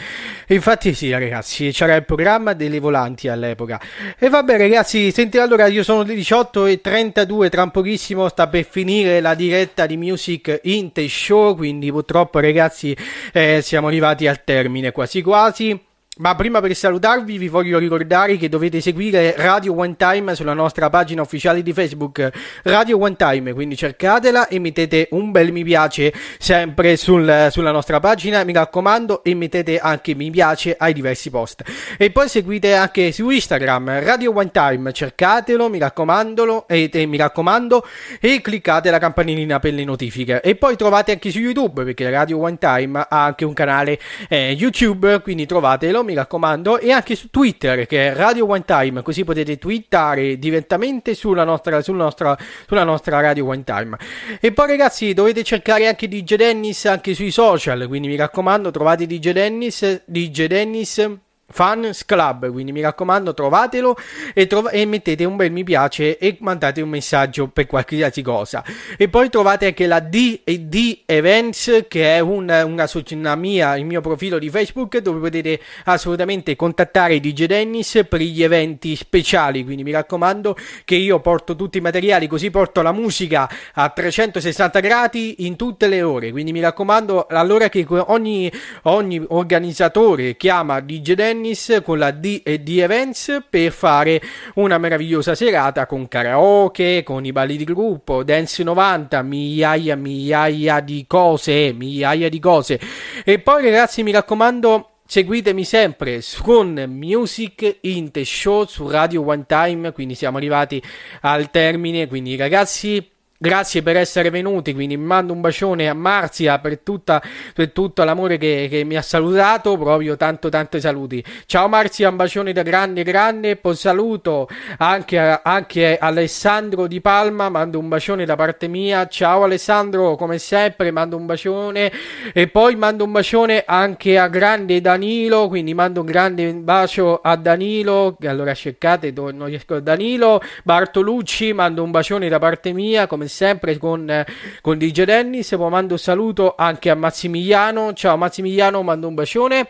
e 0.47 0.55
infatti 0.55 0.93
sì 0.93 1.11
ragazzi, 1.11 1.71
c'era 1.71 1.95
il 1.95 2.05
programma 2.05 2.53
delle 2.53 2.79
volanti 2.79 3.27
all'epoca. 3.27 3.81
E 4.17 4.29
vabbè 4.29 4.57
ragazzi, 4.57 5.11
senti 5.11 5.37
allora 5.37 5.67
io 5.67 5.83
sono 5.83 6.03
le 6.03 6.15
18 6.15 6.65
e 6.65 6.79
32, 6.79 7.49
tra 7.49 7.67
pochissimo 7.67 8.29
sta 8.29 8.47
per 8.47 8.63
finire 8.63 9.19
la 9.19 9.35
diretta 9.35 9.85
di 9.85 9.97
Music 9.97 10.61
in 10.63 10.93
the 10.93 11.09
Show, 11.09 11.57
quindi 11.57 11.91
purtroppo 11.91 12.39
ragazzi 12.39 12.95
eh, 13.33 13.59
siamo 13.61 13.87
arrivati 13.87 14.27
al 14.27 14.45
termine 14.45 14.93
quasi 14.93 15.21
quasi. 15.21 15.89
Ma 16.21 16.35
prima 16.35 16.61
per 16.61 16.75
salutarvi 16.75 17.39
vi 17.39 17.47
voglio 17.47 17.79
ricordare 17.79 18.37
che 18.37 18.47
dovete 18.47 18.79
seguire 18.79 19.33
Radio 19.35 19.75
One 19.75 19.95
Time 19.97 20.35
sulla 20.35 20.53
nostra 20.53 20.87
pagina 20.87 21.23
ufficiale 21.23 21.63
di 21.63 21.73
Facebook 21.73 22.29
Radio 22.61 22.99
One 22.99 23.15
Time, 23.15 23.53
quindi 23.53 23.75
cercatela 23.75 24.47
e 24.47 24.59
mettete 24.59 25.07
un 25.13 25.31
bel 25.31 25.51
mi 25.51 25.63
piace 25.63 26.13
sempre 26.37 26.95
sul- 26.95 27.47
sulla 27.49 27.71
nostra 27.71 27.99
pagina, 27.99 28.43
mi 28.43 28.53
raccomando, 28.53 29.23
e 29.23 29.33
mettete 29.33 29.79
anche 29.79 30.13
mi 30.13 30.29
piace 30.29 30.75
ai 30.77 30.93
diversi 30.93 31.31
post. 31.31 31.63
E 31.97 32.11
poi 32.11 32.29
seguite 32.29 32.75
anche 32.75 33.11
su 33.11 33.27
Instagram 33.27 34.03
Radio 34.03 34.31
One 34.35 34.51
Time, 34.51 34.93
cercatelo, 34.93 35.69
mi 35.69 35.79
raccomando, 35.79 36.67
e, 36.67 36.87
e 36.93 37.05
mi 37.07 37.17
raccomando, 37.17 37.83
e 38.19 38.41
cliccate 38.41 38.91
la 38.91 38.99
campanellina 38.99 39.57
per 39.57 39.73
le 39.73 39.85
notifiche. 39.85 40.39
E 40.41 40.53
poi 40.53 40.75
trovate 40.75 41.13
anche 41.13 41.31
su 41.31 41.39
YouTube, 41.39 41.83
perché 41.83 42.07
Radio 42.11 42.37
One 42.41 42.59
Time 42.59 42.99
ha 43.09 43.25
anche 43.25 43.43
un 43.43 43.53
canale 43.53 43.99
eh, 44.29 44.51
YouTube, 44.51 45.19
quindi 45.21 45.47
trovatelo, 45.47 46.09
mi 46.11 46.17
raccomando, 46.17 46.77
e 46.79 46.91
anche 46.91 47.15
su 47.15 47.29
Twitter, 47.29 47.85
che 47.87 48.09
è 48.09 48.13
Radio 48.13 48.47
One 48.47 48.63
Time, 48.65 49.01
così 49.01 49.23
potete 49.23 49.57
twittare 49.57 50.37
direttamente 50.37 51.13
sulla 51.15 51.43
nostra, 51.43 51.81
sul 51.81 51.95
nostra, 51.95 52.37
sulla 52.67 52.83
nostra 52.83 53.19
Radio 53.19 53.47
One 53.47 53.63
Time. 53.63 53.97
E 54.39 54.51
poi 54.51 54.67
ragazzi, 54.67 55.13
dovete 55.13 55.43
cercare 55.43 55.87
anche 55.87 56.07
DJ 56.07 56.35
Dennis 56.35 56.85
anche 56.85 57.13
sui 57.13 57.31
social, 57.31 57.85
quindi 57.87 58.07
mi 58.07 58.15
raccomando, 58.15 58.71
trovate 58.71 59.07
DJ 59.07 59.31
Dennis, 59.31 60.03
DJ 60.05 60.45
Dennis 60.45 61.19
Fans 61.51 62.05
Club, 62.05 62.51
quindi 62.51 62.71
mi 62.71 62.81
raccomando 62.81 63.33
trovatelo 63.33 63.95
e, 64.33 64.47
trov- 64.47 64.69
e 64.71 64.85
mettete 64.85 65.23
un 65.25 65.35
bel 65.35 65.51
mi 65.51 65.63
piace 65.63 66.17
e 66.17 66.37
mandate 66.39 66.81
un 66.81 66.89
messaggio 66.89 67.47
per 67.47 67.67
qualsiasi 67.67 68.21
cosa. 68.21 68.63
E 68.97 69.09
poi 69.09 69.29
trovate 69.29 69.67
anche 69.67 69.87
la 69.87 69.99
D&D 69.99 71.01
Events 71.05 71.85
che 71.87 72.15
è 72.15 72.19
un- 72.19 72.49
una, 72.65 72.89
una 73.11 73.35
mia, 73.35 73.75
il 73.77 73.85
mio 73.85 74.01
profilo 74.01 74.39
di 74.39 74.49
Facebook 74.49 74.97
dove 74.99 75.19
potete 75.19 75.59
assolutamente 75.85 76.55
contattare 76.55 77.19
DJ 77.19 77.45
Dennis 77.45 78.05
per 78.07 78.21
gli 78.21 78.43
eventi 78.43 78.95
speciali, 78.95 79.63
quindi 79.63 79.83
mi 79.83 79.91
raccomando 79.91 80.55
che 80.85 80.95
io 80.95 81.19
porto 81.19 81.55
tutti 81.55 81.77
i 81.77 81.81
materiali 81.81 82.27
così 82.27 82.49
porto 82.49 82.81
la 82.81 82.91
musica 82.91 83.49
a 83.73 83.89
360 83.89 84.79
gradi 84.79 85.45
in 85.45 85.55
tutte 85.55 85.87
le 85.87 86.01
ore, 86.01 86.31
quindi 86.31 86.51
mi 86.51 86.59
raccomando 86.59 87.27
allora 87.27 87.69
che 87.69 87.85
ogni, 87.89 88.51
ogni 88.83 89.23
organizzatore 89.27 90.37
chiama 90.37 90.79
DJ 90.79 91.13
Dennis 91.13 91.40
con 91.83 91.97
la 91.97 92.11
D 92.11 92.41
e 92.43 92.59
D 92.59 92.77
Events 92.79 93.43
per 93.49 93.71
fare 93.71 94.21
una 94.55 94.77
meravigliosa 94.77 95.35
serata 95.35 95.85
con 95.85 96.07
karaoke, 96.07 97.03
con 97.03 97.25
i 97.25 97.31
balli 97.31 97.57
di 97.57 97.63
gruppo, 97.63 98.23
dance 98.23 98.63
90, 98.63 99.21
migliaia, 99.23 99.95
migliaia 99.95 100.79
di 100.79 101.05
cose, 101.07 101.73
migliaia 101.73 102.29
di 102.29 102.39
cose. 102.39 102.79
E 103.23 103.39
poi 103.39 103.63
ragazzi 103.63 104.03
mi 104.03 104.11
raccomando 104.11 104.91
Seguitemi 105.11 105.65
sempre 105.65 106.21
con 106.41 106.85
Music 106.87 107.79
in 107.81 108.11
the 108.11 108.23
Show 108.23 108.65
su 108.65 108.87
Radio 108.87 109.27
One 109.27 109.43
Time, 109.45 109.91
quindi 109.91 110.15
siamo 110.15 110.37
arrivati 110.37 110.81
al 111.19 111.51
termine, 111.51 112.07
quindi 112.07 112.37
ragazzi 112.37 113.10
Grazie 113.43 113.81
per 113.81 113.97
essere 113.97 114.29
venuti, 114.29 114.71
quindi 114.71 114.95
mando 114.97 115.33
un 115.33 115.41
bacione 115.41 115.89
a 115.89 115.95
Marzia 115.95 116.59
per, 116.59 116.77
tutta, 116.81 117.19
per 117.55 117.71
tutto 117.71 118.03
l'amore 118.03 118.37
che, 118.37 118.67
che 118.69 118.83
mi 118.83 118.95
ha 118.95 119.01
salutato, 119.01 119.79
proprio 119.79 120.15
tanto 120.15 120.47
tanto 120.49 120.79
saluti. 120.79 121.25
Ciao 121.47 121.67
Marzia, 121.67 122.09
un 122.09 122.17
bacione 122.17 122.53
da 122.53 122.61
grande 122.61 123.01
grande, 123.01 123.55
poi 123.55 123.75
saluto 123.75 124.47
anche, 124.77 125.17
anche 125.17 125.97
Alessandro 125.97 126.85
Di 126.85 127.01
Palma, 127.01 127.49
mando 127.49 127.79
un 127.79 127.87
bacione 127.87 128.25
da 128.25 128.35
parte 128.35 128.67
mia. 128.67 129.07
Ciao 129.07 129.41
Alessandro, 129.41 130.15
come 130.17 130.37
sempre 130.37 130.91
mando 130.91 131.17
un 131.17 131.25
bacione 131.25 131.91
e 132.33 132.47
poi 132.47 132.75
mando 132.75 133.05
un 133.05 133.11
bacione 133.11 133.63
anche 133.65 134.19
a 134.19 134.27
grande 134.27 134.81
Danilo, 134.81 135.47
quindi 135.47 135.73
mando 135.73 136.01
un 136.01 136.05
grande 136.05 136.53
bacio 136.53 137.19
a 137.23 137.35
Danilo, 137.37 138.15
allora 138.21 138.53
cercate 138.53 139.11
non 139.11 139.45
riesco 139.45 139.79
Danilo, 139.79 140.39
Bartolucci, 140.63 141.53
mando 141.53 141.81
un 141.81 141.89
bacione 141.89 142.29
da 142.29 142.37
parte 142.37 142.71
mia, 142.71 143.07
come 143.07 143.29
sempre 143.31 143.77
con, 143.77 144.09
eh, 144.09 144.25
con 144.61 144.77
DJ 144.77 145.03
Dennis, 145.03 145.51
mando 145.53 145.93
un 145.93 145.99
saluto 145.99 146.53
anche 146.55 146.89
a 146.89 146.95
Massimiliano, 146.95 147.93
ciao 147.93 148.17
Massimiliano, 148.17 148.83
mando 148.83 149.07
un 149.07 149.15
bacione. 149.15 149.67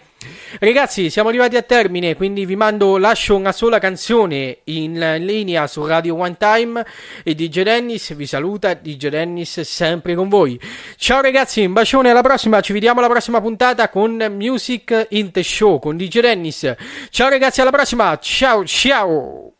Ragazzi, 0.60 1.10
siamo 1.10 1.30
arrivati 1.30 1.56
a 1.58 1.62
termine, 1.62 2.16
quindi 2.16 2.46
vi 2.46 2.56
mando, 2.56 2.98
lascio 2.98 3.36
una 3.36 3.52
sola 3.52 3.80
canzone 3.80 4.60
in 4.66 5.16
linea 5.20 5.66
su 5.66 5.86
Radio 5.86 6.16
One 6.16 6.36
Time 6.38 6.86
e 7.24 7.34
DJ 7.34 7.62
Dennis 7.62 8.14
vi 8.14 8.28
saluta, 8.28 8.74
DJ 8.74 9.08
Dennis 9.08 9.62
sempre 9.62 10.14
con 10.14 10.30
voi. 10.30 10.60
Ciao 10.98 11.22
ragazzi, 11.22 11.64
un 11.64 11.74
bacione, 11.74 12.12
alla 12.12 12.22
prossima, 12.22 12.62
ci 12.62 12.74
vediamo 12.74 13.00
alla 13.00 13.10
prossima 13.10 13.42
puntata 13.42 13.90
con 13.90 14.12
Music 14.32 15.08
in 15.10 15.32
the 15.32 15.44
Show 15.44 15.80
con 15.80 15.98
DJ 15.98 16.20
Dennis. 16.20 16.76
Ciao 17.10 17.30
ragazzi, 17.30 17.62
alla 17.62 17.72
prossima, 17.72 18.18
ciao 18.20 18.64
ciao! 18.66 19.54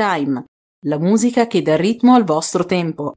Time, 0.00 0.42
la 0.86 0.98
musica 0.98 1.46
che 1.46 1.60
dà 1.60 1.76
ritmo 1.76 2.14
al 2.14 2.24
vostro 2.24 2.64
tempo. 2.64 3.16